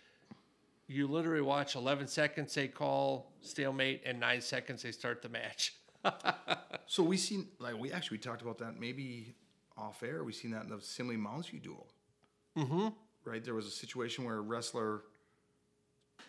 [0.89, 5.73] You literally watch 11 seconds they call stalemate and nine seconds they start the match.
[6.89, 9.35] So we seen like we actually we talked about that maybe
[9.78, 10.24] off air.
[10.24, 11.88] We've seen that in the Simley Mounds View duel.
[12.58, 12.88] Mm-hmm.
[13.26, 13.44] Right.
[13.44, 15.02] There was a situation where a wrestler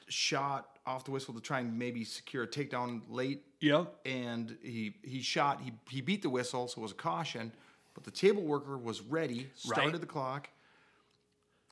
[0.08, 3.94] shot off the whistle to try and maybe secure a takedown late Yep.
[4.06, 7.52] and he he shot he he beat the whistle so it was a caution
[7.94, 10.00] but the table worker was ready started Right.
[10.00, 10.48] the clock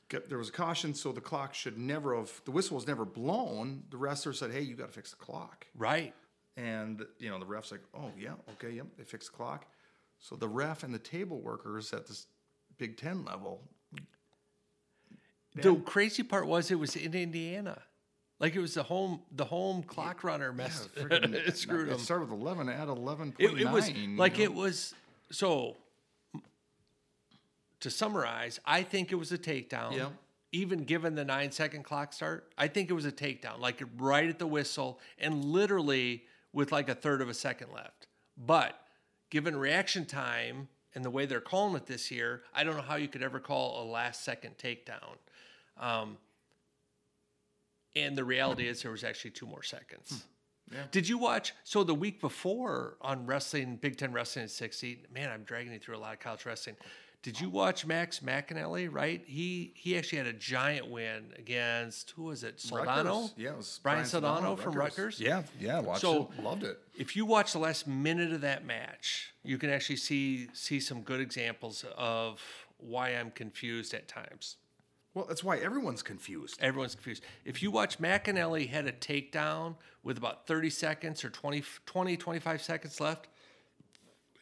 [0.09, 3.05] Got- there was a caution so the clock should never have the whistle was never
[3.05, 6.13] blown the wrestler said hey you got to fix the clock Right.
[6.57, 9.65] and you know the ref's like oh yeah okay yep they fixed the clock
[10.19, 12.27] so the ref and the table workers at this
[12.77, 13.61] big 10 level
[15.55, 17.81] The crazy part was it was in Indiana.
[18.39, 22.29] Like it was the home the home clock runner messed friggin- it screwed it started
[22.29, 24.43] with 11 at 11.9 It, it was like know?
[24.43, 24.93] it was
[25.31, 25.75] so
[27.79, 29.95] to summarize, I think it was a takedown.
[29.95, 30.09] Yeah.
[30.51, 34.27] Even given the nine second clock start, I think it was a takedown, like right
[34.29, 36.23] at the whistle and literally
[36.53, 38.07] with like a third of a second left.
[38.37, 38.79] But
[39.29, 42.95] given reaction time and the way they're calling it this year, I don't know how
[42.95, 45.17] you could ever call a last second takedown.
[45.79, 46.17] Um,
[47.95, 50.25] and the reality is there was actually two more seconds.
[50.71, 50.83] Yeah.
[50.91, 51.53] Did you watch?
[51.63, 55.79] So the week before on wrestling, Big Ten Wrestling at 60, man, I'm dragging you
[55.79, 56.75] through a lot of college wrestling.
[57.27, 58.87] Did you watch Max McEnelly?
[58.89, 62.55] Right, he he actually had a giant win against who was it?
[62.59, 62.85] Soldano.
[62.85, 63.33] Rutgers.
[63.35, 65.19] Yeah, it was Brian Soldano from Rutgers?
[65.19, 66.41] Yeah, yeah, watched So- it.
[66.41, 66.79] Loved it.
[66.97, 71.01] If you watch the last minute of that match, you can actually see see some
[71.01, 72.41] good examples of
[72.77, 74.55] why I'm confused at times.
[75.13, 76.57] Well, that's why everyone's confused.
[76.61, 77.25] Everyone's confused.
[77.43, 82.61] If you watch McEnelly had a takedown with about 30 seconds or 20, 20 25
[82.61, 83.27] seconds left,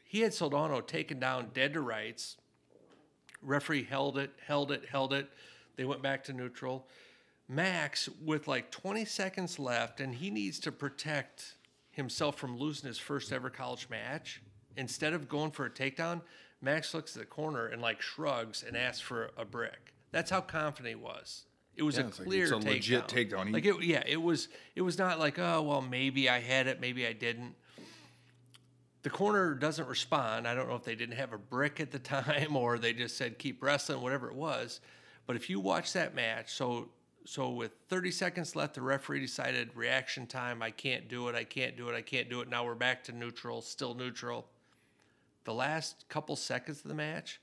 [0.04, 2.38] he had Soldano taken down dead to rights.
[3.46, 5.30] Referee held it, held it, held it.
[5.78, 6.88] They went back to neutral.
[7.48, 11.56] Max, with like 20 seconds left, and he needs to protect
[11.92, 14.42] himself from losing his first ever college match.
[14.78, 16.22] Instead of going for a takedown,
[16.62, 19.94] Max looks at the corner and like shrugs and asks for a brick.
[20.12, 21.46] That's how confident he was.
[21.76, 22.66] It was Yeah, a it's like- clear it's a takedown.
[22.66, 23.54] legit takedown.
[23.54, 24.48] Like it, yeah, it was.
[24.76, 27.54] It was not like oh well maybe I had it, maybe I didn't
[29.06, 30.48] the corner doesn't respond.
[30.48, 33.18] I don't know if they didn't have a brick at the time or they just
[33.18, 34.82] said keep wrestling, whatever it was.
[35.28, 36.90] But if you watch that match, so
[37.24, 40.64] so with 30 seconds left, the referee decided reaction time.
[40.64, 41.36] I can't do it.
[41.36, 41.96] I can't do it.
[41.96, 42.50] I can't do it.
[42.50, 44.48] Now we're back to neutral, still neutral.
[45.44, 47.40] The last couple seconds of the match,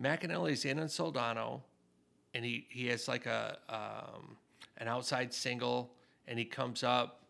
[0.00, 1.60] McEnelly's in on Soldano,
[2.32, 4.38] and he he has like a um,
[4.78, 5.92] an outside single,
[6.26, 7.24] and he comes up,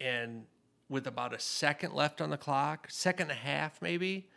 [0.00, 0.44] and
[0.88, 4.28] with about a second left on the clock, second and a half maybe,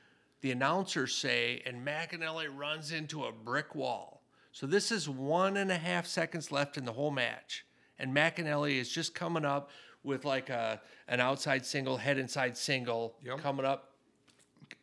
[0.42, 4.22] the announcers say, and McEnelly runs into a brick wall.
[4.52, 7.66] So this is one and a half seconds left in the whole match,
[8.00, 9.70] and McEnelly is just coming up
[10.04, 13.40] with like a an outside single, head inside single, Yep.
[13.40, 13.94] coming up.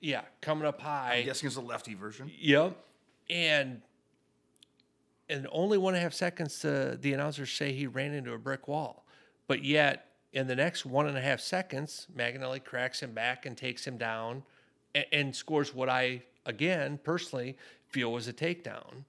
[0.01, 1.17] Yeah, coming up high.
[1.21, 2.31] I'm guessing it's a lefty version.
[2.39, 2.77] Yep.
[3.31, 3.83] And
[5.29, 8.39] and only one and a half seconds uh, the announcers say he ran into a
[8.39, 9.05] brick wall.
[9.49, 10.06] But yet
[10.37, 13.97] in the next one and a half seconds, McEnelly cracks him back and takes him
[13.97, 14.43] down
[14.95, 17.57] and, and scores what I again personally
[17.89, 19.05] feel was a takedown.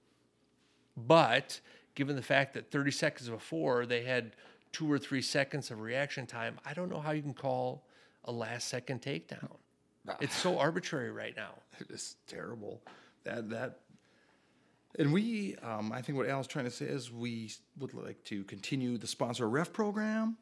[0.96, 1.60] But
[1.94, 4.36] given the fact that 30 seconds before they had
[4.72, 7.84] two or three seconds of reaction time, I don't know how you can call
[8.24, 9.56] a last second takedown.
[10.22, 11.50] It's so arbitrary right now.
[11.90, 12.80] It's terrible.
[13.24, 13.80] that that.
[14.98, 18.42] And we, um, I think what Al's trying to say is we would like to
[18.44, 20.38] continue the sponsor ref program,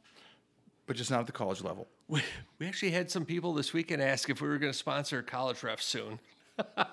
[0.86, 1.86] but just not at the college level.
[2.08, 2.22] We,
[2.58, 5.58] we actually had some people this weekend ask if we were going to sponsor college
[5.60, 6.20] refs soon.
[6.76, 6.86] I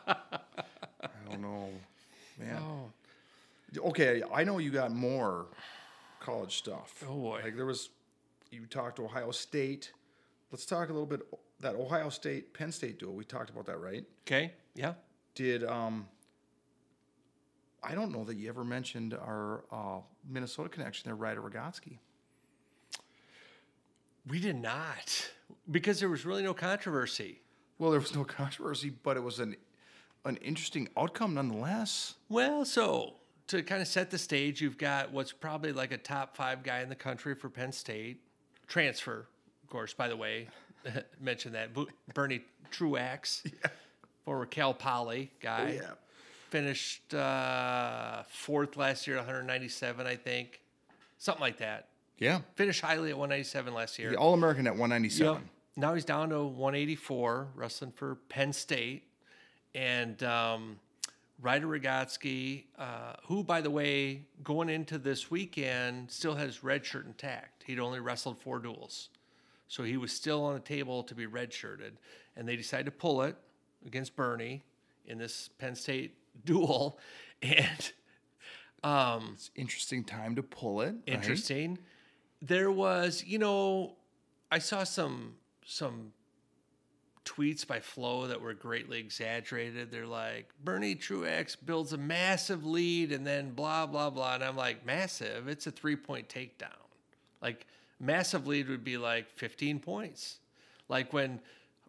[1.30, 1.70] don't know,
[2.40, 2.62] man.
[3.78, 5.48] Okay, I know you got more
[6.20, 7.04] college stuff.
[7.08, 7.42] Oh, boy.
[7.44, 7.90] Like there was,
[8.52, 9.92] you talked to Ohio State.
[10.52, 11.22] Let's talk a little bit
[11.60, 13.14] that Ohio State Penn State duel.
[13.14, 14.04] We talked about that, right?
[14.28, 14.52] Okay.
[14.76, 14.94] Yeah.
[15.36, 16.08] Did um.
[17.86, 20.00] I don't know that you ever mentioned our uh,
[20.30, 21.98] Minnesota connection there, Ryder Rogotzke.
[24.28, 25.32] We did not
[25.70, 27.42] because there was really no controversy.
[27.78, 29.56] Well, there was no controversy, but it was an
[30.26, 32.16] an interesting outcome nonetheless.
[32.30, 33.16] Well, so
[33.48, 36.80] to kind of set the stage, you've got what's probably like a top five guy
[36.80, 38.22] in the country for Penn State.
[38.68, 39.28] Transfer,
[39.64, 40.48] of course, by the way.
[41.20, 41.70] mentioned that.
[42.14, 42.42] Bernie
[42.72, 43.44] Truax,
[44.26, 45.80] former Cal Poly guy.
[45.80, 45.92] Oh, yeah.
[46.50, 50.62] Finished uh, fourth last year, 197, I think.
[51.18, 51.88] Something like that.
[52.18, 54.12] Yeah, Finished highly at 197 last year.
[54.12, 55.34] the All American at 197.
[55.34, 55.44] Yep.
[55.76, 59.04] Now he's down to 184, wrestling for Penn State.
[59.76, 60.80] And um,
[61.42, 67.08] Ryder Rogotzke, uh, who, by the way, going into this weekend, still has red shirt
[67.08, 67.64] intact.
[67.66, 69.10] He'd only wrestled four duels.
[69.68, 71.94] So he was still on the table to be redshirted.
[72.38, 73.36] And they decided to pull it
[73.86, 74.64] against Bernie
[75.08, 76.14] in this Penn State
[76.46, 77.00] duel.
[77.42, 77.92] And
[79.34, 80.94] It's interesting time to pull it.
[81.08, 81.24] right?
[82.46, 83.96] There was, you know,
[84.52, 86.12] I saw some some
[87.24, 89.90] tweets by Flo that were greatly exaggerated.
[89.90, 94.36] They're like, Bernie Truax builds a massive lead and then blah blah blah.
[94.36, 95.48] And I'm like, massive?
[95.48, 96.68] It's a three point takedown.
[97.42, 97.66] Like
[98.00, 100.40] massive lead would be like 15 points.
[100.90, 101.40] Like when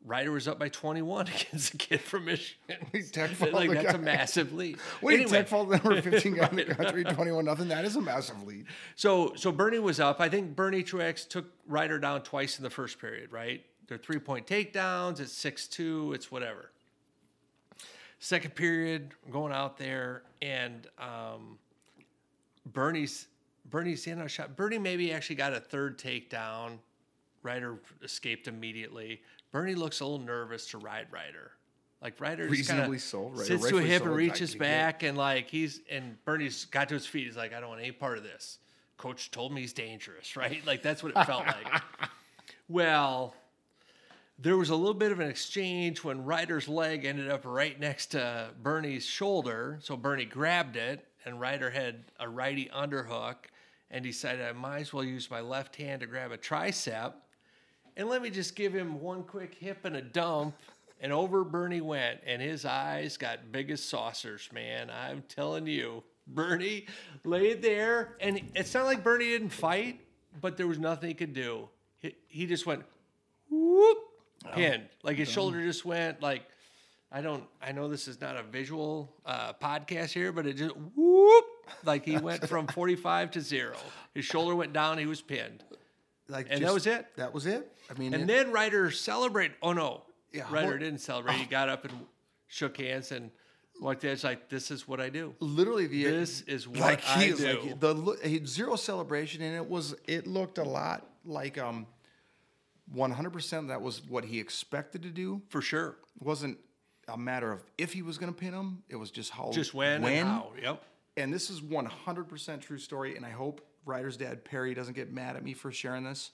[0.05, 2.77] Ryder was up by 21 against a kid from Michigan.
[3.13, 4.77] tech fouled like that's a massive lead.
[5.01, 5.31] Wait, Anyway.
[5.31, 7.69] Tech fall the number 15 guy in the country, 21 nothing.
[7.69, 8.67] That is a massive lead.
[8.97, 10.21] So so Bernie was up.
[10.21, 13.65] I think Bernie Truax took Ryder down twice in the first period, right?
[13.89, 16.71] They're three point takedowns, it's six two, it's whatever.
[18.19, 21.59] Second period, I'm going out there and um,
[22.67, 23.27] Bernie's
[23.71, 24.57] Bernie's in a shot.
[24.57, 26.79] Bernie maybe actually got a third takedown.
[27.43, 29.21] Ryder escaped immediately.
[29.55, 31.53] Bernie looks a little nervous to ride Ryder.
[32.03, 34.09] Like Ryder Reasonably so, Ryder, sits to a hip so.
[34.09, 37.27] and reaches back and like he's and Bernie's got to his feet.
[37.27, 38.59] He's like, I don't want any part of this.
[38.97, 40.61] Coach told me he's dangerous, right?
[40.67, 41.69] Like that's what it felt like.
[42.69, 43.35] Well,
[44.39, 48.07] there was a little bit of an exchange when Ryder's leg ended up right next
[48.07, 49.79] to Bernie's shoulder.
[49.83, 53.37] So Bernie grabbed it, and Ryder had a righty underhook
[53.91, 57.13] and decided I might as well use my left hand to grab a tricep.
[57.97, 60.57] And let me just give him one quick hip and a dump.
[61.01, 64.91] And over Bernie went, and his eyes got big as saucers, man.
[64.91, 66.03] I'm telling you.
[66.27, 66.87] Bernie
[67.25, 70.01] laid there, and it's not like Bernie didn't fight,
[70.41, 71.69] but there was nothing he could do.
[71.99, 72.83] He, he just went
[73.51, 73.99] whoop,
[74.55, 74.85] pinned.
[75.03, 76.43] Like his shoulder just went like
[77.13, 77.45] I don't.
[77.63, 81.45] I know this is not a visual uh, podcast here, but it just whoop.
[81.85, 83.77] Like he went from forty-five to zero.
[84.15, 84.99] His shoulder went down.
[84.99, 85.63] He was pinned.
[86.29, 87.07] Like And that was it?
[87.17, 87.71] That was it.
[87.91, 89.57] I mean, And it- then Ryder celebrated.
[89.63, 91.37] Oh no, Yeah, Ryder well- didn't celebrate.
[91.37, 92.07] He got up and
[92.49, 93.31] shook hands and
[93.81, 94.13] walked there.
[94.13, 95.35] It's like this is what I do.
[95.41, 97.37] literally the This is what like I do.
[97.37, 101.87] like the he had zero celebration and it was it looked a lot like um
[102.95, 105.97] 100% that was what he expected to do For sure.
[106.21, 106.59] it wasn't
[107.09, 109.75] a matter of if he was going to pin him it was just how Just
[109.75, 110.53] when, and how.
[110.61, 110.83] Yep.
[111.17, 115.37] and this is 100% true story and i hope ryder's dad perry doesn't get mad
[115.37, 116.31] at me for sharing this.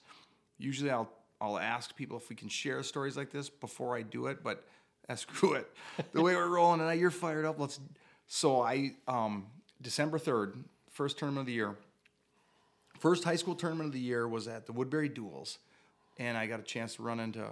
[0.57, 1.09] Usually i'll
[1.39, 4.65] i'll ask people if we can share stories like this before i do it but
[5.09, 5.69] uh, screw it.
[6.13, 7.59] The way we're rolling tonight you're fired up.
[7.59, 7.79] Let's
[8.27, 9.47] so i um
[9.81, 11.75] december 3rd first tournament of the year.
[12.99, 15.57] First high school tournament of the year was at the woodbury duels
[16.17, 17.45] and i got a chance to run into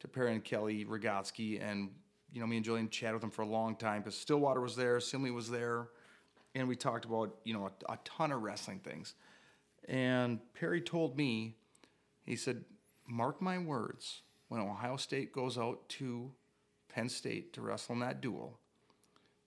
[0.00, 1.90] to perry and kelly Rogotzke and
[2.32, 4.76] you know me and julian chatted with them for a long time because stillwater was
[4.76, 5.88] there simley was there
[6.54, 9.14] and we talked about you know a, a ton of wrestling things
[9.88, 11.56] and perry told me
[12.24, 12.64] he said
[13.06, 16.30] mark my words when ohio state goes out to
[16.88, 18.58] penn state to wrestle in that duel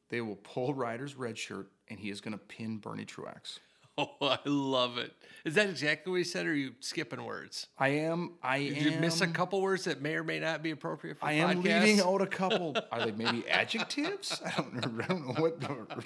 [0.09, 3.59] they will pull ryder's red shirt and he is going to pin bernie truax
[3.99, 5.11] Oh, I love it.
[5.43, 7.65] Is that exactly what he said, or are you skipping words?
[7.79, 10.61] i am i Did am you miss a couple words that may or may not
[10.61, 12.77] be appropriate for I am leaving out a couple.
[12.91, 14.39] Are they maybe adjectives?
[14.45, 15.03] I don't know.
[15.03, 15.59] I don't know what.
[15.59, 16.05] The,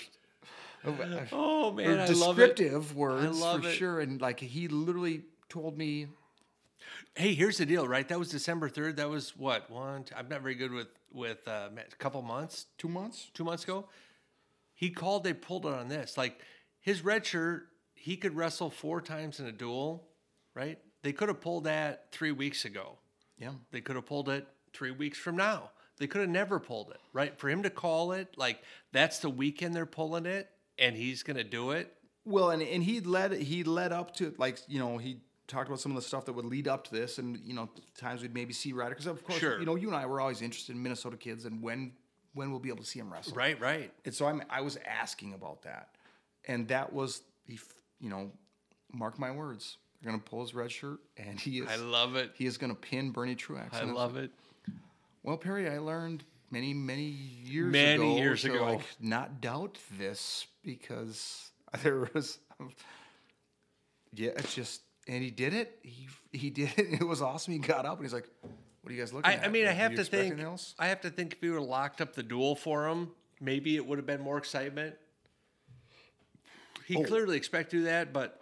[0.86, 2.56] Oh man, I love it.
[2.56, 3.74] descriptive words love for it.
[3.74, 4.00] sure.
[4.00, 6.08] And like he literally told me,
[7.16, 8.08] Hey, here's the deal, right?
[8.08, 8.98] That was December third.
[8.98, 10.04] That was what one.
[10.06, 13.30] Two, I'm not very good with with uh, a couple months, Two months?
[13.34, 13.88] two months ago.
[14.74, 15.24] He called.
[15.24, 16.18] They pulled it on this.
[16.18, 16.40] Like
[16.80, 20.08] his red shirt, he could wrestle four times in a duel,
[20.56, 20.80] right?
[21.04, 22.98] They could have pulled that three weeks ago.
[23.38, 23.52] Yeah.
[23.72, 25.72] They could have pulled it three weeks from now.
[25.98, 27.38] They could have never pulled it, right?
[27.38, 30.50] For him to call it, like that's the weekend they're pulling it,
[30.82, 31.94] and he's gonna do it.
[32.26, 35.80] Well, and, and he led he led up to like you know he talked about
[35.80, 38.34] some of the stuff that would lead up to this, and you know times we'd
[38.34, 39.60] maybe see Ryder because of course Sure.
[39.60, 41.94] you know you and I were always interested in Minnesota kids and when
[42.34, 43.34] when we'll be able to see him wrestle.
[43.36, 43.92] Right, right.
[44.06, 45.90] And so I'm I was asking about that,
[46.48, 47.60] and that was he
[48.00, 48.32] you know
[48.94, 52.32] mark my words they're gonna pull his red shirt and he is I love it.
[52.36, 53.78] he is gonna pin Bernie Truax.
[53.78, 54.32] I love it.
[55.24, 58.18] Well, Perry, I learned many, many years Many ago.
[58.18, 58.64] years to, ago.
[58.66, 61.50] like, not doubt this because
[61.84, 62.38] there was,
[64.14, 65.80] yeah, it's just, and he did it.
[65.82, 66.88] He he did it.
[67.02, 67.54] It was awesome.
[67.54, 68.28] He got up and he's like,
[68.82, 70.40] "What are you guys looking I, at?" I mean, I Like, do have to think.
[70.40, 70.76] else?
[70.78, 73.10] I have to think if we were locked up the duel for him,
[73.40, 74.96] maybe it would have been more excitement.
[76.86, 77.04] He Oh.
[77.04, 78.42] clearly expected to do that, but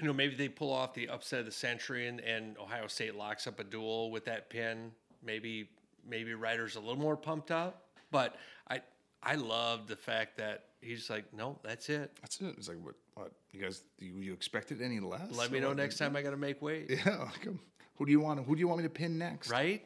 [0.00, 3.14] you know, maybe they pull off the upset of the century and, and Ohio State
[3.14, 4.92] locks up a duel with that pin.
[5.22, 5.70] Maybe
[6.08, 8.36] maybe Ryder's a little more pumped up, but
[8.68, 8.80] I
[9.22, 12.12] I love the fact that he's like, no, that's it.
[12.20, 12.54] That's it.
[12.56, 12.94] It's like, what?
[13.14, 13.32] What?
[13.52, 13.82] You guys?
[13.98, 15.32] You, you expected any less?
[15.32, 15.78] Let me know what?
[15.78, 16.90] next time I got to make weight.
[16.90, 17.16] Yeah.
[17.24, 17.60] Like, um,
[17.96, 18.44] who do you want?
[18.44, 19.50] Who do you want me to pin next?
[19.50, 19.84] right?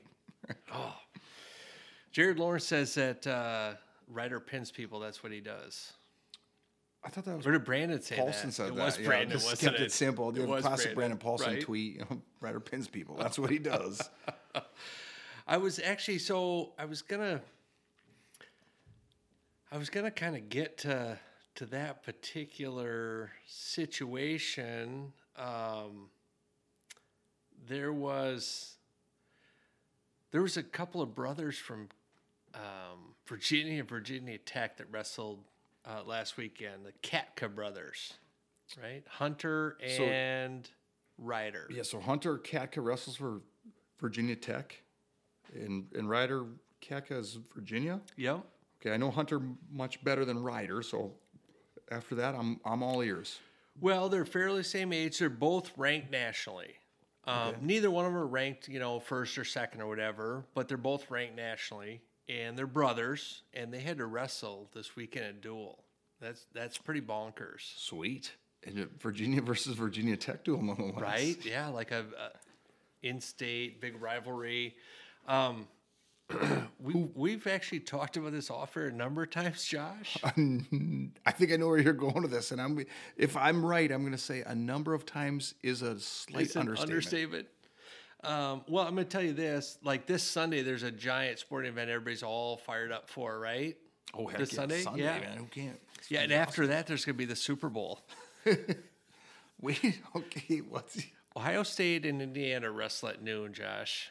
[0.74, 0.94] oh.
[2.12, 3.74] Jared Lawrence says that uh,
[4.08, 4.98] Ryder pins people.
[4.98, 5.92] That's what he does.
[7.04, 8.52] I thought that was Or did Brandon say Paulson that?
[8.52, 8.84] said it that.
[8.84, 9.82] was yeah, Brandon, just kept it?
[9.82, 10.30] it simple.
[10.32, 11.62] Was classic Brandon, Paulson right?
[11.62, 11.94] tweet.
[11.94, 13.16] You know, Ryder pins people.
[13.16, 14.08] That's what he does.
[15.50, 17.40] I was actually so I was gonna
[19.72, 21.18] I was gonna kind of get to
[21.56, 25.12] to that particular situation.
[25.36, 26.08] Um,
[27.66, 28.76] there was
[30.30, 31.88] there was a couple of brothers from
[32.54, 35.40] um, Virginia, Virginia Tech that wrestled
[35.84, 36.86] uh, last weekend.
[36.86, 38.14] The Katka brothers,
[38.80, 39.02] right?
[39.08, 40.70] Hunter So- and
[41.18, 41.68] Ryder.
[41.74, 43.40] Yeah, so Hunter Katka wrestles for
[44.00, 44.80] Virginia Tech,
[45.54, 46.46] and and Ryder
[46.82, 48.00] Katka Virginia.
[48.16, 48.44] Yep.
[48.80, 49.40] Okay, I know Hunter
[49.70, 51.12] much better than Ryder, so
[51.90, 53.38] after that, I'm I'm all ears.
[53.80, 55.18] Well, they're fairly same age.
[55.18, 56.74] They're both ranked nationally.
[57.24, 60.68] Um, Neither one of them are ranked, you know, first or second or whatever, but
[60.68, 65.40] they're both ranked nationally, and they're brothers, and they had to wrestle this weekend at
[65.42, 65.84] duel.
[66.20, 68.32] That's that's pretty bonkers, Sweet.
[68.66, 71.00] And Virginia versus Virginia Tech duel, nonetheless.
[71.00, 71.44] right?
[71.44, 74.74] Yeah, like a, a in-state big rivalry.
[75.26, 75.66] Um,
[76.80, 80.16] we we've actually talked about this offer a number of times, Josh.
[80.24, 82.84] I think I know where you're going with this, and I'm
[83.16, 86.56] if I'm right, I'm going to say a number of times is a slight It's
[86.56, 86.92] understatement.
[86.94, 87.46] understatement.
[88.22, 91.72] Um, well, I'm going to tell you this: like this Sunday, there's a giant sporting
[91.72, 93.76] event everybody's all fired up for, right?
[94.14, 94.82] Oh, heck This yeah, Sunday?
[94.82, 95.20] Sunday, Yeah.
[95.20, 95.80] man, who can't?
[95.98, 98.00] It's Yeah, and gonna after that, there's going to be the Super Bowl.
[99.60, 100.98] Wait, okay, what's
[101.36, 104.10] Ohio State and Indiana wrestle at noon, Josh.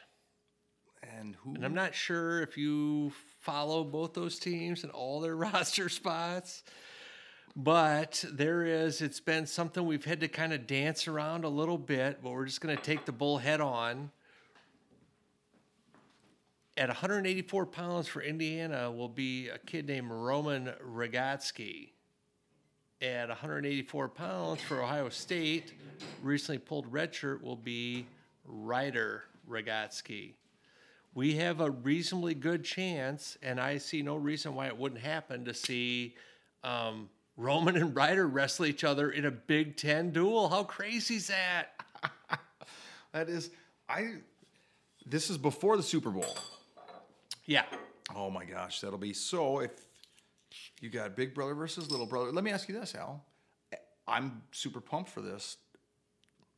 [1.04, 1.56] And who?
[1.56, 6.64] And I'm not sure if you follow both those teams and all their roster spots,
[7.56, 11.78] but there is, it's been something we've had to kind of dance around a little
[11.78, 14.12] bit, but we're just going to take the bull head on.
[16.78, 21.90] At 184 pounds for Indiana will be a kid named Roman Rogotzke.
[23.02, 25.74] At 184 pounds for Ohio State,
[26.22, 28.06] recently pulled redshirt will be
[28.46, 30.34] Ryder Rogotzke
[31.14, 35.46] we have a reasonably good chance, and I see no reason why it wouldn't happen
[35.46, 36.16] to see
[36.64, 40.50] um, Roman and Ryder wrestle each other in a Big Ten duel.
[40.50, 41.68] How crazy is that?
[43.12, 43.50] That is,
[43.88, 44.16] I.
[45.06, 46.38] This is before the Super Bowl.
[47.46, 47.64] Yeah.
[48.16, 49.60] Oh my gosh, that'll be so.
[49.60, 49.72] If
[50.80, 53.26] you got big brother versus little brother, let me ask you this, Al.
[54.08, 55.58] I'm super pumped for this.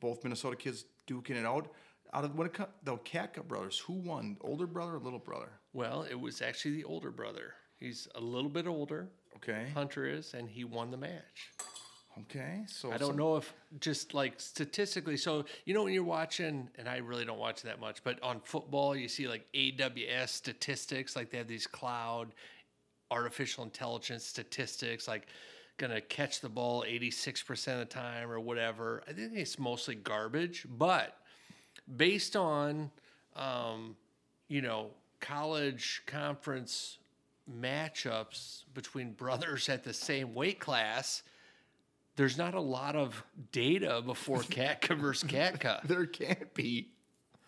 [0.00, 1.68] Both Minnesota kids duking it out.
[2.14, 5.48] Out of when it co- the Katka brothers, who won, older brother or little brother?
[5.72, 7.54] Well, it was actually the older brother.
[7.78, 9.08] He's a little bit older.
[9.36, 11.50] Okay, Hunter is, and he won the match.
[12.20, 12.64] okay.
[12.68, 15.16] So I don't know if just like statistically.
[15.16, 18.40] So you know when you're watching, and I really don't watch that much, but on
[18.44, 22.34] football you see like AWS statistics, like they have these cloud
[23.10, 25.26] artificial intelligence statistics, like
[25.78, 29.02] gonna catch the ball 86% of the time or whatever.
[29.08, 31.16] I think it's mostly garbage, but
[31.96, 32.90] based on
[33.36, 33.96] um,
[34.48, 34.90] you know
[35.20, 36.98] college conference
[37.60, 41.22] matchups between brothers at the same weight class
[42.16, 46.88] there's not a lot of data before Katka versus Katka, There can't be.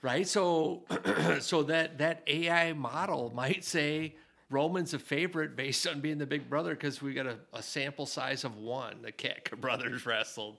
[0.00, 0.26] right?
[0.26, 0.84] So,
[1.40, 4.14] so that that AI model might say
[4.50, 8.06] Roman's a favorite based on being the big brother because we got a, a sample
[8.06, 9.02] size of one.
[9.02, 10.56] The Katka brothers wrestled.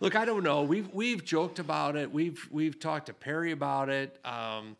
[0.00, 0.62] Look, I don't know.
[0.62, 2.12] We've we've joked about it.
[2.12, 4.18] We've we've talked to Perry about it.
[4.24, 4.76] Um,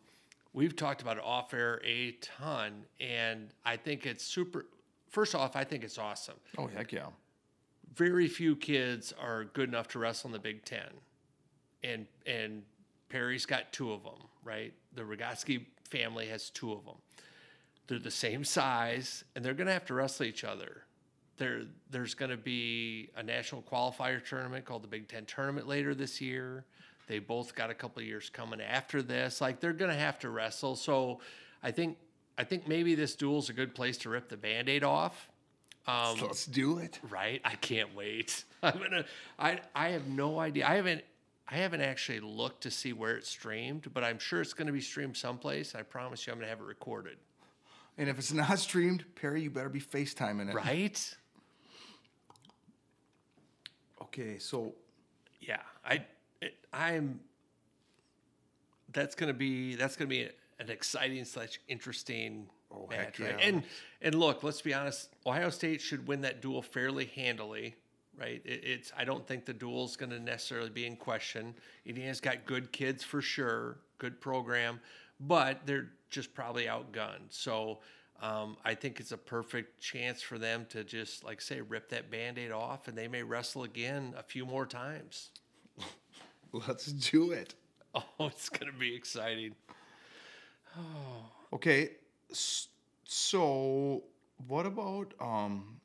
[0.53, 4.65] we've talked about it off air a ton, and I think it's super.
[5.09, 6.35] First off, I think it's awesome.
[6.57, 7.07] Oh heck yeah.
[7.95, 10.89] Very few kids are good enough to wrestle in the Big Ten,
[11.83, 12.63] and and
[13.09, 14.27] Perry's got two of them.
[14.43, 16.95] Right, the Rogotzke family has two of them.
[17.87, 20.83] They're the same size, and they're going to have to wrestle each other.
[21.37, 25.93] There, there's going to be a national qualifier tournament called the Big Ten Tournament later
[25.93, 26.65] this year.
[27.07, 29.39] They both got a couple of years coming after this.
[29.39, 30.75] Like they're going to have to wrestle.
[30.75, 31.19] So,
[31.63, 31.97] I think,
[32.37, 35.29] I think maybe this duel is a good place to rip the Band-Aid off.
[35.87, 36.99] Um, Let's do it.
[37.09, 37.39] right?
[37.45, 38.43] I can't wait.
[38.63, 39.05] I'm gonna.
[39.39, 40.67] I I have no idea.
[40.67, 41.01] I haven't.
[41.47, 44.73] I haven't actually looked to see where it's streamed, but I'm sure it's going to
[44.73, 45.75] be streamed someplace.
[45.75, 47.15] I promise you, I'm going to have it recorded.
[47.97, 50.55] And if it's not streamed, Perry, you better be FaceTiming it.
[50.55, 51.15] Right?
[54.07, 54.73] Okay, so
[55.39, 55.61] Yeah.
[55.85, 56.05] I.
[56.41, 57.19] It, I'm.
[58.93, 59.75] That's going to be.
[59.75, 60.29] That's to be
[60.59, 63.35] an exciting slash interesting Oh, match, right?
[63.39, 63.47] yeah.
[63.47, 63.63] And
[64.01, 65.09] and look, let's be honest.
[65.25, 67.75] Ohio State should win that duel fairly handily,
[68.19, 68.41] right?
[68.43, 68.91] It, it's.
[68.97, 71.55] I don't think the duel's going to necessarily be in question.
[71.85, 74.79] Indiana's got good kids for sure, good program,
[75.19, 77.29] but they're just probably outgunned.
[77.29, 77.79] So.
[78.21, 82.09] Um, I think it's a perfect chance for them to just, like, say, rip that
[82.09, 85.29] band aid off, and they may wrestle again a few more times.
[86.51, 87.53] let's do it.
[88.19, 89.55] Oh, it's going to be exciting.
[91.51, 91.91] Okay,
[92.31, 94.03] so
[94.47, 95.79] what about um?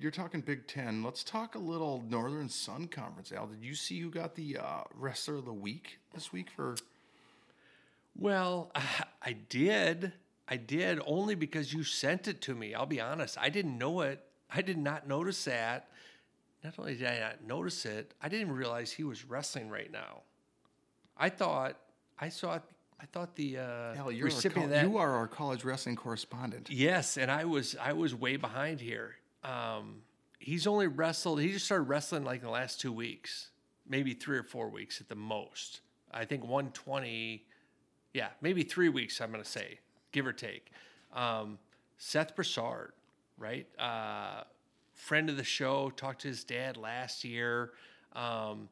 [0.00, 1.02] You're talking Big Ten.
[1.02, 3.32] Let's talk a little Northern Sun Conference.
[3.32, 6.76] Al, did you see who got the uh, wrestler of the week this week for?
[8.16, 8.72] Well,
[9.22, 10.12] I did.
[10.48, 12.74] I did only because you sent it to me.
[12.74, 13.38] I'll be honest.
[13.38, 14.22] I didn't know it.
[14.50, 15.88] I did not notice that.
[16.62, 20.22] Not only did I not notice it, I didn't realize he was wrestling right now.
[21.16, 21.76] I thought
[22.18, 22.58] I saw
[23.00, 24.84] I thought the uh, Al, you're our recipient that.
[24.88, 26.70] you are our college wrestling correspondent.
[26.70, 29.16] Yes, and I was I was way behind here.
[29.42, 30.02] Um,
[30.38, 31.40] he's only wrestled.
[31.40, 33.50] He just started wrestling like in the last two weeks,
[33.86, 35.80] maybe three or four weeks at the most.
[36.12, 37.44] I think 120.
[38.14, 39.20] Yeah, maybe three weeks.
[39.20, 39.80] I'm gonna say,
[40.14, 40.70] give or take.
[41.12, 41.58] Um,
[41.98, 42.92] Seth Broussard,
[43.36, 43.66] right?
[43.78, 44.44] Uh,
[44.94, 45.90] friend of the show.
[45.90, 47.72] Talked to his dad last year.
[48.14, 48.68] Um,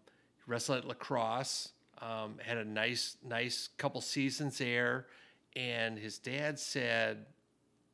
[0.47, 1.73] wrestled at lacrosse.
[2.01, 5.07] Um, had a nice, nice couple seasons there.
[5.55, 7.27] And his dad said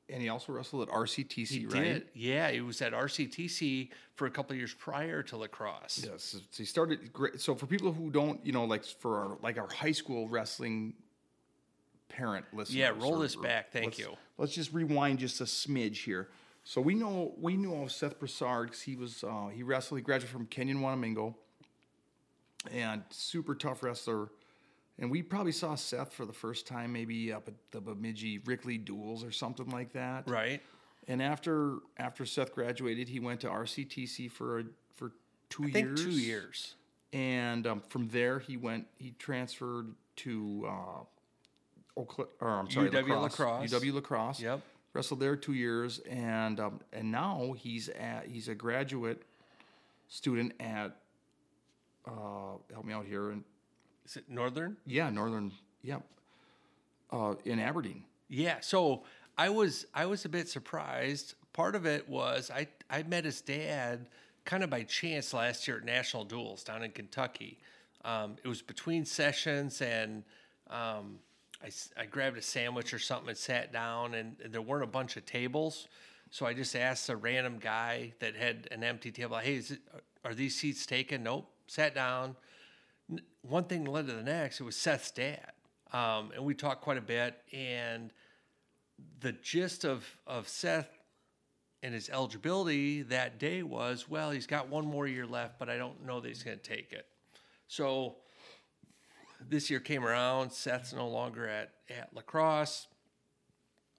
[0.09, 1.83] And he also wrestled at RCTC, he right?
[1.83, 2.07] did.
[2.15, 6.07] Yeah, he was at RCTC for a couple of years prior to lacrosse.
[6.11, 6.37] Yes.
[6.51, 7.11] So he started.
[7.37, 10.95] So for people who don't, you know, like for our like our high school wrestling
[12.09, 12.77] parent listeners.
[12.77, 13.71] Yeah, roll or- this back.
[13.73, 14.17] Thank let's- you.
[14.39, 16.29] Let's just rewind just a smidge here.
[16.65, 19.99] So we know we knew of Seth Broussard 'cause he was uh, he wrestled.
[19.99, 21.35] He graduated from Kenyon Wanamingo,
[22.71, 24.29] and super tough wrestler.
[25.01, 28.79] And we probably saw Seth for the first time maybe up at the Bemidji Rickley
[28.79, 30.29] Duels or something like that.
[30.29, 30.61] Right.
[31.07, 34.65] And after after Seth graduated, he went to RCTC for a,
[34.97, 35.13] for
[35.49, 36.03] two I years.
[36.05, 36.75] two years.
[37.13, 38.87] And um, from there, he went.
[38.99, 41.05] He transferred to uh,
[41.99, 43.39] Oakland, or I'm sorry, UW lacrosse,
[43.71, 43.73] Lacrosse.
[43.73, 44.41] UW Lacrosse.
[44.41, 44.61] Yep.
[44.95, 49.23] Wrestled there two years, and um, and now he's at he's a graduate
[50.09, 50.97] student at.
[52.07, 53.45] Uh, help me out here, and
[54.07, 54.79] Is it Northern?
[54.87, 55.53] yeah, Northern,
[55.83, 55.99] yeah,
[57.13, 58.03] uh, in Aberdeen.
[58.29, 58.61] Yeah.
[58.61, 59.03] So
[59.37, 61.35] I was I was a bit surprised.
[61.53, 64.07] Part of it was I I met his dad
[64.47, 67.59] kind of by chance last year at National Duels down in Kentucky.
[68.05, 70.23] Um, it was between sessions and
[70.71, 71.19] um,
[71.63, 71.71] I,
[72.01, 75.27] I grabbed a sandwich or something and sat down and, there weren't a bunch of
[75.27, 75.89] tables.
[76.31, 79.79] So I just asked a random guy that had an empty table, hey, it,
[80.25, 81.23] are these seats taken?
[81.23, 81.49] Nope.
[81.67, 82.37] Sat down
[83.43, 84.61] one thing led to the next.
[84.61, 85.53] It was Seth's dad,
[85.93, 87.41] um, and we talked quite a bit.
[87.53, 88.13] And
[89.21, 90.89] the gist of of Seth
[91.83, 95.77] and his eligibility that day was, well, he's got one more year left, but I
[95.77, 97.07] don't know that he's going to take it.
[97.69, 98.17] So
[99.41, 100.53] this year came around.
[100.53, 102.89] Seth's no longer at at lacrosse.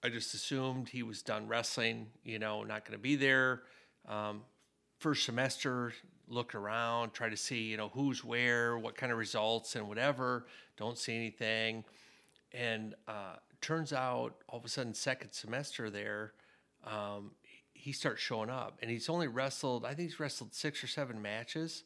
[0.02, 2.08] I just assumed he was done wrestling.
[2.24, 3.62] You know, not going to be there.
[4.08, 4.42] Um,
[4.98, 5.92] first semester,
[6.28, 10.46] look around, try to see, you know, who's where, what kind of results, and whatever.
[10.76, 11.84] Don't see anything.
[12.52, 16.32] And uh, turns out, all of a sudden, second semester there,
[16.86, 17.32] um,
[17.72, 19.84] he starts showing up, and he's only wrestled.
[19.84, 21.84] I think he's wrestled six or seven matches.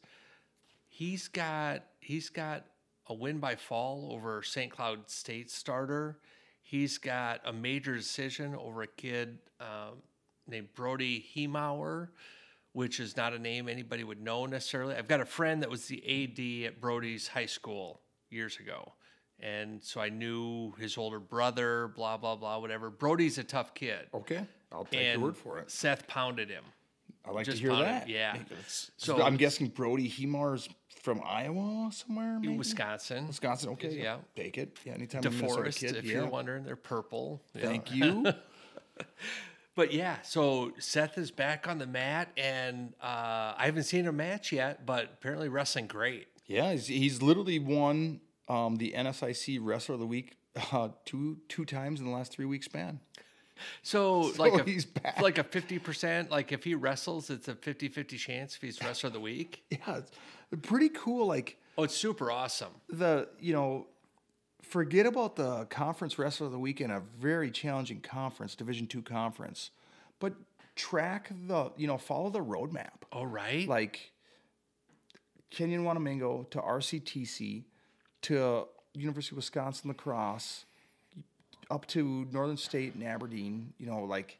[0.87, 2.65] He's got he's got
[3.07, 4.71] a win by fall over St.
[4.71, 6.19] Cloud State starter.
[6.61, 10.01] He's got a major decision over a kid um,
[10.47, 12.09] named Brody Hemauer,
[12.73, 14.95] which is not a name anybody would know necessarily.
[14.95, 18.93] I've got a friend that was the AD at Brody's high school years ago.
[19.39, 22.89] And so I knew his older brother, blah, blah, blah, whatever.
[22.89, 24.07] Brody's a tough kid.
[24.13, 25.69] Okay, I'll take and your word for it.
[25.69, 26.63] Seth pounded him.
[27.27, 28.07] I like to hear that.
[28.09, 28.37] yeah.
[28.97, 30.69] So I'm guessing Brody Hemauer's
[31.01, 32.57] from Iowa somewhere, maybe?
[32.57, 33.27] Wisconsin.
[33.27, 33.69] Wisconsin.
[33.71, 34.17] Okay, Yeah.
[34.35, 34.77] take it.
[34.85, 35.95] Yeah, anytime DeForest, kid.
[35.95, 36.13] if yeah.
[36.13, 37.43] you're wondering, they're purple.
[37.53, 37.61] Yeah.
[37.67, 38.25] Thank you.
[39.75, 44.11] But yeah, so Seth is back on the mat, and uh, I haven't seen a
[44.13, 46.27] match yet, but apparently wrestling great.
[46.47, 50.37] yeah, he's, he's literally won um, the NSIC Wrestler of the Week
[50.71, 53.01] uh, two two times in the last three week span.
[53.83, 55.21] So, like a, back.
[55.21, 59.13] like a 50%, like if he wrestles, it's a 50-50 chance if he's wrestler of
[59.13, 59.63] the week.
[59.71, 60.11] Yeah, it's
[60.61, 61.27] pretty cool.
[61.27, 62.71] Like Oh, it's super awesome.
[62.89, 63.87] the you know
[64.61, 69.71] forget about the conference wrestler of the weekend a very challenging conference division two conference
[70.19, 70.33] but
[70.75, 73.67] track the you know follow the roadmap All right.
[73.67, 74.11] like
[75.51, 77.65] kenyon wanamingo to rctc
[78.23, 80.65] to university of wisconsin lacrosse
[81.69, 84.39] up to northern state and aberdeen you know like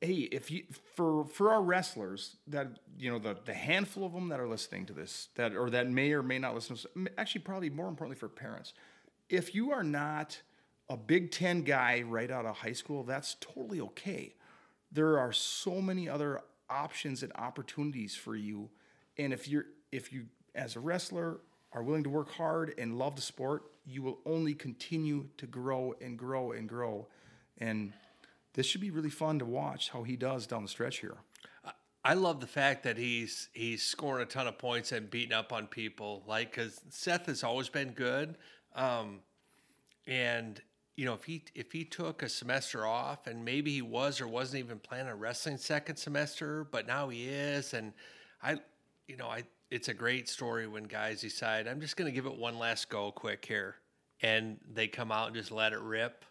[0.00, 0.64] hey if you
[0.94, 2.68] for for our wrestlers that
[2.98, 5.88] you know the the handful of them that are listening to this that or that
[5.88, 6.76] may or may not listen
[7.18, 8.72] actually probably more importantly for parents
[9.28, 10.40] if you are not
[10.92, 14.34] a big 10 guy right out of high school that's totally okay.
[14.92, 18.68] There are so many other options and opportunities for you.
[19.16, 21.40] And if you're if you as a wrestler
[21.72, 25.94] are willing to work hard and love the sport you will only continue to grow
[26.00, 27.06] and grow and grow
[27.58, 27.92] and
[28.54, 31.16] this should be really fun to watch how he does down the stretch here
[32.04, 35.52] I love the fact that he's he's scoring a ton of points and beating up
[35.52, 36.24] on people.
[36.26, 38.36] Like, because Seth has always been good,
[38.74, 39.20] um,
[40.06, 40.60] and
[40.96, 44.26] you know if he if he took a semester off and maybe he was or
[44.26, 47.92] wasn't even planning on wrestling second semester, but now he is, and
[48.42, 48.56] I,
[49.06, 52.26] you know, I it's a great story when guys decide I'm just going to give
[52.26, 53.76] it one last go, quick here,
[54.20, 56.24] and they come out and just let it rip.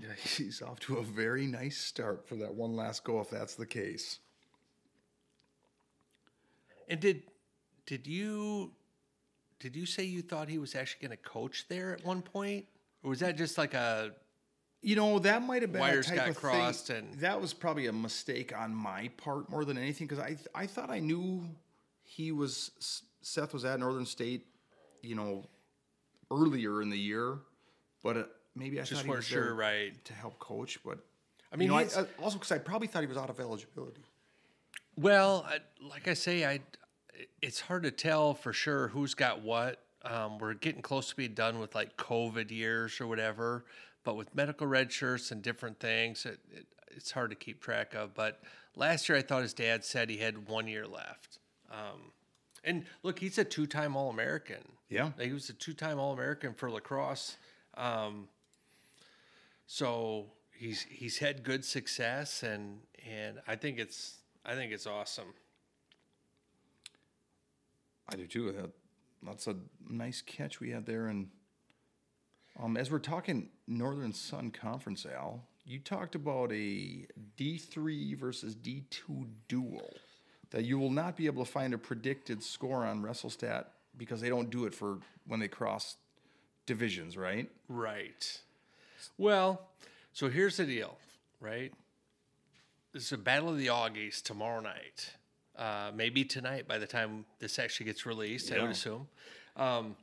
[0.00, 3.54] Yeah, he's off to a very nice start for that one last go if that's
[3.56, 4.20] the case
[6.88, 7.22] And did
[7.86, 8.72] did you
[9.60, 12.64] did you say you thought he was actually going to coach there at one point,
[13.02, 14.12] or was that just like a
[14.80, 16.96] You know, that might have been Wires a type got of crossed thing.
[16.96, 20.66] and- that was probably a mistake on my part more than anything because I I
[20.66, 21.44] thought I knew
[22.10, 24.44] he was Seth was at Northern State,
[25.00, 25.46] you know,
[26.30, 27.38] earlier in the year,
[28.02, 28.22] but uh,
[28.56, 29.92] maybe I just weren't sure, right?
[30.06, 30.80] to help coach.
[30.84, 30.98] But
[31.52, 34.02] I mean, you know, I, also because I probably thought he was out of eligibility.
[34.96, 35.58] Well, I,
[35.88, 36.60] like I say, I
[37.40, 39.78] it's hard to tell for sure who's got what.
[40.04, 43.66] Um, we're getting close to being done with like COVID years or whatever,
[44.02, 47.94] but with medical red shirts and different things, it, it, it's hard to keep track
[47.94, 48.14] of.
[48.14, 48.40] But
[48.74, 51.39] last year, I thought his dad said he had one year left.
[51.70, 52.12] Um,
[52.64, 54.62] and look, he's a two-time All-American.
[54.88, 55.10] Yeah.
[55.20, 57.36] he was a two-time All-American for lacrosse.
[57.76, 58.28] Um,
[59.66, 65.32] so he's he's had good success, and and I think it's I think it's awesome.
[68.08, 68.52] I do too.
[68.52, 68.70] That,
[69.22, 69.56] that's a
[69.88, 71.06] nice catch we had there.
[71.06, 71.28] And
[72.60, 77.06] um, as we're talking Northern Sun Conference, Al, you talked about a
[77.38, 79.92] D3 versus D2 duel
[80.50, 83.66] that you will not be able to find a predicted score on WrestleStat
[83.96, 85.96] because they don't do it for when they cross
[86.66, 87.48] divisions, right?
[87.68, 88.40] Right.
[89.16, 89.60] Well,
[90.12, 90.98] so here's the deal,
[91.40, 91.72] right?
[92.92, 95.14] This is a Battle of the Augies tomorrow night.
[95.56, 99.08] Uh, maybe tonight by the time this actually gets released, I would assume.
[99.56, 99.96] Um,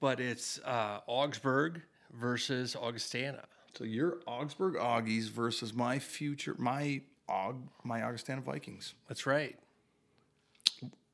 [0.00, 1.82] but it's uh, Augsburg
[2.18, 3.44] versus Augustana.
[3.76, 8.94] So your Augsburg Augies versus my future, my Aug, my Augustana Vikings.
[9.08, 9.56] That's right.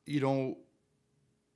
[0.06, 0.56] you know,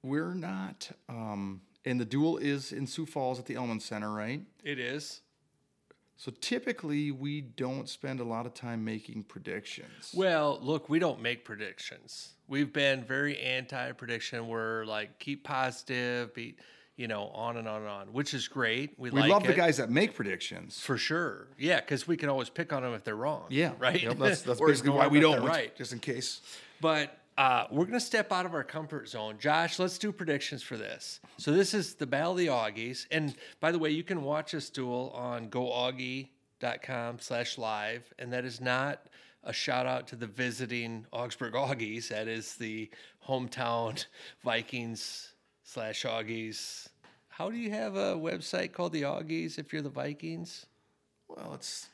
[0.03, 4.43] we're not, um, and the duel is in Sioux Falls at the Elmen Center, right?
[4.65, 5.21] It is.
[6.17, 10.13] So typically we don't spend a lot of time making predictions.
[10.15, 12.35] Well, look, we don't make predictions.
[12.47, 14.47] We've been very anti-prediction.
[14.47, 16.57] We're like keep positive, be
[17.01, 18.95] you know, on and on and on, which is great.
[18.99, 20.79] We, we like love the guys that make predictions.
[20.79, 21.49] For sure.
[21.59, 23.47] Yeah, because we can always pick on them if they're wrong.
[23.49, 24.03] Yeah, Right?
[24.03, 25.75] Yep, that's that's basically why we don't, Right.
[25.77, 26.41] Just in case.
[26.81, 29.37] But uh, we're going to step out of our comfort zone.
[29.39, 31.21] Josh, let's do predictions for this.
[31.39, 33.07] So this is the Battle of the Augies.
[33.11, 36.29] And by the way, you can watch this duel on Go Augie
[36.63, 38.13] augsburg.com slash live.
[38.19, 39.07] And that is not
[39.45, 42.09] a shout out to the visiting Augsburg Augies.
[42.09, 42.91] That is the
[43.27, 44.05] hometown
[44.45, 45.33] Vikings
[45.65, 46.89] slash Augies.
[47.41, 50.67] How do you have a website called the Augies if you're the Vikings?
[51.27, 51.89] Well, it's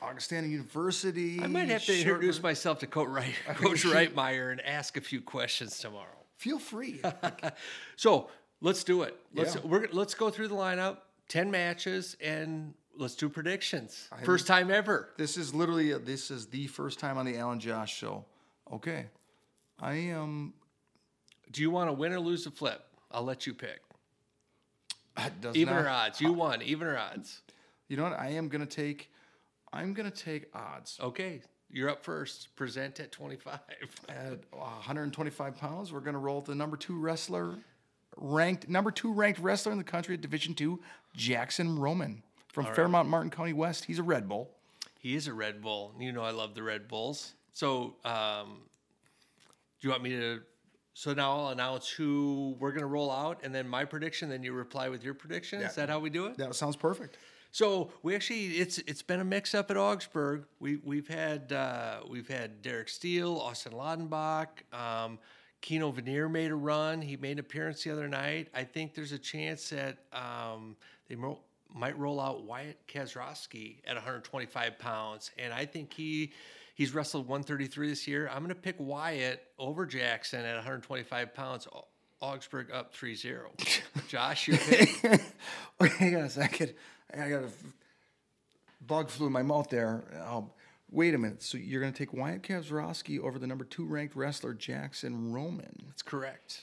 [0.00, 1.38] Augustana University.
[1.38, 5.20] I might have to introduce myself to Coach, Wright, Coach Reitmeier and ask a few
[5.20, 6.16] questions tomorrow.
[6.38, 7.02] Feel free.
[7.96, 8.30] So
[8.62, 9.20] let's do it.
[9.34, 9.60] Let's Yeah.
[9.64, 10.96] we're let's go through the lineup,
[11.28, 14.08] ten matches, and let's do predictions.
[14.24, 15.10] First time ever.
[15.18, 18.24] this is literally uh, this is the first time on the Alan Josh show.
[18.72, 19.04] Okay,
[19.78, 20.54] I am.
[21.50, 22.82] Do you want to win or lose the flip?
[23.10, 23.82] I'll let you pick.
[25.54, 26.20] Even not- or odds?
[26.20, 26.62] You won.
[26.62, 27.42] Even or odds?
[27.88, 28.18] You know what?
[28.18, 29.10] I am gonna take.
[29.72, 32.54] I'm gonna take odds Okay, you're up first.
[32.56, 33.60] Present at twenty five.
[34.08, 35.92] at 125 pounds.
[35.92, 37.56] We're gonna roll the number two wrestler,
[38.16, 40.80] ranked number two ranked wrestler in the country at Division Two,
[41.14, 43.84] Jackson Roman from Fairmont Martin County West.
[43.84, 44.50] He's a Red Bull.
[44.98, 45.94] He is a Red Bull.
[45.98, 47.34] You know I love the Red Bulls.
[47.52, 48.62] So, um,
[49.80, 50.40] do you want me to?
[50.98, 54.30] So now I'll announce who we're going to roll out, and then my prediction.
[54.30, 55.60] Then you reply with your prediction.
[55.60, 56.38] Is that how we do it?
[56.38, 57.18] That sounds perfect.
[57.50, 60.46] So we actually it's it's been a mix up at Augsburg.
[60.58, 65.18] We we've had uh, we've had Derek Steele, Austin Ladenbach, um,
[65.60, 67.02] Keno Veneer made a run.
[67.02, 68.48] He made an appearance the other night.
[68.54, 70.76] I think there's a chance that um,
[71.10, 71.40] they mo-
[71.74, 76.32] might roll out Wyatt Kazrowski at 125 pounds, and I think he.
[76.76, 78.28] He's wrestled 133 this year.
[78.28, 81.66] I'm going to pick Wyatt over Jackson at 125 pounds.
[82.20, 83.80] Augsburg up 3-0.
[84.08, 84.90] Josh, your pick?
[85.80, 86.74] Okay, hang on a second.
[87.12, 87.50] I got a
[88.86, 90.04] bug flew in my mouth there.
[90.26, 90.50] Um,
[90.90, 91.42] wait a minute.
[91.42, 95.82] So you're going to take Wyatt Kazrowski over the number two ranked wrestler Jackson Roman?
[95.86, 96.62] That's correct.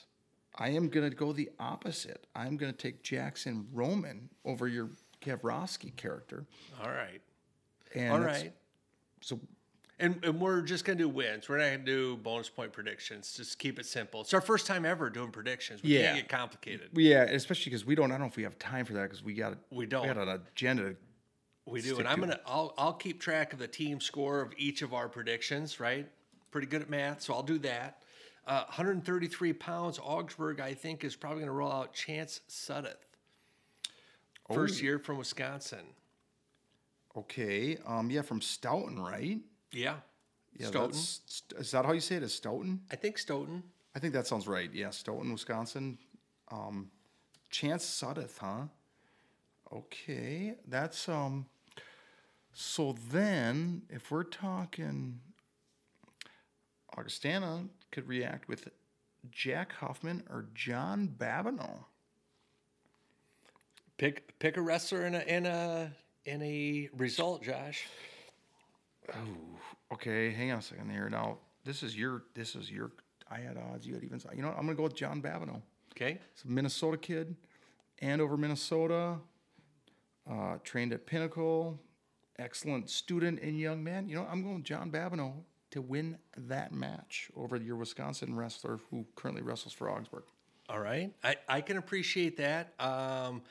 [0.55, 2.27] I am going to go the opposite.
[2.35, 4.91] I'm going to take Jackson Roman over your
[5.23, 6.45] Kavrovsky character.
[6.83, 7.21] All right.
[7.95, 8.53] And All right.
[9.21, 9.39] So
[9.99, 11.47] And, and we're just going to do wins.
[11.47, 13.33] We're not going to do bonus point predictions.
[13.37, 14.21] Just keep it simple.
[14.21, 15.83] It's our first time ever doing predictions.
[15.83, 16.05] We Yeah.
[16.13, 16.89] can't get complicated.
[16.93, 18.11] yeah, especially because we don't.
[18.11, 20.07] I don't know if we have time for that because we got We don't.
[20.07, 20.95] We got an agenda.
[21.65, 21.99] We do.
[21.99, 24.93] And I'm going to, I'll, I'll keep track of the team score of each of
[24.93, 26.09] our predictions, right?
[26.51, 27.21] Pretty good at math.
[27.21, 27.99] So I'll do that.
[28.45, 32.95] Uh, 133 pounds, Augsburg, I think, is probably going to roll out Chance Suddeth.
[34.51, 34.83] First Oh.
[34.83, 35.85] year from Wisconsin.
[37.15, 37.77] Okay.
[37.85, 38.09] Um.
[38.09, 39.39] Yeah, from Stoughton, right?
[39.73, 39.95] Yeah.
[40.57, 40.67] Yeah.
[40.67, 40.91] Stoughton.
[40.91, 42.23] that's- Is that how you say it?
[42.23, 42.81] Is Stoughton?
[42.91, 43.63] I think Stoughton.
[43.95, 44.71] I think that sounds right.
[44.73, 45.97] Yeah, Stoughton, Wisconsin.
[46.49, 46.89] Um,
[47.49, 48.67] Chance Suddeth, huh?
[49.71, 51.47] Okay, that's um.
[52.53, 55.19] So then, if we're talking,
[56.95, 58.69] Augustana could react with
[59.31, 61.85] Jack Huffman or John Babineau.
[63.97, 65.91] Pick pick a wrestler in a in a
[66.25, 67.87] in a result, Josh.
[69.93, 71.09] Okay, hang on a second here.
[71.09, 72.23] Now, this is your.
[72.33, 72.91] This is your.
[73.29, 73.85] I had odds.
[73.85, 74.25] You had evens.
[74.35, 74.57] You know, what?
[74.57, 75.61] I'm gonna go with John Babineau.
[75.91, 76.19] Okay.
[76.33, 77.35] It's a Minnesota kid,
[78.01, 79.17] Andover, Minnesota.
[80.29, 81.77] Uh, trained at Pinnacle,
[82.39, 84.07] excellent student and young man.
[84.07, 85.33] You know, I'm going with John Babineau
[85.71, 90.23] to win that match over your Wisconsin wrestler who currently wrestles for Augsburg.
[90.69, 91.11] All right.
[91.23, 92.73] I, I can appreciate that.
[92.79, 93.41] Um,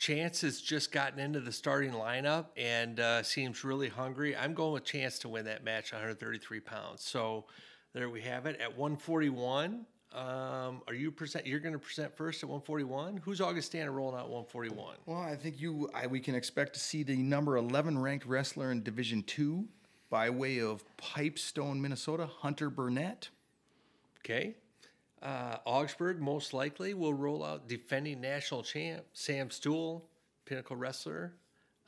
[0.00, 4.34] Chance has just gotten into the starting lineup and uh, seems really hungry.
[4.34, 7.02] I'm going with Chance to win that match, 133 pounds.
[7.02, 7.44] So
[7.92, 9.84] there we have it at 141.
[10.14, 11.46] Um, are you present?
[11.46, 13.18] You're going to present first at 141.
[13.18, 14.96] Who's Augustana rolling out 141?
[15.04, 18.72] Well, I think you, I, we can expect to see the number 11 ranked wrestler
[18.72, 19.66] in Division Two
[20.08, 23.28] by way of Pipestone, Minnesota, Hunter Burnett.
[24.20, 24.56] Okay.
[25.22, 30.08] Uh, Augsburg most likely will roll out defending national champ Sam Stool,
[30.46, 31.34] Pinnacle wrestler,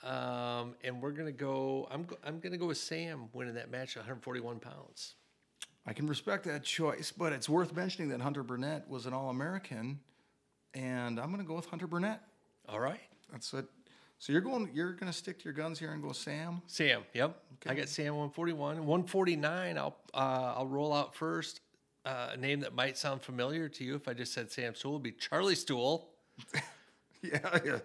[0.03, 1.89] um, and we're gonna go.
[1.91, 5.15] I'm go, I'm gonna go with Sam winning that match, 141 pounds.
[5.87, 9.31] I can respect that choice, but it's worth mentioning that Hunter Burnett was an All
[9.31, 9.99] American,
[10.75, 12.21] and I'm going to go with Hunter Burnett.
[12.69, 13.01] All right,
[13.33, 13.67] That's it.
[14.21, 16.63] So you're going, you're to stick to your guns here and go Sam.
[16.69, 17.03] Sam.
[17.15, 17.71] Yep, Okay.
[17.71, 19.77] I got Sam 141, 149.
[19.77, 21.61] I'll uh, I'll roll out first.
[22.05, 24.95] Uh, a name that might sound familiar to you if I just said Sam Stool
[24.95, 26.09] would be Charlie Stool.
[27.23, 27.79] Yeah, yeah.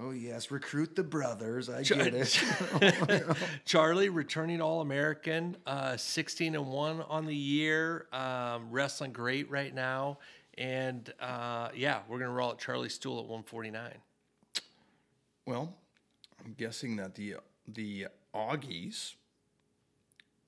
[0.00, 1.68] Oh yes, recruit the brothers.
[1.68, 2.40] I get it.
[3.66, 9.74] Charlie, returning All American, uh, 16 and 1 on the year, um, wrestling great right
[9.74, 10.18] now.
[10.56, 13.92] And uh, yeah, we're going to roll out Charlie Stool at 149.
[15.44, 15.74] well,
[16.44, 17.36] I'm guessing that the
[17.66, 19.16] the Augies,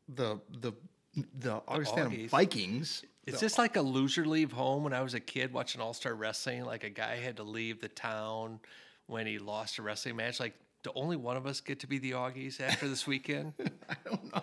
[0.08, 0.72] the the
[1.38, 2.30] the Augustana Augies.
[2.30, 3.04] Vikings.
[3.26, 6.14] Is this like a loser leave home when I was a kid watching All Star
[6.14, 6.64] Wrestling?
[6.64, 8.60] Like a guy had to leave the town
[9.06, 10.40] when he lost a wrestling match?
[10.40, 13.52] Like do only one of us get to be the Augies after this weekend?
[13.88, 14.42] I don't know.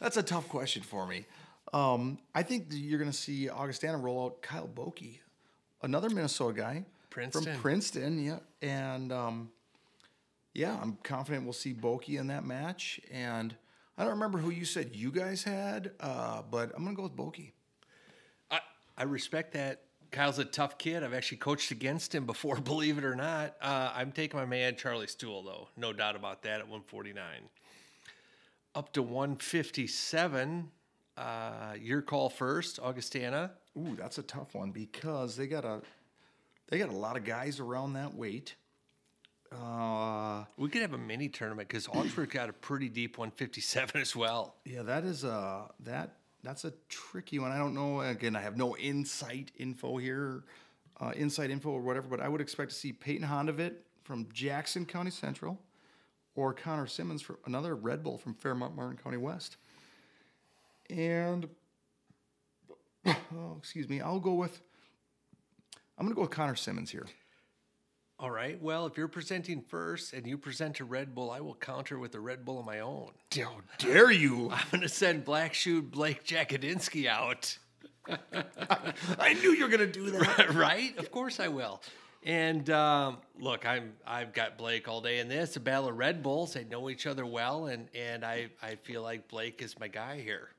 [0.00, 1.26] That's a tough question for me.
[1.72, 5.18] Um, I think you're going to see Augustana roll out Kyle Boki,
[5.82, 7.44] another Minnesota guy Princeton.
[7.44, 8.24] from Princeton.
[8.24, 9.50] Yeah, and um,
[10.54, 13.00] yeah, I'm confident we'll see Boki in that match.
[13.12, 13.54] And
[13.96, 17.02] I don't remember who you said you guys had, uh, but I'm going to go
[17.04, 17.52] with Boki.
[19.00, 19.82] I, respect that.
[20.10, 21.02] Kyle's a tough kid.
[21.04, 23.56] I've actually coached against him before, believe it or not.
[23.62, 25.68] Uh, I'm taking my man Charlie Stool, though.
[25.76, 27.24] No doubt about that at 149.
[28.74, 30.70] Up to 157.
[31.16, 33.52] Uh, your call first, Augustana.
[33.76, 35.82] Ooh, that's a tough one because they got a
[36.68, 38.54] they got a lot of guys around that weight.
[39.52, 44.14] Uh, We could have a mini tournament because Augsburg got a pretty deep 157 as
[44.14, 44.54] well.
[44.64, 47.52] Yeah, that is a that that's a tricky one.
[47.52, 48.00] I don't know.
[48.00, 50.44] Again, I have no insight info here,
[51.00, 52.08] uh, inside info or whatever.
[52.08, 55.58] But I would expect to see Peyton Hondovit from Jackson County Central,
[56.34, 59.56] or Connor Simmons from another Red Bull from Fairmont Martin County West.
[60.88, 61.48] And
[63.06, 64.60] oh, excuse me, I'll go with.
[65.98, 67.06] I'm gonna go with Connor Simmons here.
[68.20, 68.60] All right.
[68.60, 72.14] Well, if you're presenting first and you present a Red Bull, I will counter with
[72.14, 73.12] a Red Bull of my own.
[73.34, 74.50] How dare you!
[74.52, 77.56] I'm going to send Black Shoe Blake Jakadinsky out.
[79.18, 80.54] I knew you were gonna do that.
[80.54, 80.98] right?
[80.98, 81.80] Of course I will.
[82.22, 85.56] And um, look, I'm I've got Blake all day in this.
[85.56, 86.52] A battle of Red Bulls.
[86.52, 90.20] They know each other well, and and I I feel like Blake is my guy
[90.20, 90.50] here.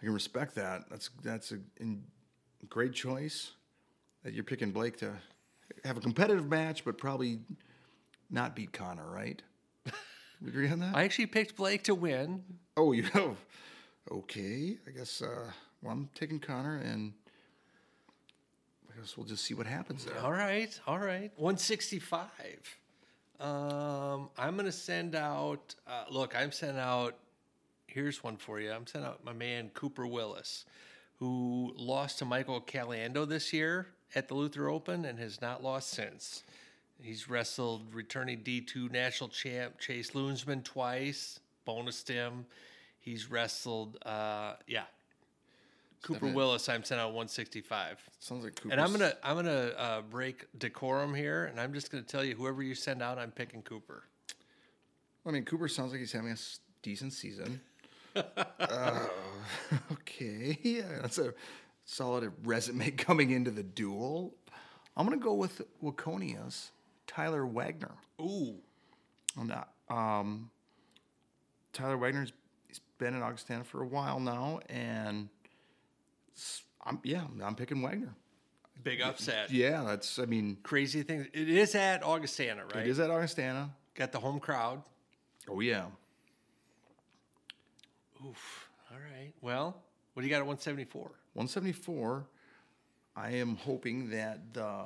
[0.00, 0.82] I can respect that.
[0.90, 2.04] That's that's a in,
[2.68, 3.52] great choice
[4.22, 5.14] that you're picking Blake to
[5.84, 7.40] have a competitive match, but probably
[8.30, 9.42] not beat Connor, right?
[10.42, 10.96] We agree on that?
[10.96, 12.42] I actually picked Blake to win.
[12.76, 13.36] oh, you know.
[14.10, 15.22] Okay, I guess.
[15.22, 15.52] Uh,
[15.82, 17.12] well, I'm taking Connor, and
[18.90, 20.18] I guess we'll just see what happens there.
[20.18, 21.30] All right, all right.
[21.36, 22.26] 165.
[23.38, 25.76] Um, I'm gonna send out.
[25.86, 27.18] Uh, look, I'm sending out.
[27.86, 28.72] Here's one for you.
[28.72, 30.64] I'm sending out my man Cooper Willis,
[31.18, 35.90] who lost to Michael Caliendo this year at the Luther Open and has not lost
[35.90, 36.42] since.
[37.02, 42.46] He's wrestled returning D2 national champ Chase Loonsman twice, bonused him.
[42.98, 44.84] He's wrestled, uh, yeah.
[46.02, 47.98] Cooper Seven- Willis, I'm sending out 165.
[48.18, 48.72] Sounds like Cooper.
[48.72, 52.34] And I'm gonna I'm gonna uh, break decorum here, and I'm just gonna tell you
[52.34, 54.04] whoever you send out, I'm picking Cooper.
[55.26, 56.36] I mean, Cooper sounds like he's having a
[56.82, 57.60] decent season.
[58.16, 59.06] uh,
[59.92, 61.34] okay, yeah, that's a
[61.90, 64.34] solid resume coming into the duel.
[64.96, 66.70] I'm gonna go with Waconia's
[67.06, 67.92] Tyler Wagner.
[68.20, 68.56] Ooh,
[69.38, 69.70] I'm not.
[69.88, 70.50] Um,
[71.72, 72.32] Tyler Wagner's
[72.68, 75.28] he's been in Augustana for a while now, and
[76.84, 78.14] I'm yeah, I'm picking Wagner.
[78.82, 79.50] big upset.
[79.50, 80.18] Yeah, that's.
[80.18, 81.26] I mean, Crazy thing.
[81.32, 82.84] It is at Augustana, right?
[82.84, 83.70] it is at Augustana.
[83.94, 84.82] Got the home crowd.
[85.48, 85.86] Oh yeah,
[88.24, 88.68] Oof.
[88.92, 89.32] All right.
[89.40, 89.82] Well,
[90.14, 91.02] what do you got at 174?
[91.02, 92.26] 174.
[93.16, 94.84] I am hoping that the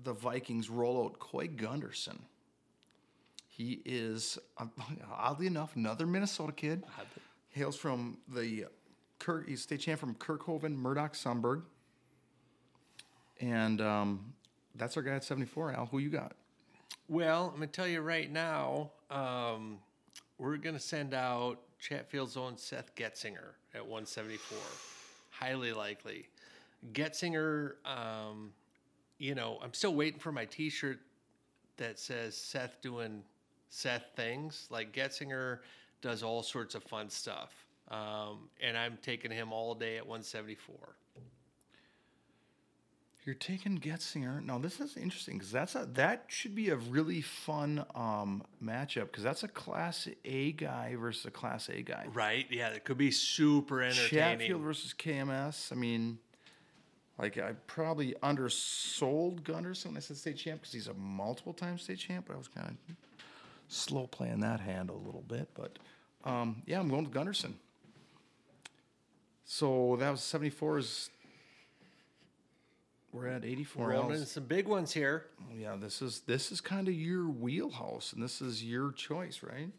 [0.00, 2.20] the Vikings roll out Coy Gunderson.
[3.48, 4.38] He is
[5.12, 6.84] oddly enough another Minnesota kid.
[7.50, 8.66] Hails from the
[9.18, 9.48] Kirk.
[9.48, 11.62] He's state champ from Kerkhoven, Murdock, Sunburg.
[13.40, 14.32] And um,
[14.74, 15.72] that's our guy at 74.
[15.72, 16.34] Al, who you got?
[17.08, 18.92] Well, I'm gonna tell you right now.
[19.10, 19.78] Um,
[20.38, 24.58] we're gonna send out Chatfield's own Seth Getzinger at 174.
[25.30, 26.28] Highly likely.
[26.92, 28.52] Getzinger, um,
[29.18, 31.00] you know, I'm still waiting for my T-shirt
[31.76, 33.22] that says Seth doing
[33.70, 34.68] Seth things.
[34.70, 35.60] Like Getzinger
[36.02, 37.52] does all sorts of fun stuff,
[37.90, 40.76] um, and I'm taking him all day at 174.
[43.28, 44.42] You're taking Getzinger.
[44.42, 49.08] Now this is interesting because that's a that should be a really fun um, matchup
[49.08, 52.06] because that's a Class A guy versus a Class A guy.
[52.10, 52.46] Right?
[52.48, 54.38] Yeah, it could be super entertaining.
[54.38, 55.70] Chatfield versus KMS.
[55.70, 56.18] I mean,
[57.18, 61.76] like I probably undersold Gunderson when I said state champ because he's a multiple time
[61.76, 62.28] state champ.
[62.28, 62.96] But I was kind of
[63.68, 65.50] slow playing that hand a little bit.
[65.52, 65.78] But
[66.24, 67.58] um, yeah, I'm going with Gunderson.
[69.44, 70.80] So that was 74.
[73.12, 73.86] We're at 84.
[73.86, 75.26] We're Al's- some big ones here.
[75.56, 79.70] Yeah, this is this is kind of your wheelhouse, and this is your choice, right?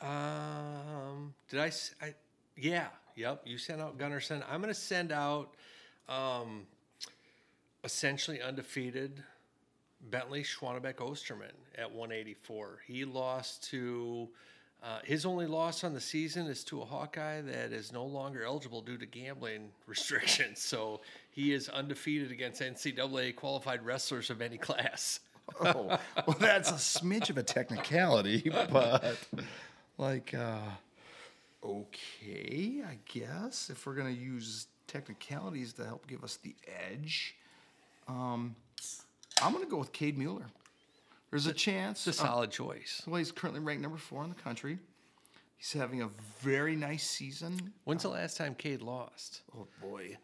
[0.00, 1.72] Um, did I,
[2.02, 2.14] I
[2.56, 2.88] Yeah.
[3.14, 3.42] Yep.
[3.46, 4.42] You sent out Gunnarsson.
[4.50, 5.54] I'm going to send out,
[6.08, 6.66] um,
[7.82, 9.22] essentially undefeated
[10.10, 12.80] Bentley Schwanebeck Osterman at 184.
[12.86, 14.28] He lost to.
[14.82, 18.44] Uh, his only loss on the season is to a Hawkeye that is no longer
[18.44, 20.60] eligible due to gambling restrictions.
[20.60, 21.00] So
[21.36, 25.20] he is undefeated against NCAA qualified wrestlers of any class.
[25.60, 29.18] oh, well, that's a smidge of a technicality, but
[29.98, 30.58] like, uh,
[31.62, 36.54] okay, I guess if we're gonna use technicalities to help give us the
[36.90, 37.36] edge,
[38.08, 38.56] um,
[39.42, 40.46] I'm gonna go with Cade Mueller.
[41.30, 42.06] There's a chance.
[42.06, 43.02] It's a uh, solid choice.
[43.06, 44.78] well, he's currently ranked number four in the country.
[45.58, 46.08] He's having a
[46.40, 47.74] very nice season.
[47.84, 49.42] When's the last time Cade lost?
[49.54, 50.16] Oh boy,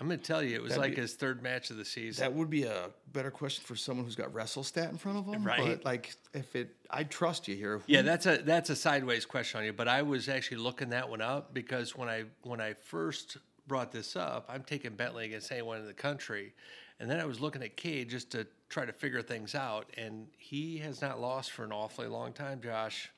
[0.00, 1.84] I'm going to tell you, it was That'd like be- his third match of the
[1.84, 2.22] season.
[2.22, 5.42] that would be a better question for someone who's got WrestleStat in front of them.
[5.42, 5.60] Right.
[5.60, 7.80] But like, if it, I trust you here.
[7.86, 9.72] Yeah, that's a that's a sideways question on you.
[9.72, 13.90] But I was actually looking that one up because when I when I first brought
[13.90, 16.54] this up, I'm taking Bentley against anyone in the country,
[17.00, 20.28] and then I was looking at Cade just to try to figure things out, and
[20.38, 23.10] he has not lost for an awfully long time, Josh.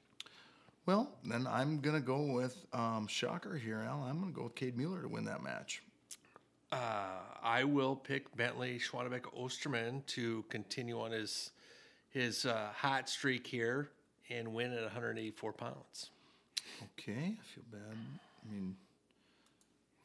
[0.86, 4.02] Well, then I'm gonna go with um, shocker here, Al.
[4.02, 5.82] I'm gonna go with Cade Mueller to win that match.
[6.72, 11.50] Uh, I will pick Bentley Schwanebeck Osterman to continue on his
[12.10, 13.90] his uh, hot streak here
[14.28, 16.10] and win at 184 pounds.
[16.98, 17.96] Okay, I feel bad.
[18.48, 18.76] I mean,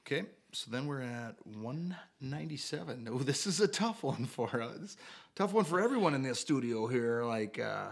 [0.06, 3.10] okay, so then we're at 197.
[3.12, 4.98] Oh, this is a tough one for us.
[5.36, 7.24] Tough one for everyone in this studio here.
[7.24, 7.88] Like, uh,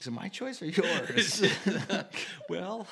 [0.00, 1.44] is it my choice or yours?
[2.48, 2.86] Well,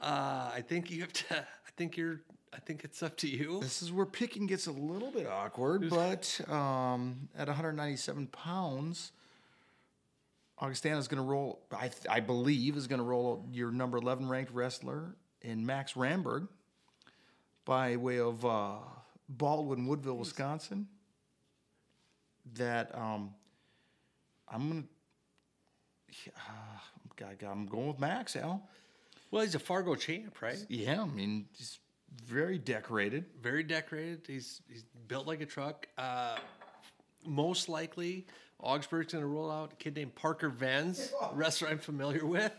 [0.00, 1.36] uh, I think you have to.
[1.38, 2.20] I think you're.
[2.52, 3.60] I think it's up to you.
[3.60, 9.12] this is where picking gets a little bit awkward, but um, at 197 pounds,
[10.58, 11.60] Augustana is going to roll.
[11.72, 15.94] I, th- I believe is going to roll your number 11 ranked wrestler in Max
[15.94, 16.48] Ramberg
[17.64, 18.78] by way of uh,
[19.28, 20.88] Baldwin, Woodville, Wisconsin.
[22.54, 23.32] That um,
[24.48, 24.82] I'm gonna.
[26.26, 28.66] Uh, I'm going with Max Al.
[29.30, 30.58] Well, he's a Fargo champ, right?
[30.68, 31.78] Yeah, I mean he's
[32.24, 33.24] very decorated.
[33.42, 34.22] Very decorated.
[34.26, 35.86] He's he's built like a truck.
[35.98, 36.36] Uh,
[37.26, 38.26] most likely,
[38.60, 42.52] Augsburg's going to roll out a kid named Parker Venz, wrestler I'm familiar with.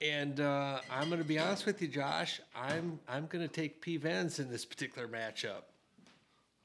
[0.00, 2.40] And uh, I'm going to be honest with you, Josh.
[2.54, 5.62] I'm I'm going to take P Venz in this particular matchup.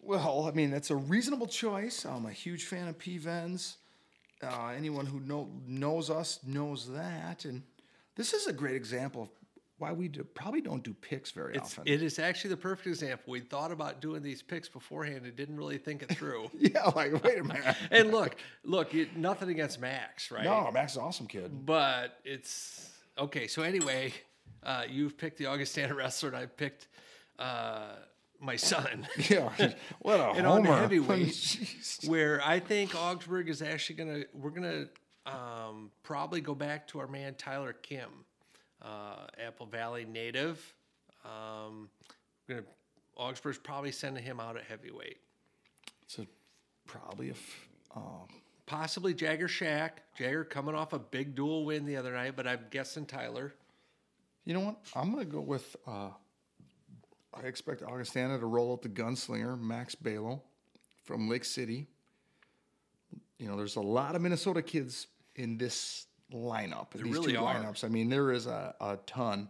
[0.04, 2.06] Well, I mean, that's a reasonable choice.
[2.06, 3.20] I'm a huge fan of P.
[3.20, 3.76] Venz.
[4.42, 7.46] Uh, anyone who know, knows us knows that.
[7.46, 7.62] And
[8.16, 9.30] this is a great example of
[9.82, 11.84] why we do, probably don't do picks very It's, often.
[11.88, 13.32] it is actually the perfect example.
[13.32, 16.52] We thought about doing these picks beforehand and didn't really think it through.
[16.58, 17.76] yeah, like, wait a minute.
[17.92, 20.44] and look, look, nothing against Max, right?
[20.46, 21.66] no, Max is an awesome kid.
[21.66, 23.48] But it's okay.
[23.48, 24.14] So anyway,
[24.64, 26.88] uh, you've picked the Augustana wrestler, and I picked
[27.40, 27.96] uh,
[28.40, 29.08] my son.
[29.30, 29.50] Yeah,
[30.00, 30.78] what a And on homer.
[30.80, 32.08] heavyweight, Jeez.
[32.08, 34.86] where I think Augsburg is actually gonna we're gonna
[35.26, 38.10] um, probably go back to our man Tyler Kim,
[38.82, 40.60] uh, Apple Valley native.
[41.26, 41.90] Um,
[42.50, 42.64] gonna
[43.16, 45.18] Augsburg's probably sending him out at heavyweight.
[46.04, 46.28] It's a,
[46.88, 47.34] probably a.
[47.34, 48.00] f- Uh,
[48.66, 50.02] Possibly Jagger Shack.
[50.18, 53.54] Jagger coming off a big dual win the other night, but I'm guessing Tyler.
[54.46, 54.78] you know what?
[54.96, 55.76] I'm going to go with.
[55.86, 56.10] Uh,
[57.34, 60.42] I expect Augustana to roll out the gunslinger, Max Balo
[61.04, 61.86] from Lake City.
[63.40, 66.92] You know, there's a lot of Minnesota kids in this lineup.
[66.92, 67.56] There these really two are.
[67.56, 67.84] lineups.
[67.84, 69.50] I mean, there is a, a ton.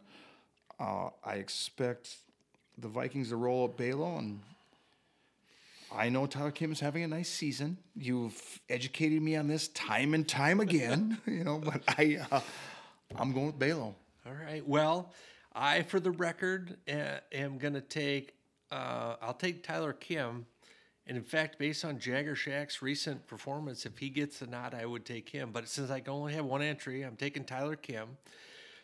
[0.80, 2.16] Uh, I expect
[2.78, 4.42] the Vikings to roll up Balo, and
[5.94, 7.78] I know Tyler Kim is having a nice season.
[7.96, 11.20] You've educated me on this time and time again.
[11.28, 12.42] you know, but I, uh,
[13.16, 13.94] I'm going with Balo.
[14.26, 14.68] All right.
[14.68, 15.14] Well,
[15.54, 18.36] I, for the record, uh, am going to take.
[18.72, 20.46] Uh, I'll take Tyler Kim,
[21.08, 24.86] and in fact, based on Jagger Shack's recent performance, if he gets the nod, I
[24.86, 25.50] would take him.
[25.52, 28.18] But since I can only have one entry, I'm taking Tyler Kim.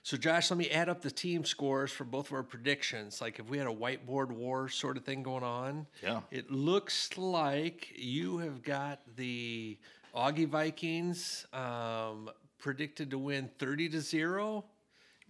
[0.03, 3.19] So, Josh, let me add up the team scores for both of our predictions.
[3.19, 6.21] Like if we had a whiteboard war sort of thing going on, Yeah.
[6.31, 9.77] it looks like you have got the
[10.15, 14.63] Augie Vikings um, predicted to win 30 to 0.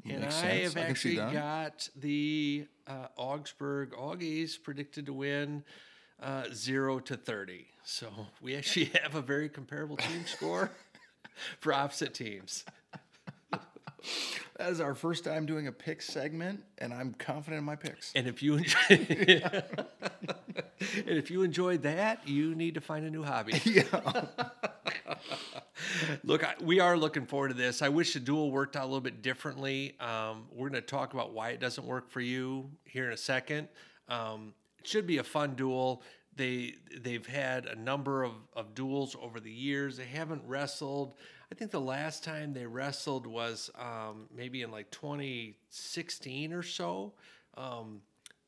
[0.07, 0.73] And I sense.
[0.75, 5.63] have I actually got the uh, Augsburg Augies predicted to win
[6.21, 7.67] uh, 0 to 30.
[7.83, 8.07] So
[8.41, 10.71] we actually have a very comparable team score
[11.59, 12.65] for opposite teams.
[14.57, 18.11] That is our first time doing a pick segment, and I'm confident in my picks.
[18.15, 19.03] And if you enjoy, and
[21.05, 23.61] if you enjoyed that, you need to find a new hobby.
[23.65, 23.83] yeah.
[26.23, 27.81] Look, I, we are looking forward to this.
[27.81, 29.95] I wish the duel worked out a little bit differently.
[29.99, 33.17] Um, we're going to talk about why it doesn't work for you here in a
[33.17, 33.67] second.
[34.09, 34.53] Um,
[34.87, 36.03] should be a fun duel.
[36.35, 39.97] They they've had a number of, of duels over the years.
[39.97, 41.15] They haven't wrestled.
[41.51, 47.13] I think the last time they wrestled was um, maybe in like 2016 or so.
[47.55, 48.01] Um,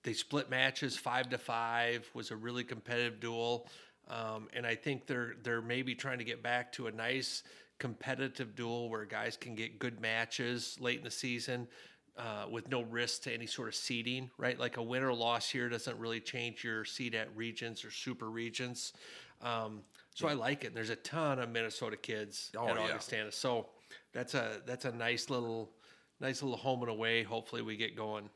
[0.03, 2.09] they split matches five to five.
[2.13, 3.67] Was a really competitive duel.
[4.07, 7.43] Um, and I think they're they're maybe trying to get back to a nice
[7.79, 11.67] competitive duel where guys can get good matches late in the season
[12.19, 14.59] uh, with no risk to any sort of seeding, right?
[14.59, 18.29] Like a win or loss here doesn't really change your seed at regions or super
[18.29, 18.91] regions.
[19.41, 19.81] Um,
[20.13, 20.67] so I like it.
[20.67, 22.81] And there's a ton of Minnesota kids Oh, at yeah.
[22.81, 23.31] Augustana.
[23.31, 23.67] So
[24.13, 25.71] that's a that's a nice little
[26.19, 27.23] nice little home and away.
[27.23, 28.29] Hopefully we get going.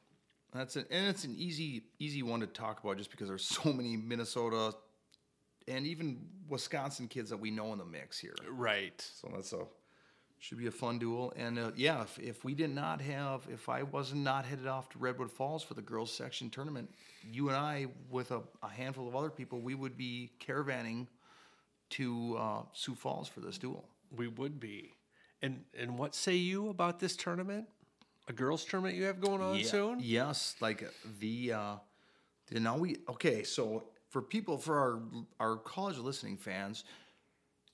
[0.53, 3.73] That's an and it's an easy easy one to talk about just because there's so
[3.73, 4.73] many Minnesota
[5.68, 8.35] and even Wisconsin kids that we know in the mix here.
[8.49, 9.01] Right.
[9.01, 9.65] So that's a
[10.44, 11.32] should be a fun duel.
[11.38, 14.90] And uh, yeah, if, if we did not have, if I was not headed off
[14.90, 16.94] to Redwood Falls for the girls section tournament,
[17.32, 21.07] you and I, with a, a handful of other people, we would be caravanning
[21.91, 23.86] to uh, Sioux Falls for this duel.
[24.18, 24.91] We would be.
[25.41, 27.65] And and what say you about this tournament?
[28.28, 29.65] A girls tournament you have going on Yeah.
[29.65, 29.99] soon?
[30.02, 30.84] Yes, like
[31.20, 31.76] the uh
[32.49, 35.02] the now we okay, so for people for our
[35.40, 36.84] our college listening fans,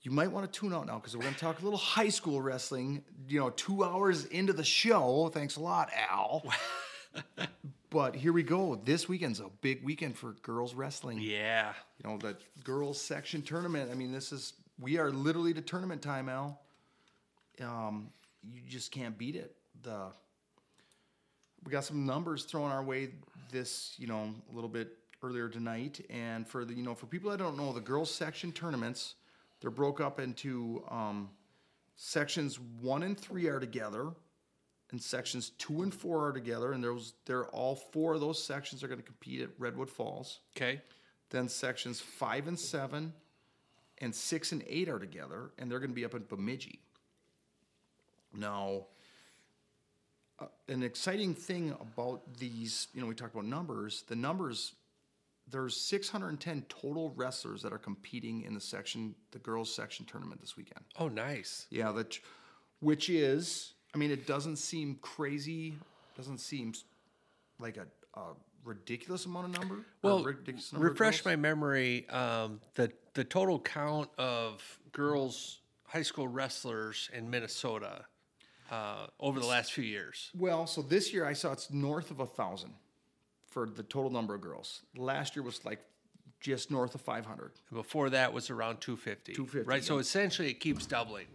[0.02, 2.08] you might want to tune out now because we're going to talk a little high
[2.08, 3.02] school wrestling.
[3.28, 5.30] You know, two hours into the show.
[5.32, 6.42] Thanks a lot, Al.
[7.90, 8.80] but here we go.
[8.84, 11.18] This weekend's a big weekend for girls wrestling.
[11.20, 11.72] Yeah.
[12.02, 13.90] You know, the girls section tournament.
[13.90, 16.60] I mean, this is we are literally to tournament time, Al.
[17.60, 18.10] Um,
[18.50, 19.54] you just can't beat it.
[19.82, 20.06] The
[21.64, 23.10] we got some numbers thrown our way
[23.52, 26.04] this, you know, a little bit earlier tonight.
[26.08, 29.16] And for the, you know, for people that don't know, the girls section tournaments,
[29.60, 31.30] they're broke up into um,
[31.96, 34.10] sections one and three are together,
[34.90, 36.72] and sections two and four are together.
[36.72, 40.40] And those, they're all four of those sections are going to compete at Redwood Falls.
[40.56, 40.80] Okay.
[41.30, 43.12] Then sections five and seven
[43.98, 46.80] and six and eight are together, and they're going to be up in Bemidji.
[48.34, 48.86] Now,
[50.38, 54.04] uh, an exciting thing about these, you know, we talked about numbers.
[54.08, 54.72] The numbers,
[55.50, 60.56] there's 610 total wrestlers that are competing in the section, the girls section tournament this
[60.56, 60.84] weekend.
[60.98, 61.66] Oh, nice.
[61.70, 62.18] Yeah, that,
[62.80, 65.74] which is, I mean, it doesn't seem crazy,
[66.16, 66.74] doesn't seem
[67.58, 67.86] like a,
[68.18, 69.84] a ridiculous amount of number.
[70.02, 72.08] Well, ridiculous number refresh my memory.
[72.08, 78.04] Um, the the total count of girls high school wrestlers in Minnesota
[78.70, 80.30] uh, over the last few years.
[80.38, 82.74] Well, so this year I saw it's north of a thousand
[83.50, 84.82] for the total number of girls.
[84.96, 85.80] Last year was like
[86.40, 87.52] just north of 500.
[87.72, 89.34] Before that was around 250.
[89.34, 89.84] 250, Right.
[89.84, 91.26] So essentially it keeps doubling.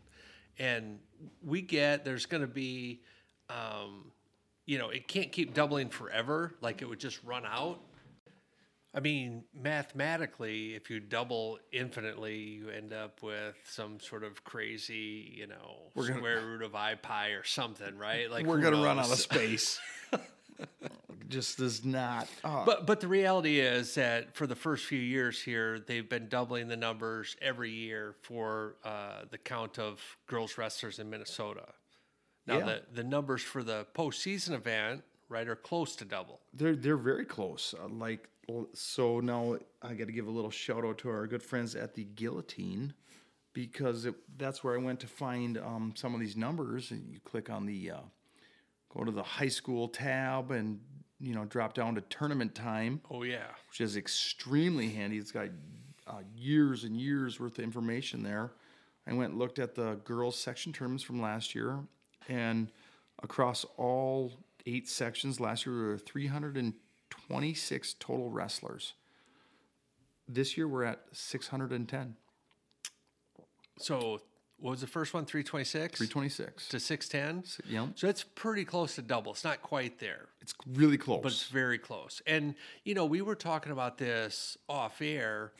[0.57, 0.99] And
[1.43, 3.01] we get there's going to be,
[3.49, 4.11] um,
[4.65, 6.55] you know, it can't keep doubling forever.
[6.61, 7.79] Like it would just run out.
[8.95, 15.35] I mean, mathematically, if you double infinitely, you end up with some sort of crazy,
[15.35, 18.31] you know, gonna- square root of i pi or something, right?
[18.31, 19.79] Like We're going to run out of space.
[21.29, 22.27] just does not.
[22.43, 26.27] uh, But but the reality is that for the first few years here, they've been
[26.29, 31.65] doubling the numbers every year for uh, the count of girls wrestlers in Minnesota.
[32.47, 32.65] Now Yeah.
[32.65, 36.41] the the numbers for the postseason event, right, are close to double.
[36.53, 37.73] they're they're very close.
[37.77, 38.29] Uh, like
[38.73, 41.95] so now I got to give a little shout out to our good friends at
[41.95, 42.93] the Guillotine
[43.53, 46.91] because it, that's where I went to find um, some of these numbers.
[46.91, 47.97] And you click on the uh,
[48.95, 50.79] go to the high school tab and
[51.19, 53.01] you know drop down to tournament time.
[53.11, 55.17] Oh yeah, which is extremely handy.
[55.17, 55.49] It's got
[56.07, 58.51] uh, years and years worth of information there.
[59.07, 61.79] I went and looked at the girls section tournaments from last year,
[62.27, 62.71] and
[63.21, 64.33] across all
[64.65, 68.93] eight sections last year, there were 326 total wrestlers.
[70.27, 72.15] This year, we're at 610,
[73.77, 74.21] so
[74.57, 75.25] what was the first one?
[75.25, 76.69] Three twenty six 326.
[76.69, 77.43] to six ten.
[77.67, 79.31] Yeah, So it's pretty close to double.
[79.33, 80.27] It's not quite there.
[80.41, 81.21] it's really close.
[81.23, 82.21] but it's very close.
[82.25, 85.51] And you know, we were talking about this off air,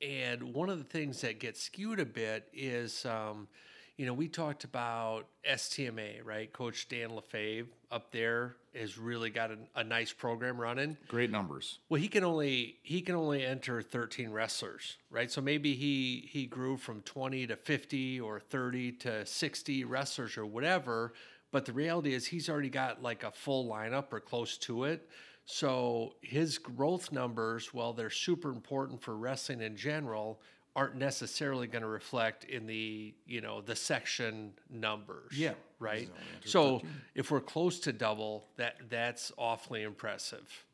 [0.00, 3.48] and one of the things that gets skewed a bit is, um,
[3.96, 6.52] you know, we talked about STMA, right?
[6.52, 10.96] Coach Dan Lefebvre up there has really got a, a nice program running.
[11.06, 11.78] Great numbers.
[11.88, 15.30] Well, he can only he can only enter 13 wrestlers, right?
[15.30, 20.44] So maybe he he grew from 20 to 50 or 30 to 60 wrestlers or
[20.46, 21.12] whatever,
[21.52, 25.08] but the reality is he's already got like a full lineup or close to it.
[25.46, 30.40] So his growth numbers, while they're super important for wrestling in general,
[30.76, 35.32] aren't necessarily going to reflect in the, you know, the section numbers.
[35.36, 35.52] Yeah.
[35.78, 36.00] Right?
[36.00, 36.82] He's only entered So
[37.14, 40.64] if we're close to double, that that's awfully impressive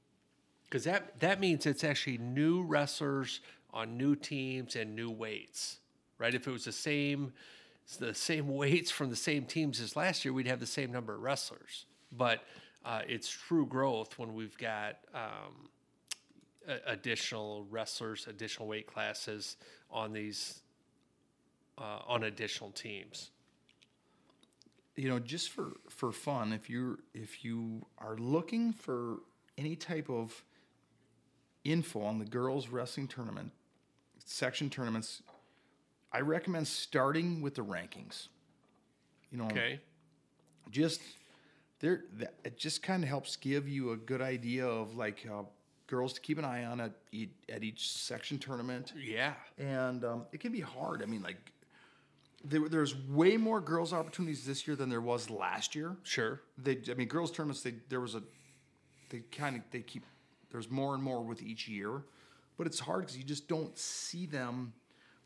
[0.70, 3.40] because that that means it's actually new wrestlers
[3.72, 5.78] on new teams and new weights,
[6.18, 6.34] right?
[6.34, 7.32] If it was the same
[7.84, 10.92] it's the same weights from the same teams as last year, we'd have the same
[10.92, 11.86] number of wrestlers.
[12.12, 12.44] But
[12.84, 15.68] uh, it's true growth when we've got um,
[16.86, 19.56] additional wrestlers, additional weight classes
[19.90, 20.60] on these
[21.78, 23.30] uh, on additional teams.
[24.96, 29.18] you know just for for fun if you're if you are looking for
[29.56, 30.44] any type of
[31.64, 33.50] info on the girls wrestling tournament
[34.24, 35.22] section tournaments
[36.12, 38.28] i recommend starting with the rankings
[39.30, 39.80] you know Okay.
[40.70, 41.00] just
[41.80, 45.42] there that, it just kind of helps give you a good idea of like uh,
[45.90, 49.34] girls to keep an eye on at, each- at each section tournament Yeah.
[49.58, 51.02] and um, it can be hard.
[51.02, 51.52] I mean, like
[52.44, 55.96] there, there's way more girls' opportunities this year than there was last year.
[56.04, 56.40] Sure.
[56.56, 57.62] They, I mean, girls' tournaments.
[57.62, 58.22] They there was a,
[59.10, 60.04] they kind of they keep
[60.52, 62.02] there's more and more with each year,
[62.56, 64.72] but it's hard because you just don't see them.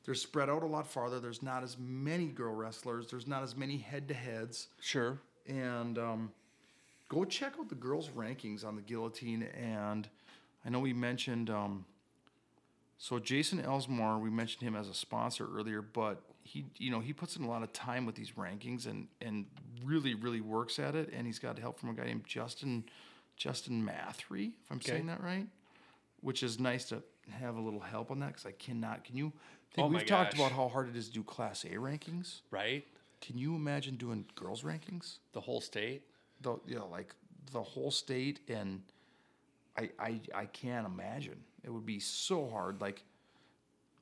[0.05, 1.21] They're spread out a lot farther.
[1.21, 3.07] There's not as many girl wrestlers.
[3.11, 5.19] There's not as many head-to-heads Sure.
[5.47, 6.33] and um,
[7.09, 9.45] go check out the girls' rankings on the guillotine.
[9.45, 10.07] And
[10.65, 11.85] I know we mentioned um,
[12.99, 14.19] so Jason Elsmore.
[14.19, 17.49] We mentioned him as a sponsor earlier, but he, you know, he puts in a
[17.49, 19.47] lot of time with these rankings and and
[19.85, 21.11] really really works at it.
[21.13, 22.85] And he's got help from a guy named Justin
[23.37, 25.47] Justin Mathry, if I'm saying that right.
[26.21, 29.05] Which is nice to have a little help on that because I cannot.
[29.05, 29.33] Can you?
[29.77, 32.43] Oh we've my talked about how hard it is to do Class A rankings.
[32.51, 32.87] Right.
[33.21, 35.17] Can you imagine doing girls rankings?
[35.33, 36.03] The whole state.
[36.41, 37.15] the you know like
[37.53, 38.83] the whole state and
[39.77, 43.03] I, I I can't imagine it would be so hard like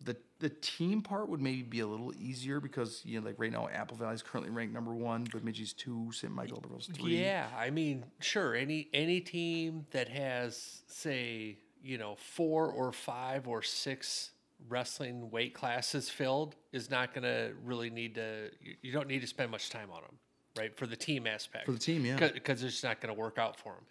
[0.05, 3.53] the the team part would maybe be a little easier because you know like right
[3.53, 7.47] now Apple Valley is currently ranked number one Bemidji's two St Michael Albertville's three Yeah,
[7.57, 8.55] I mean, sure.
[8.55, 14.31] Any any team that has, say, you know, four or five or six
[14.69, 18.51] wrestling weight classes filled is not going to really need to.
[18.61, 20.19] You, you don't need to spend much time on them,
[20.59, 20.77] right?
[20.77, 21.67] For the team aspect.
[21.67, 22.17] For the team, yeah.
[22.17, 23.85] Because it's not going to work out for them.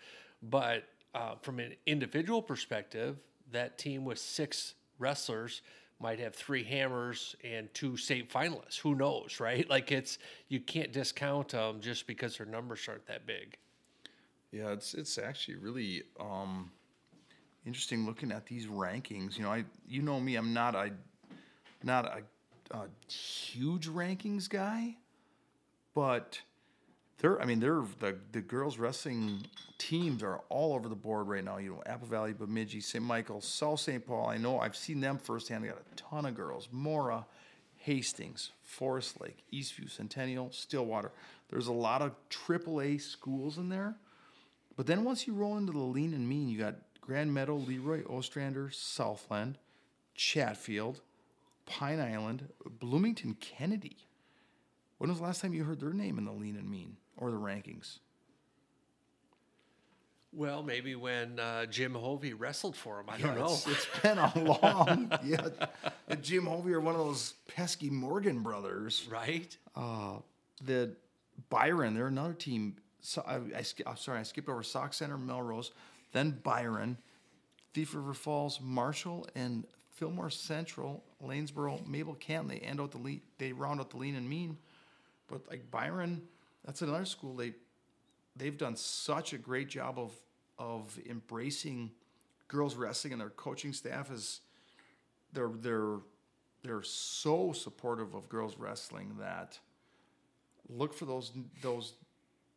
[0.44, 0.84] But
[1.14, 3.18] uh, from an individual perspective,
[3.52, 5.62] that team with six wrestlers
[6.00, 8.80] might have three hammers and two state finalists.
[8.80, 9.70] Who knows, right?
[9.70, 10.18] Like it's
[10.48, 13.58] you can't discount them just because their numbers aren't that big.
[14.52, 16.72] Yeah, it's it's actually really um,
[17.66, 19.38] interesting looking at these rankings.
[19.38, 20.92] You know, I you know me, I'm not a
[21.84, 24.98] not a, a huge rankings guy,
[25.94, 26.42] but
[27.22, 29.45] they're I mean they're the the girls wrestling
[29.77, 31.57] teams are all over the board right now.
[31.57, 33.03] You know, Apple Valley, Bemidji, St.
[33.03, 34.06] Michael, South St.
[34.06, 34.27] Paul.
[34.27, 35.64] I know I've seen them firsthand.
[35.64, 36.68] They got a ton of girls.
[36.72, 37.26] Mora,
[37.77, 41.11] Hastings, Forest Lake, Eastview, Centennial, Stillwater.
[41.49, 43.95] There's a lot of AAA schools in there.
[44.76, 48.03] But then once you roll into the lean and mean, you got Grand Meadow, Leroy,
[48.06, 49.57] Ostrander, Southland,
[50.15, 51.02] Chatfield,
[51.65, 52.48] Pine Island,
[52.80, 53.98] Bloomington, Kennedy.
[54.98, 57.31] When was the last time you heard their name in the lean and mean or
[57.31, 57.99] the rankings?
[60.34, 63.06] Well, maybe when uh, Jim Hovey wrestled for him.
[63.10, 63.45] I don't know.
[63.45, 64.31] It's, it's been a
[64.64, 65.48] long, yeah.
[66.22, 69.07] Jim Hovey are one of those pesky Morgan brothers.
[69.11, 69.56] Right?
[69.76, 70.18] Uh,
[70.64, 70.95] the
[71.49, 72.77] Byron, they're another team.
[73.02, 75.72] So I, I, I'm sorry, I skipped over Sauk Centre, Melrose,
[76.14, 76.98] then Byron,
[77.73, 82.48] Thief River Falls, Marshall, and Fillmore Central, Lanesboro, Mabel Canton.
[82.48, 84.57] They end out the lean, they round out the lean and mean.
[85.27, 86.22] But like Byron,
[86.66, 87.36] that's another school.
[87.36, 87.54] They
[88.36, 90.14] they've done such a great job of
[90.58, 91.92] of embracing
[92.48, 94.42] girls wrestling, and their coaching staff is
[95.34, 95.98] they're they're
[96.64, 99.60] they're so supportive of girls wrestling that
[100.70, 101.32] look for those
[101.62, 101.94] those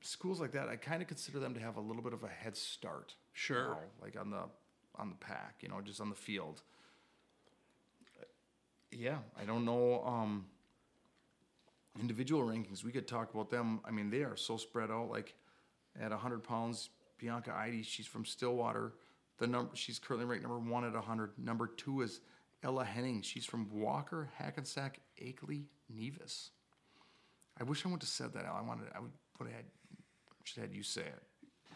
[0.01, 0.69] schools like that.
[0.69, 3.15] I kind of consider them to have a little bit of a head start.
[3.33, 3.71] Sure.
[3.71, 4.43] now, like on the
[4.97, 6.63] on the pack, you know, just on the field.
[8.93, 10.05] Yeah, I don't know.
[10.07, 10.47] Um,
[12.01, 13.81] individual rankings, we could talk about them.
[13.85, 15.11] I mean, they are so spread out.
[15.11, 15.35] Like
[16.01, 18.95] at 100 pounds, Bianca Eide, she's from Stillwater.
[19.39, 21.39] The number she's currently ranked number one at 100.
[21.39, 22.21] Number two is
[22.63, 23.23] Ella Henning.
[23.23, 26.51] She's from Walker, Hackensack, Akeley, Nevis.
[27.59, 28.47] I wish I would have said that.
[28.47, 28.89] I wanted.
[28.95, 29.11] I would
[29.41, 29.65] have had
[30.45, 31.23] should have had you say it.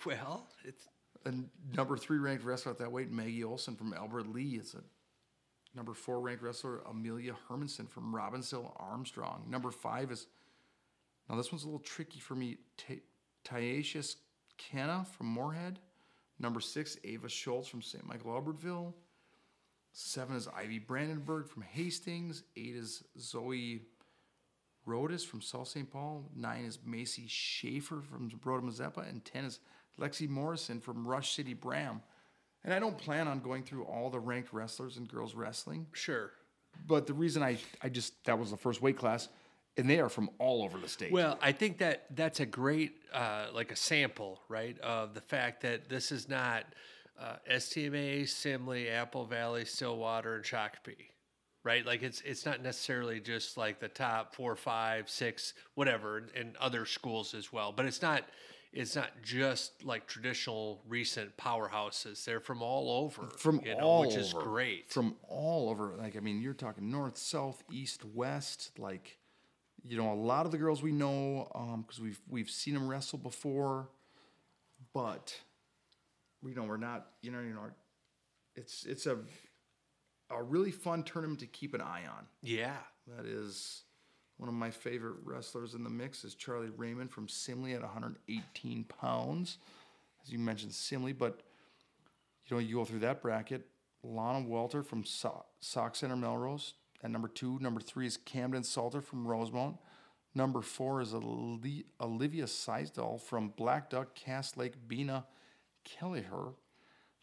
[0.04, 0.88] Well, it's
[1.24, 4.56] And number three ranked wrestler at that weight, Maggie Olson from Albert Lea.
[4.56, 4.82] Is a
[5.74, 9.44] number four ranked wrestler, Amelia Hermanson from Robbinsdale Armstrong.
[9.48, 10.26] Number five is
[11.28, 12.56] now this one's a little tricky for me.
[13.44, 14.16] Tyasius
[14.56, 15.78] Kenna from Moorhead.
[16.38, 18.06] Number six, Ava Schultz from St.
[18.06, 18.94] Michael Albertville.
[19.92, 22.44] Seven is Ivy Brandenburg from Hastings.
[22.56, 23.82] Eight is Zoe
[24.86, 25.90] Rodis from South St.
[25.90, 26.30] Paul.
[26.36, 29.08] Nine is Macy Schaefer from Rhoda Mazeppa.
[29.08, 29.60] And 10 is
[30.00, 32.02] Lexi Morrison from Rush City Bram.
[32.64, 35.86] And I don't plan on going through all the ranked wrestlers in girls wrestling.
[35.92, 36.32] sure.
[36.86, 39.28] But the reason I, I just, that was the first weight class,
[39.76, 41.10] and they are from all over the state.
[41.10, 45.62] Well, I think that that's a great, uh, like a sample, right, of the fact
[45.62, 46.64] that this is not
[47.18, 51.06] uh, STMA, Simley, Apple Valley, Stillwater, and Shakopee.
[51.64, 56.56] Right, like it's it's not necessarily just like the top four, five, six, whatever, and
[56.56, 57.72] other schools as well.
[57.72, 58.22] But it's not
[58.72, 62.24] it's not just like traditional recent powerhouses.
[62.24, 64.44] They're from all over, from you know, all which is over.
[64.44, 64.90] great.
[64.90, 65.94] From all over.
[65.96, 68.72] Like I mean, you're talking north, south, east, west.
[68.78, 69.18] Like,
[69.86, 72.88] you know, a lot of the girls we know um, because we've we've seen them
[72.88, 73.88] wrestle before,
[74.92, 75.34] but
[76.44, 77.06] you know we're not.
[77.22, 77.70] You know, you know,
[78.54, 79.18] it's it's a
[80.30, 82.26] a really fun tournament to keep an eye on.
[82.42, 82.76] yeah,
[83.16, 83.84] That is
[84.38, 88.84] one of my favorite wrestlers in the mix is Charlie Raymond from Simley at 118
[88.84, 89.58] pounds.
[90.24, 91.42] As you mentioned, Simley, but
[92.46, 93.66] you know, you go through that bracket.
[94.02, 97.58] Lana Welter from so- Sauk Centre Melrose at number two.
[97.58, 99.76] Number three is Camden Salter from Rosemount.
[100.34, 105.26] Number four is Olivia Seisdal from Black Duck, Cass Lake, Bena,
[105.84, 106.54] Kelliher.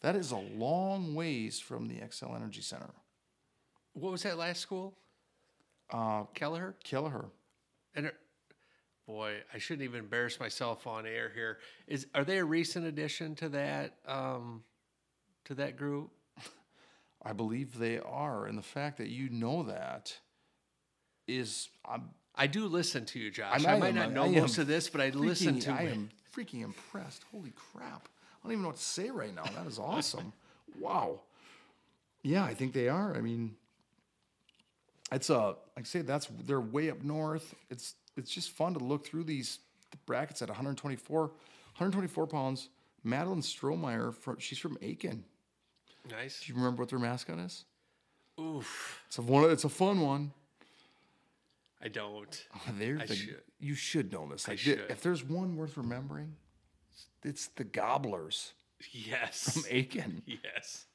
[0.02, 2.92] That is a long ways from the Xcel Energy Center.
[3.94, 4.98] what was that last school?
[5.92, 6.74] Uh, Kelliher.
[6.84, 7.26] Kelliher.
[7.96, 8.12] And
[9.08, 11.60] boy, I shouldn't even embarrass myself on air here.
[11.88, 14.64] Is are they a recent addition to that um,
[15.46, 16.12] to that group?
[17.24, 20.16] I believe they are, and the fact that you know that
[21.28, 23.64] is I'm I do listen to you, Josh.
[23.66, 25.82] I, I might am- not know most of this, but I listen freaking- to I
[25.84, 25.94] it.
[25.94, 27.24] am freaking impressed.
[27.32, 28.08] Holy crap!
[28.10, 29.44] I don't even know what to say right now.
[29.44, 30.34] That is awesome.
[30.80, 31.22] wow.
[32.22, 33.16] Yeah, I think they are.
[33.16, 33.56] I mean,
[35.12, 35.38] it's a
[35.76, 37.54] like I say that's they're way up north.
[37.70, 39.60] It's it's just fun to look through these
[40.06, 42.70] brackets at 124, 124 pounds.
[43.04, 45.22] Madeline Strohmeyer from she's from Aitkin.
[46.10, 46.42] Nice.
[46.42, 47.66] Do you remember what their mascot is?
[48.40, 49.02] Oof.
[49.08, 49.50] It's a one.
[49.52, 50.32] It's a fun one.
[51.82, 52.46] I don't.
[52.56, 53.42] Oh, they're I the, should.
[53.60, 54.48] You should know this.
[54.48, 54.84] Like, should.
[54.90, 56.36] If there's one worth remembering,
[57.24, 58.54] it's the Gobblers
[58.92, 59.54] Yes.
[59.54, 60.22] from Aitkin.
[60.26, 60.86] yes.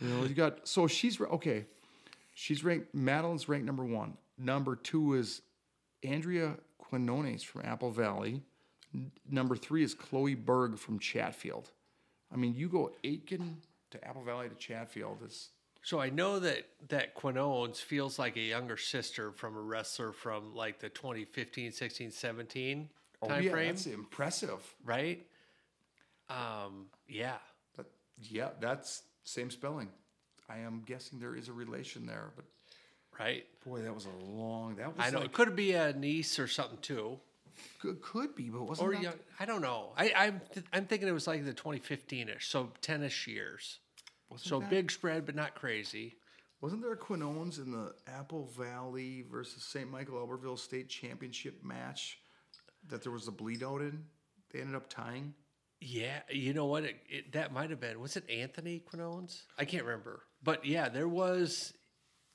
[0.00, 1.66] You know, you got so she's okay.
[2.34, 2.94] She's ranked.
[2.94, 4.16] Madeline's ranked number one.
[4.36, 5.40] Number two is
[6.02, 8.42] Andrea Quinones from Apple Valley.
[8.92, 11.70] N- number three is Chloe Berg from Chatfield.
[12.32, 13.54] I mean, you go Aitkin
[13.92, 15.18] to Apple Valley to Chatfield.
[15.24, 15.50] It's
[15.82, 20.54] So I know that that Quinones feels like a younger sister from a wrestler from
[20.54, 22.88] like the 2015, 16, 17
[23.22, 24.74] oh time yeah, frame, that's impressive.
[24.84, 25.24] right?
[26.28, 27.36] Um, yeah.
[27.76, 27.86] But
[28.18, 29.88] yeah, that's same spelling.
[30.48, 32.44] I am guessing there is a relation there, but
[33.18, 33.46] Right.
[33.64, 34.76] boy, that was a long.
[34.76, 37.18] That was I know like, it could be a niece or something too,
[37.80, 39.92] could, could be, but wasn't or that, young, I don't know.
[39.96, 43.78] I, I'm th- I'm thinking it was like the 2015ish, so 10ish years.
[44.28, 46.14] wasn't So that- big spread, but not crazy.
[46.60, 49.90] Wasn't there a Quinones in the Apple Valley versus St.
[49.90, 52.18] Michael Albertville State Championship match
[52.88, 54.02] that there was a bleed out in?
[54.50, 55.34] They ended up tying.
[55.80, 56.84] Yeah, you know what?
[56.84, 58.00] It, it, that might have been.
[58.00, 59.42] Was it Anthony Quinones?
[59.58, 60.22] I can't remember.
[60.44, 61.72] But yeah, there was.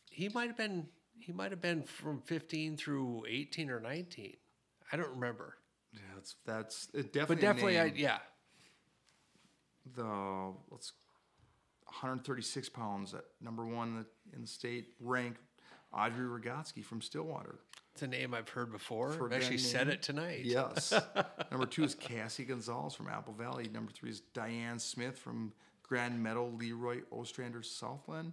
[0.10, 0.88] He might have been.
[1.20, 4.34] He might have been from 15 through 18 or 19.
[4.92, 5.56] I don't remember.
[5.94, 7.36] Yeah, that's that's it definitely.
[7.36, 8.18] But definitely, I yeah.
[9.96, 10.94] the let's
[11.86, 15.42] 136 pounds at number one in the state ranked
[15.94, 17.60] Audrey Rogotzke from Stillwater.
[17.94, 19.12] It's a name I've heard before.
[19.12, 20.42] I've actually said it tonight.
[20.46, 20.94] Yes.
[21.52, 23.68] Number two is Cassie Gonzalez from Apple Valley.
[23.74, 25.52] Number three is Diane Smith from
[25.90, 28.32] Grand Meadow, Leroy Ostrander, Southland.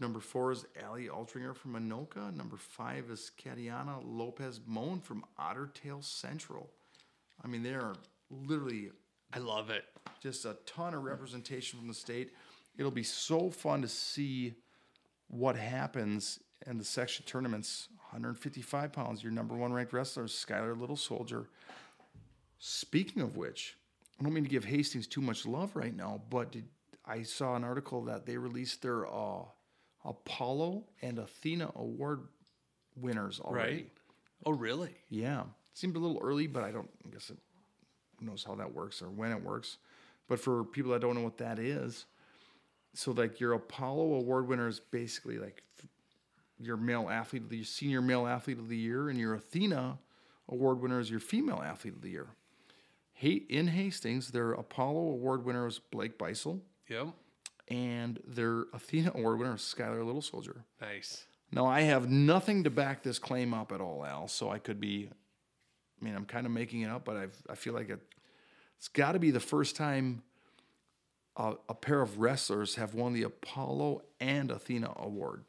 [0.00, 2.34] Number four is Allie Altringer from Anoka.
[2.36, 6.68] Number five is Catiana Lopez Moan from Ottertail Central.
[7.42, 7.94] I mean, they are
[8.30, 8.90] literally
[9.32, 9.84] I love it.
[10.22, 12.34] just a ton of representation from the state.
[12.76, 14.52] It'll be so fun to see
[15.28, 17.88] what happens in the section tournaments.
[18.10, 21.46] 155 pounds, your number one ranked wrestler, Skylar Little Soldier.
[22.58, 23.76] Speaking of which,
[24.22, 26.66] I don't mean to give Hastings too much love right now, but did,
[27.04, 29.42] I saw an article that they released their uh,
[30.04, 32.20] Apollo and Athena Award
[32.94, 33.74] winners already.
[33.74, 33.90] Right?
[34.46, 34.94] Oh, really?
[35.08, 35.42] Yeah,
[35.74, 37.38] seemed a little early, but I don't I guess it
[38.20, 39.78] knows how that works or when it works.
[40.28, 42.04] But for people that don't know what that is,
[42.94, 45.64] so like your Apollo Award winner is basically like
[46.60, 49.98] your male athlete of the senior male athlete of the year, and your Athena
[50.48, 52.28] Award winner is your female athlete of the year.
[53.22, 57.08] In Hastings, their Apollo Award winner was Blake Beisel, Yep.
[57.68, 60.64] and their Athena Award winner is Skylar Little Soldier.
[60.80, 61.24] Nice.
[61.52, 64.26] Now, I have nothing to back this claim up at all, Al.
[64.26, 65.08] So I could be,
[66.00, 68.00] I mean, I'm kind of making it up, but I've, I feel like it,
[68.78, 70.22] it's got to be the first time
[71.36, 75.44] a, a pair of wrestlers have won the Apollo and Athena award.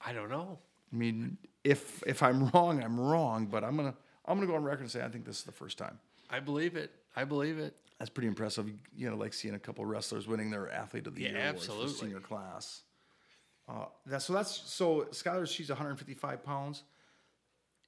[0.00, 0.58] I don't know.
[0.92, 4.62] I mean, if if I'm wrong, I'm wrong, but I'm gonna I'm gonna go on
[4.64, 5.98] record and say I think this is the first time.
[6.30, 6.90] I believe it.
[7.16, 7.74] I believe it.
[7.98, 8.70] That's pretty impressive.
[8.96, 11.66] You know, like seeing a couple wrestlers winning their athlete of the Yeah, year awards
[11.66, 12.82] for senior class.
[13.68, 15.46] Uh, that's so that's so Skylar.
[15.46, 16.84] She's 155 pounds,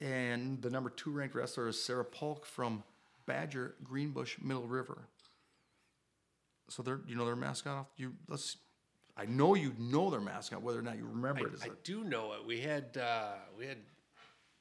[0.00, 2.82] and the number two ranked wrestler is Sarah Polk from
[3.26, 4.98] Badger Greenbush Middle River.
[6.68, 8.56] So they're you know their mascot off you let's.
[9.16, 11.54] I know you know their mascot, whether or not you remember it.
[11.54, 12.46] Is I it- do know it.
[12.46, 13.78] We had uh, we had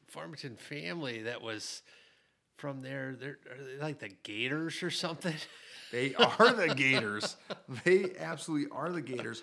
[0.07, 1.81] Farmington family that was
[2.59, 3.15] from there.
[3.19, 5.35] They're are they like the Gators or something.
[5.91, 7.35] They are the Gators.
[7.83, 9.41] They absolutely are the Gators.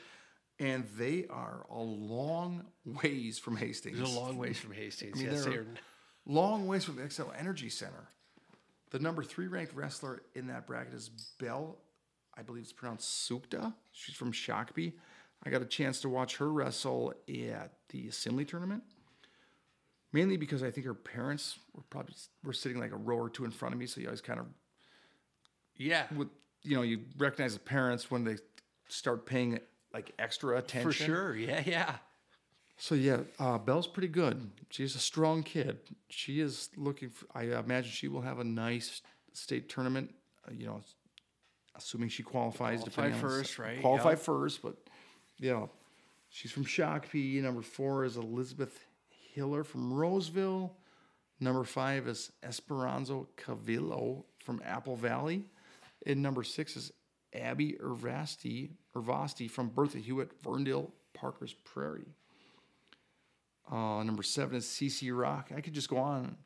[0.60, 3.98] And they are a long ways from Hastings.
[3.98, 5.18] A long ways from Hastings.
[5.18, 5.66] I mean, yes, they're,
[6.24, 8.08] long ways from the Xcel Energy Center.
[8.90, 11.10] The number three ranked wrestler in that bracket is
[11.40, 11.76] Belle,
[12.38, 13.74] I believe it's pronounced Sukta.
[13.92, 14.92] She's from Shakopee.
[15.44, 18.84] I got a chance to watch her wrestle at the assembly tournament.
[20.16, 23.44] Mainly because I think her parents were probably were sitting like a row or two
[23.44, 24.46] in front of me, so you always kind of
[25.76, 26.28] yeah, with
[26.62, 28.36] you know you recognize the parents when they
[28.88, 29.60] start paying
[29.92, 31.36] like extra attention for sure.
[31.36, 31.94] Yeah, yeah.
[32.78, 35.78] so yeah uh, belle's pretty good she's a strong kid
[36.08, 39.02] she is looking for i imagine she will have a nice
[39.32, 40.14] state tournament
[40.48, 40.80] uh, you know
[41.74, 43.80] assuming she qualifies Qualify first, right?
[43.80, 44.18] qualify Yep.
[44.20, 44.76] first but
[45.38, 45.66] yeah
[46.30, 47.42] she's from Shakopee.
[47.42, 48.85] number four is elizabeth
[49.36, 50.74] hiller from roseville
[51.38, 55.44] number five is esperanzo cavillo from apple valley
[56.06, 56.92] and number six is
[57.34, 62.14] Abby Irvasti, Irvasti from Bertha Hewitt, Ferndale, Parker's Prairie.
[63.70, 65.50] Uh, number seven is CC Rock.
[65.54, 66.36] I could just go on.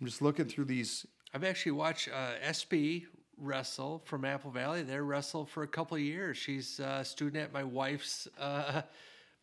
[0.00, 1.06] I'm just looking through these.
[1.32, 3.04] I've actually watched uh, SB
[3.38, 4.82] wrestle from Apple Valley.
[4.82, 6.36] They wrestle for a couple of years.
[6.36, 8.28] She's a student at my wife's.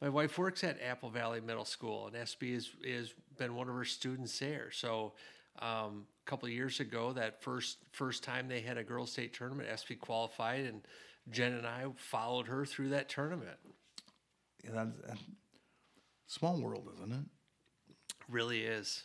[0.02, 3.76] My wife works at Apple Valley Middle School, and SB has is been one of
[3.76, 4.72] her students there.
[4.72, 5.14] So,
[5.60, 9.34] um, a couple of years ago, that first first time they had a girls' state
[9.34, 10.82] tournament, SB qualified, and
[11.30, 13.58] Jen and I followed her through that tournament.
[14.64, 15.18] Yeah, that, that-
[16.26, 17.26] small world, isn't it?
[18.28, 19.04] Really is.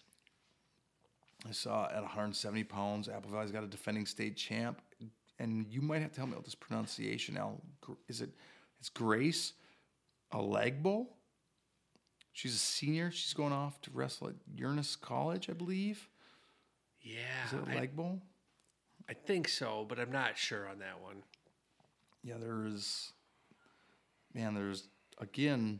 [1.46, 4.80] I saw at 170 pounds, Apple Valley's got a defending state champ,
[5.38, 7.38] and you might have to help me with this pronunciation.
[7.82, 8.30] Gr- is it?
[8.80, 9.52] It's Grace
[10.32, 11.06] Alegbo.
[12.32, 13.10] She's a senior.
[13.10, 16.08] She's going off to wrestle at Uranus College, I believe.
[17.00, 18.20] Yeah, Is it I, Legbo?
[19.08, 21.22] I think so, but I'm not sure on that one.
[22.22, 23.12] Yeah, there's
[24.34, 24.88] man, there's
[25.18, 25.78] again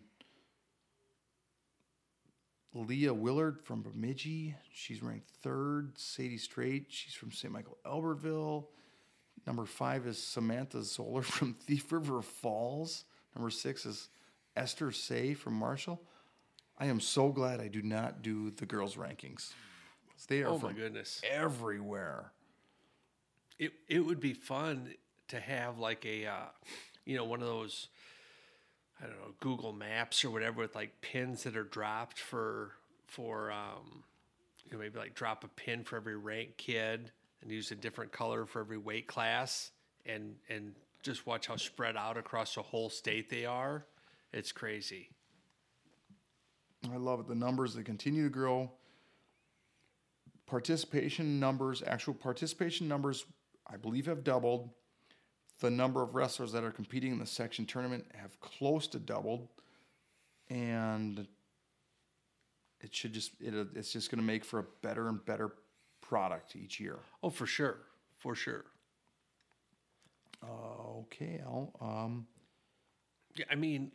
[2.72, 4.54] Leah Willard from Bemidji.
[4.72, 5.98] She's ranked third.
[5.98, 7.52] Sadie Straight, she's from St.
[7.52, 8.66] Michael Albertville.
[9.46, 13.04] Number five is Samantha Zoller from Thief River Falls.
[13.34, 14.08] Number six is
[14.56, 16.00] Esther Say from Marshall.
[16.78, 19.52] I am so glad I do not do the girls' rankings.
[20.28, 21.20] They are Oh my from goodness.
[21.30, 22.32] everywhere.
[23.58, 24.94] it it would be fun
[25.28, 26.46] to have like a uh,
[27.04, 27.88] you know one of those
[29.02, 32.72] I don't know Google Maps or whatever with like pins that are dropped for
[33.06, 34.04] for um,
[34.64, 37.10] you know maybe like drop a pin for every ranked kid
[37.42, 39.70] and use a different color for every weight class
[40.06, 43.84] and and just watch how spread out across the whole state they are.
[44.36, 45.08] It's crazy.
[46.92, 47.26] I love it.
[47.26, 48.70] The numbers they continue to grow.
[50.44, 53.24] Participation numbers, actual participation numbers,
[53.66, 54.68] I believe have doubled.
[55.60, 59.48] The number of wrestlers that are competing in the section tournament have close to doubled,
[60.50, 61.26] and
[62.82, 65.54] it should just it, it's just going to make for a better and better
[66.02, 66.98] product each year.
[67.22, 67.78] Oh, for sure,
[68.18, 68.66] for sure.
[70.46, 71.72] Okay, Al.
[71.80, 72.26] Um,
[73.36, 73.90] Yeah, I mean,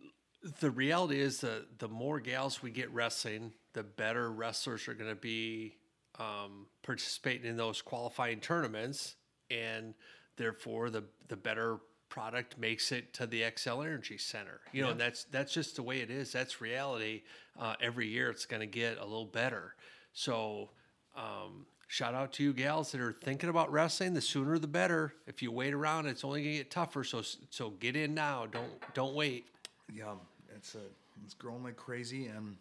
[0.59, 5.09] the reality is that the more gals we get wrestling, the better wrestlers are going
[5.09, 5.75] to be
[6.19, 9.15] um, participating in those qualifying tournaments,
[9.49, 9.93] and
[10.37, 11.79] therefore the the better
[12.09, 14.59] product makes it to the Xcel Energy Center.
[14.73, 16.31] You know, and that's that's just the way it is.
[16.31, 17.21] That's reality.
[17.59, 19.75] Uh, every year, it's going to get a little better.
[20.13, 20.69] So.
[21.15, 24.13] Um, Shout out to you gals that are thinking about wrestling.
[24.13, 25.13] The sooner the better.
[25.27, 27.03] If you wait around, it's only gonna get tougher.
[27.03, 28.45] So so get in now.
[28.45, 29.47] Don't don't wait.
[29.93, 30.13] Yeah,
[30.61, 30.79] it's a
[31.25, 32.55] it's growing like crazy and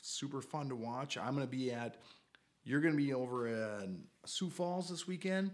[0.00, 1.18] super fun to watch.
[1.18, 1.96] I'm gonna be at
[2.64, 5.50] you're gonna be over in Sioux Falls this weekend.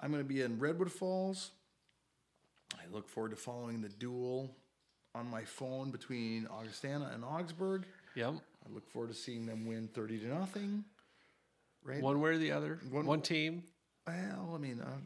[0.00, 1.50] I'm gonna be in Redwood Falls.
[2.74, 4.50] I look forward to following the duel
[5.14, 7.84] on my phone between Augustana and Augsburg.
[8.16, 8.34] Yep.
[8.66, 10.84] I look forward to seeing them win thirty to nothing.
[11.84, 12.00] Right.
[12.00, 12.78] One way or the other.
[12.90, 13.64] One- One, team.
[14.06, 14.96] Well, I mean, uh,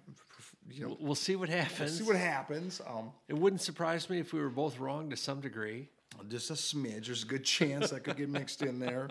[0.71, 1.79] you know, We'll- see what happens.
[1.79, 2.81] We'll see what happens.
[2.87, 5.89] Um, it wouldn't surprise me if we were both wrong to some degree.
[6.29, 7.07] Just a smidge.
[7.07, 9.09] There's a good chance that could get mixed in there.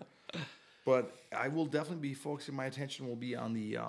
[0.86, 3.88] But I will definitely be focusing my attention will be on the uh,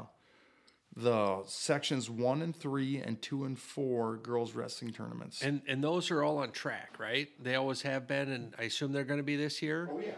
[0.97, 5.43] the sections one and three and two and four girls wrestling tournaments.
[5.43, 7.29] And and those are all on track, right?
[7.41, 9.89] They always have been, and I assume they're going to be this year.
[9.93, 10.13] oh yeah.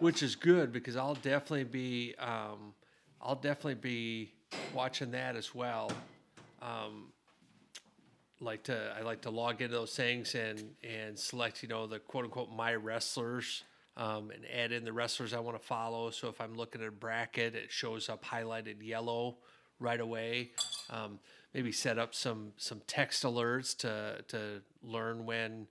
[0.00, 2.74] which is good because I'll definitely be um,
[3.22, 4.32] I'll definitely be
[4.74, 5.90] watching that as well.
[6.60, 7.12] Um,
[8.40, 11.98] like to I like to log into those things and and select you know the
[11.98, 13.64] quote unquote my wrestlers
[13.96, 16.10] um, and add in the wrestlers I want to follow.
[16.10, 19.38] So if I'm looking at a bracket, it shows up highlighted yellow
[19.80, 20.50] right away.
[20.90, 21.18] Um,
[21.54, 25.66] maybe set up some some text alerts to to learn when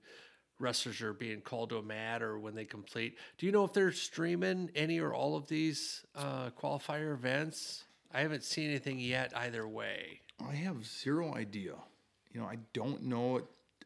[0.58, 3.16] wrestlers are being called to a mat or when they complete.
[3.38, 7.84] Do you know if they're streaming any or all of these uh, qualifier events?
[8.12, 10.22] I haven't seen anything yet either way.
[10.40, 11.74] I have zero idea.
[12.36, 13.40] You know, I don't know.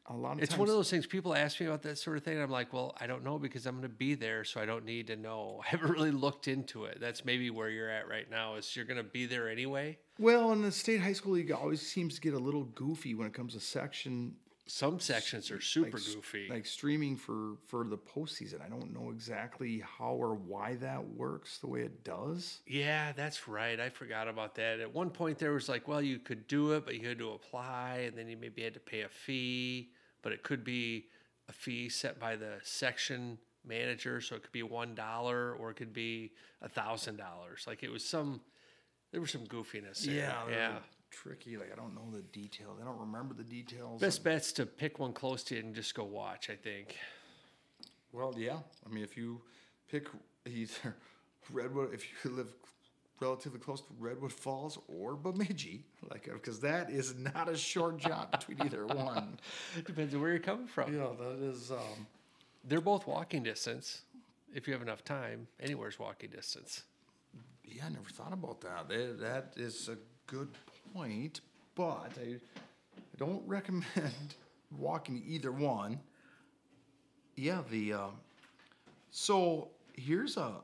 [0.06, 2.16] A lot of It's times, one of those things people ask me about that sort
[2.16, 2.34] of thing.
[2.34, 4.66] And I'm like, well, I don't know because I'm going to be there, so I
[4.66, 5.60] don't need to know.
[5.64, 6.98] I haven't really looked into it.
[7.00, 8.56] That's maybe where you're at right now.
[8.56, 9.98] Is you're going to be there anyway.
[10.18, 13.28] Well, in the state high school league, always seems to get a little goofy when
[13.28, 14.34] it comes to section
[14.70, 16.46] Some sections are super like, goofy.
[16.48, 18.64] like streaming for for the postseason.
[18.64, 22.60] I don't know exactly how or why that works the way it does.
[22.68, 23.80] Yeah, that's right.
[23.80, 24.78] I forgot about that.
[24.78, 27.32] At one point, there was like, well, you could do it, but you had to
[27.32, 29.90] apply, and then you maybe had to pay a fee.
[30.22, 31.06] But it could be
[31.48, 35.74] a fee set by the section manager, so it could be one dollar or it
[35.74, 36.30] could be
[36.62, 37.64] a thousand dollars.
[37.66, 38.40] Like it was some,
[39.10, 40.04] there was some goofiness.
[40.04, 40.14] There.
[40.46, 40.72] they're yeah.
[41.10, 41.56] Tricky.
[41.56, 42.78] Like I don't know the details.
[42.80, 44.00] I don't remember the details.
[44.00, 46.50] Best bet's to pick one close to you and just go watch.
[46.50, 46.96] I think.
[48.12, 48.58] Well, yeah.
[48.84, 49.40] I mean, if you
[49.90, 50.08] pick
[50.46, 50.96] either
[51.52, 52.48] Redwood, if you live
[53.20, 58.30] relatively close to Redwood Falls or Bemidji, like because that is not a short jaunt
[58.32, 59.38] between either one.
[59.84, 60.94] Depends on where you're coming from.
[60.94, 61.70] Yeah, that is.
[61.70, 62.06] Um,
[62.64, 64.02] They're both walking distance.
[64.52, 66.82] If you have enough time, anywhere's walking distance.
[67.64, 68.88] yeah, I never thought about that.
[68.88, 70.48] That, that is a good
[70.94, 71.40] point,
[71.74, 74.34] but I, I don't recommend
[74.78, 76.00] walking either one.
[77.36, 78.12] Yeah, the um,
[79.10, 80.54] so here's a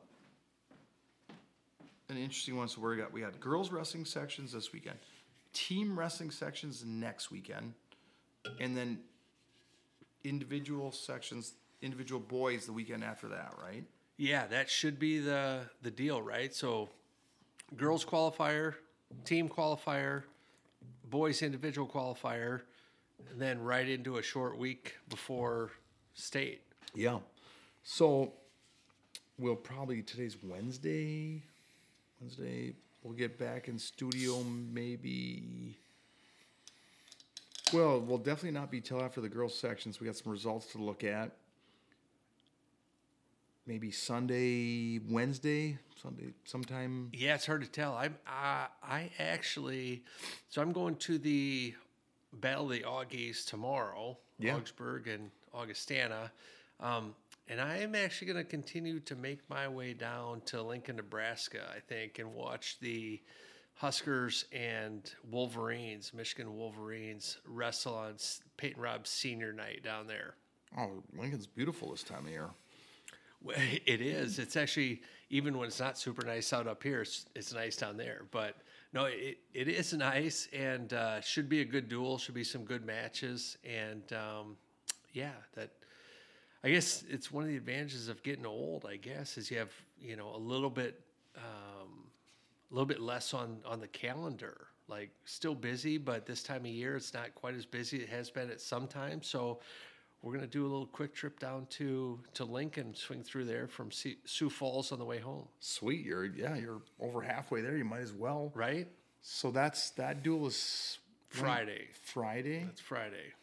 [2.09, 2.69] an interesting one.
[2.69, 4.99] So we got we got girls wrestling sections this weekend,
[5.53, 7.73] team wrestling sections next weekend,
[8.61, 8.99] and then
[10.25, 13.85] individual sections, individual boys the weekend after that, right?
[14.17, 16.55] Yeah, that should be the the deal, right?
[16.55, 16.89] So,
[17.77, 18.75] girls qualifier,
[19.25, 20.23] team qualifier,
[21.11, 22.63] boys individual qualifier,
[23.31, 25.71] and then right into a short week before
[26.15, 26.63] state.
[26.95, 27.19] Yeah.
[27.85, 28.33] So
[29.39, 31.43] we'll probably today's Wednesday.
[32.21, 35.77] Wednesday we'll get back in studio maybe.
[37.73, 40.01] Well, we'll definitely not be till after the girls sections.
[40.01, 41.33] We got some results to look at.
[43.67, 47.11] Maybe Sunday, Wednesday, Sunday, sometime.
[47.13, 47.95] Yeah, it's hard to tell.
[47.97, 50.05] I'm uh, I actually,
[50.49, 51.75] so I'm going to the
[52.33, 54.55] Battle of the Augies tomorrow, Yeah.
[54.57, 56.31] Augsburg and Augustana,
[56.79, 57.15] um,
[57.49, 61.63] and I am actually going to continue to make my way down to Lincoln, Nebraska.
[61.75, 63.21] I think, and watch the
[63.75, 68.15] Huskers and Wolverines, Michigan Wolverines, wrestle on
[68.59, 70.35] Peyton Robb's senior night down there.
[70.79, 72.51] Oh, Lincoln's beautiful this time of year.
[73.87, 74.39] It is.
[74.39, 77.97] It's actually even when it's not super nice out up here, it's, it's nice down
[77.97, 78.23] there.
[78.31, 78.57] But
[78.93, 82.19] no, it, it is nice and uh, should be a good duel.
[82.19, 83.59] Should be some good matches.
[83.65, 84.57] And um,
[85.13, 85.71] yeah, that
[86.63, 88.87] I guess it's one of the advantages of getting old.
[88.87, 91.01] I guess is you have you know a little bit
[91.37, 92.05] um,
[92.71, 94.69] a little bit less on on the calendar.
[94.89, 97.99] Like still busy, but this time of year it's not quite as busy.
[97.99, 99.21] It has been at some time.
[99.21, 99.59] So
[100.27, 103.93] we're gonna do a little quick trip down to to Lincoln, swing through there from
[103.93, 105.47] C- Sioux Falls on the way home.
[105.61, 107.77] Sweet, you're yeah, you're over halfway there.
[107.77, 108.51] You might as well.
[108.53, 108.89] Right?
[109.23, 110.99] So that's that duel is
[111.29, 111.87] Friday.
[112.03, 112.67] Friday.
[112.69, 113.35] It's Friday.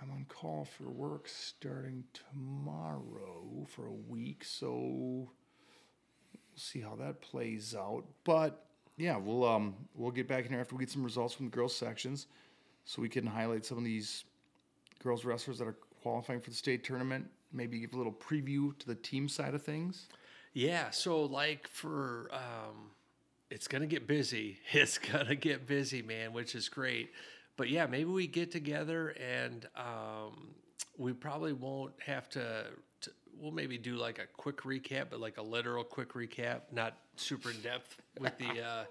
[0.00, 5.32] I'm on call for work starting tomorrow for a week, so we'll
[6.54, 8.04] see how that plays out.
[8.22, 8.64] But
[8.96, 11.56] yeah, we'll um we'll get back in here after we get some results from the
[11.56, 12.28] girls sections,
[12.84, 14.22] so we can highlight some of these
[15.04, 17.26] girls wrestlers that are qualifying for the state tournament.
[17.50, 20.06] Maybe give a little preview to the team side of things.
[20.52, 20.90] Yeah.
[20.90, 22.90] So like for um,
[23.50, 24.58] it's gonna get busy.
[24.72, 27.10] It's gonna get busy, man, which is great.
[27.56, 30.48] But yeah, maybe we get together and um,
[30.98, 32.66] we probably won't have to,
[33.00, 33.10] to.
[33.40, 37.50] We'll maybe do like a quick recap, but like a literal quick recap, not super
[37.50, 38.84] in depth with the uh,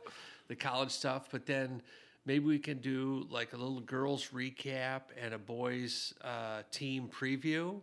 [0.48, 1.28] the college stuff.
[1.32, 1.84] But then
[2.26, 7.80] maybe we can do like a little girls recap and a boys uh, team preview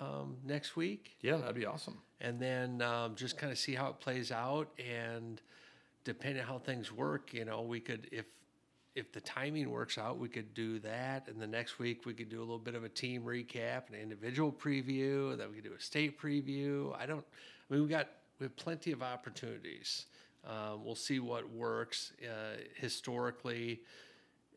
[0.00, 1.98] um, next week Yeah, that'd be awesome.
[2.20, 5.40] and then um, just kind of see how it plays out and
[6.04, 8.26] depending on how things work you know we could if
[8.94, 12.28] if the timing works out, we could do that, and the next week we could
[12.28, 15.64] do a little bit of a team recap, an individual preview, and then we could
[15.64, 16.94] do a state preview.
[17.00, 17.24] I don't.
[17.70, 20.04] I mean, we got we have plenty of opportunities.
[20.44, 23.80] Um, we'll see what works uh, historically.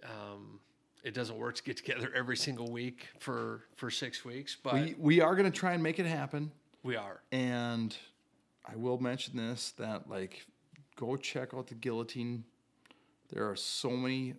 [0.04, 0.60] Um,
[1.04, 4.96] it doesn't work to get together every single week for for six weeks, but We
[4.98, 6.52] we are going to try and make it happen.
[6.84, 7.22] we are.
[7.32, 7.96] And
[8.66, 10.46] I will mention this that like
[10.96, 12.44] go check out the guillotine.
[13.30, 14.36] There are so many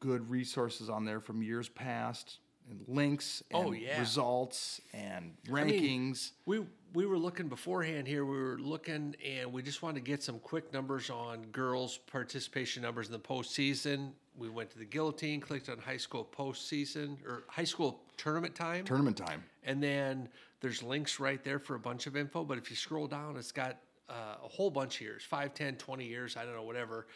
[0.00, 2.38] good resources on there from years past
[2.70, 3.98] and links and Oh, yeah.
[4.00, 6.30] results and mean, rankings.
[6.46, 6.64] We
[6.94, 8.24] we were looking beforehand here.
[8.24, 12.82] We were looking, and we just wanted to get some quick numbers on girls' participation
[12.82, 14.10] numbers in the postseason.
[14.36, 18.84] We went to the guillotine, clicked on high school postseason or high school tournament time,
[18.84, 19.42] Tournament time.
[19.64, 20.28] and then
[20.60, 22.44] there's links right there for a bunch of info.
[22.44, 25.76] But if you scroll down, it's got uh, a whole bunch of years 5, 10,
[25.76, 27.06] 20 years, I don't know, whatever.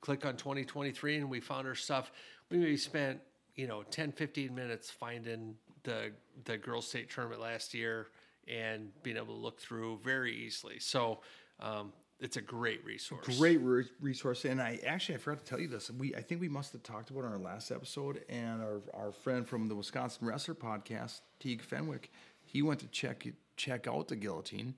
[0.00, 2.12] Click on 2023, and we found our stuff.
[2.50, 3.20] We maybe spent,
[3.56, 6.12] you know, 10, 15 minutes finding the,
[6.44, 8.08] the girls' state tournament last year
[8.48, 10.78] and being able to look through very easily.
[10.78, 11.20] So
[11.60, 13.38] um, it's a great resource.
[13.38, 15.90] Great re- resource, and I actually I forgot to tell you this.
[15.90, 18.80] We I think we must have talked about it in our last episode, and our
[18.94, 22.10] our friend from the Wisconsin Wrestler podcast, Teague Fenwick,
[22.44, 24.74] he went to check check out the guillotine,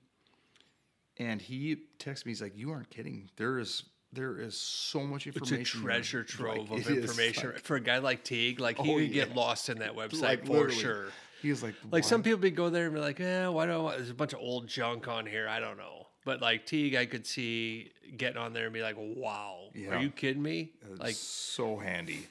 [1.17, 2.31] and he texted me.
[2.31, 3.29] He's like, "You aren't kidding.
[3.37, 3.83] There is
[4.13, 5.57] there is so much information.
[5.61, 8.59] It's a treasure trove Like, of information like- for a guy like Teague.
[8.59, 10.75] Like he Oh, could get lost in that website like, for literally.
[10.75, 11.05] sure.
[11.41, 13.71] He was like, Like some people be go there and be like, yeah, why do
[13.73, 15.47] I want, there's a bunch of old junk on here?
[15.47, 18.95] I don't know." But like Teague, I could see getting on there and be like,
[18.97, 19.95] "Wow, Yeah.
[19.95, 22.27] are you kidding me?" It's Like, so handy.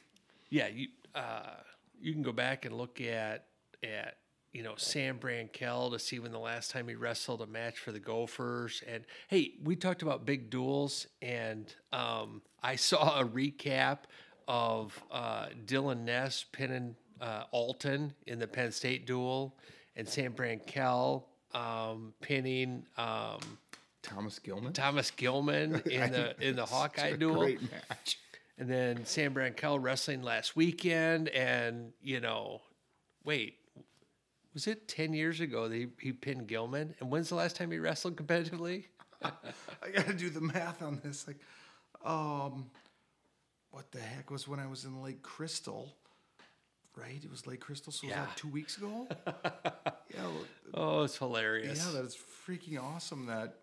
[0.48, 1.56] yeah, you uh,
[2.00, 3.46] you can go back and look at
[3.82, 4.18] at
[4.52, 7.90] you know Sam Brankel to see when the last time he wrestled a match for
[7.90, 8.82] the Gophers.
[8.86, 13.98] And hey, we talked about big duels, and um, I saw a recap
[14.46, 19.56] of uh, Dylan Ness pinning uh, Alton in the Penn State duel,
[19.96, 21.24] and Sam Brankel
[21.54, 23.40] um, pinning um,
[24.02, 24.72] Thomas Gilman.
[24.72, 27.42] Thomas Gilman in the in the Hawkeye duel.
[27.42, 28.18] Great match.
[28.60, 31.28] And then Sam Brankel wrestling last weekend.
[31.30, 32.60] And, you know,
[33.24, 33.54] wait,
[34.52, 36.94] was it 10 years ago that he, he pinned Gilman?
[37.00, 38.84] And when's the last time he wrestled competitively?
[39.22, 39.30] I
[39.94, 41.26] got to do the math on this.
[41.26, 41.38] Like,
[42.04, 42.70] um,
[43.70, 45.96] what the heck was when I was in Lake Crystal?
[47.00, 47.92] Right, it was Lake Crystal.
[47.92, 48.26] So was Yeah.
[48.26, 49.08] that two weeks ago?
[50.14, 50.26] yeah,
[50.74, 51.78] Oh, it's hilarious.
[51.84, 53.26] yeah, that is freaking awesome.
[53.26, 53.54] That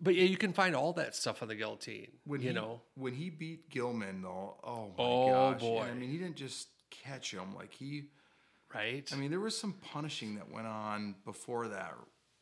[0.00, 2.08] but yeah, you can find all that stuff on the guillotine.
[2.24, 5.50] when you he, know, when he beat Gilman though, oh my Oh, gosh!
[5.52, 5.82] And, boy.
[5.82, 7.54] I mean, he didn't just catch him.
[7.54, 8.04] Like he,
[8.74, 9.08] right?
[9.12, 11.94] I mean, there was some punishing that went on before that,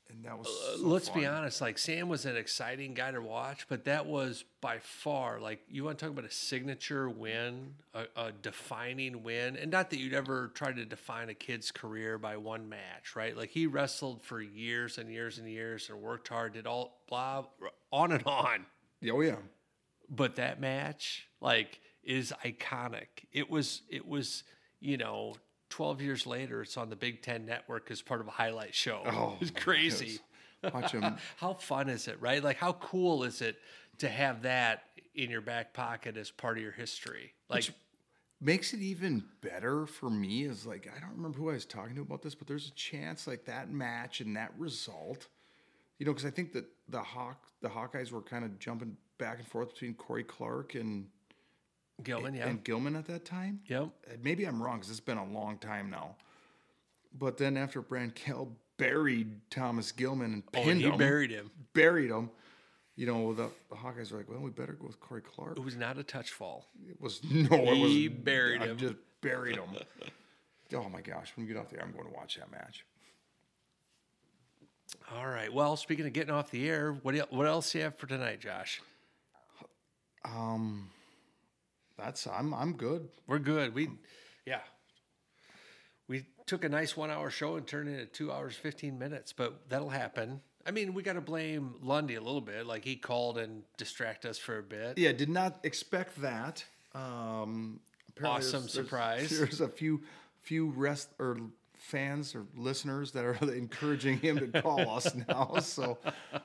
[0.08, 0.46] and that was.
[0.46, 4.06] Uh, so let's be honest like sam was an exciting guy to watch but that
[4.06, 9.22] was by far like you want to talk about a signature win a, a defining
[9.22, 13.16] win and not that you'd ever try to define a kid's career by one match
[13.16, 13.36] right?
[13.36, 17.44] Like he wrestled for years and years and years and worked hard did all blah
[17.90, 18.66] on and on.
[19.10, 19.36] Oh yeah,
[20.08, 23.06] but that match like is iconic.
[23.32, 24.44] It was it was
[24.80, 25.34] you know
[25.70, 29.02] 12 years later it's on the big 10 network as part of a highlight show
[29.06, 30.20] Oh, it's crazy
[30.72, 31.16] watch him.
[31.36, 32.42] how fun is it, right?
[32.42, 33.56] Like, how cool is it
[33.98, 37.32] to have that in your back pocket as part of your history?
[37.48, 37.70] Like,
[38.40, 41.94] makes it even better for me is like I don't remember who I was talking
[41.96, 45.28] to about this, but there's a chance like that match and that result,
[45.98, 49.38] you know, because I think that the Hawk the Hawkeyes were kind of jumping back
[49.38, 51.06] and forth between Cory Clark and
[52.04, 52.46] Gilman, yeah.
[52.48, 53.60] and Gilman at that time.
[53.66, 53.88] yep.
[54.08, 56.14] Uh, Maybe I'm wrong because it's been a long time now.
[57.18, 61.50] But then after Brankel buried Thomas Gilman and Oh, pinned and he him, buried him.
[61.72, 62.30] buried him,
[62.96, 65.56] you know, the, the Hawkeyes were like, well, we better go with Cory Clark.
[65.58, 66.66] It was not a touch fall.
[66.88, 68.76] It was no, it was He buried I him.
[68.76, 69.64] Just buried him.
[70.74, 71.32] oh my gosh!
[71.36, 72.84] When we get off the air, I'm going to watch that match.
[75.14, 75.52] All right.
[75.52, 78.06] Well, speaking of getting off the air, what, el- what else do you have for
[78.06, 78.80] tonight, Josh?
[80.24, 80.88] Um,
[81.98, 83.08] that's I'm I'm good.
[83.26, 83.74] We're good.
[83.74, 83.90] We,
[84.46, 84.60] yeah.
[86.08, 89.32] We took a nice one hour show and turned it into two hours, 15 minutes,
[89.32, 90.40] but that'll happen.
[90.64, 92.66] I mean, we got to blame Lundy a little bit.
[92.66, 94.98] Like, he called and distract us for a bit.
[94.98, 96.64] Yeah, did not expect that.
[96.94, 97.80] Um,
[98.22, 99.28] Awesome there's- surprise.
[99.30, 100.02] There's, there's a few
[100.40, 101.36] few rest or
[101.74, 105.56] fans or listeners that are encouraging him to call us now.
[105.60, 105.98] So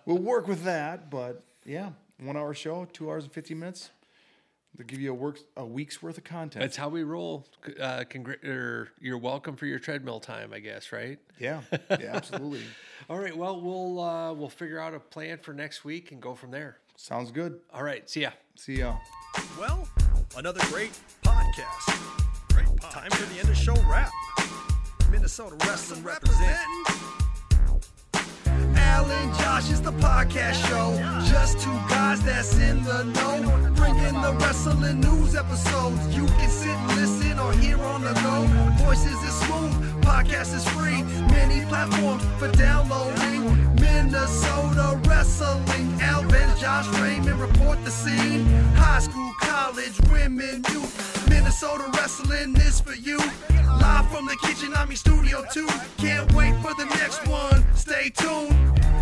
[0.05, 1.09] we'll work with that.
[1.09, 3.91] But yeah, one hour show, two hours and fifteen minutes.
[4.77, 6.61] They'll give you a work a week's worth of content.
[6.61, 7.45] That's how we roll.
[7.66, 11.19] C- Uh, congr- or you're welcome for your treadmill time, I guess, right?
[11.40, 12.61] yeah, yeah, absolutely.
[13.09, 13.35] All right.
[13.35, 16.77] Well, we'll uh, we'll figure out a plan for next week and go from there.
[16.95, 17.59] Sounds good.
[17.74, 18.09] All right.
[18.09, 18.32] See ya.
[18.56, 18.95] See ya.
[19.59, 19.88] Well,
[20.38, 22.53] Another great podcast.
[22.53, 22.91] Great podcast.
[22.91, 24.09] Time for the end of show wrap.
[25.11, 26.85] Minnesota Wrestling representing.
[28.95, 30.87] Alan Josh is the podcast show.
[31.31, 33.35] Just two guys that's in the know.
[33.75, 35.99] Bringing the wrestling news episodes.
[36.15, 38.37] You can sit and listen or hear on the go.
[38.83, 41.03] Voices is smooth, podcast is free.
[41.37, 43.41] Many platforms for downloading.
[43.79, 45.87] Minnesota Wrestling.
[46.01, 48.45] Alvin, Josh Raymond report the scene.
[48.75, 51.10] High school, college, women, youth.
[51.32, 53.18] Minnesota Wrestling is for you.
[53.80, 55.66] Live from the kitchen, I'm in Studio 2.
[55.98, 57.66] Can't wait for the next one.
[57.74, 59.00] Stay tuned.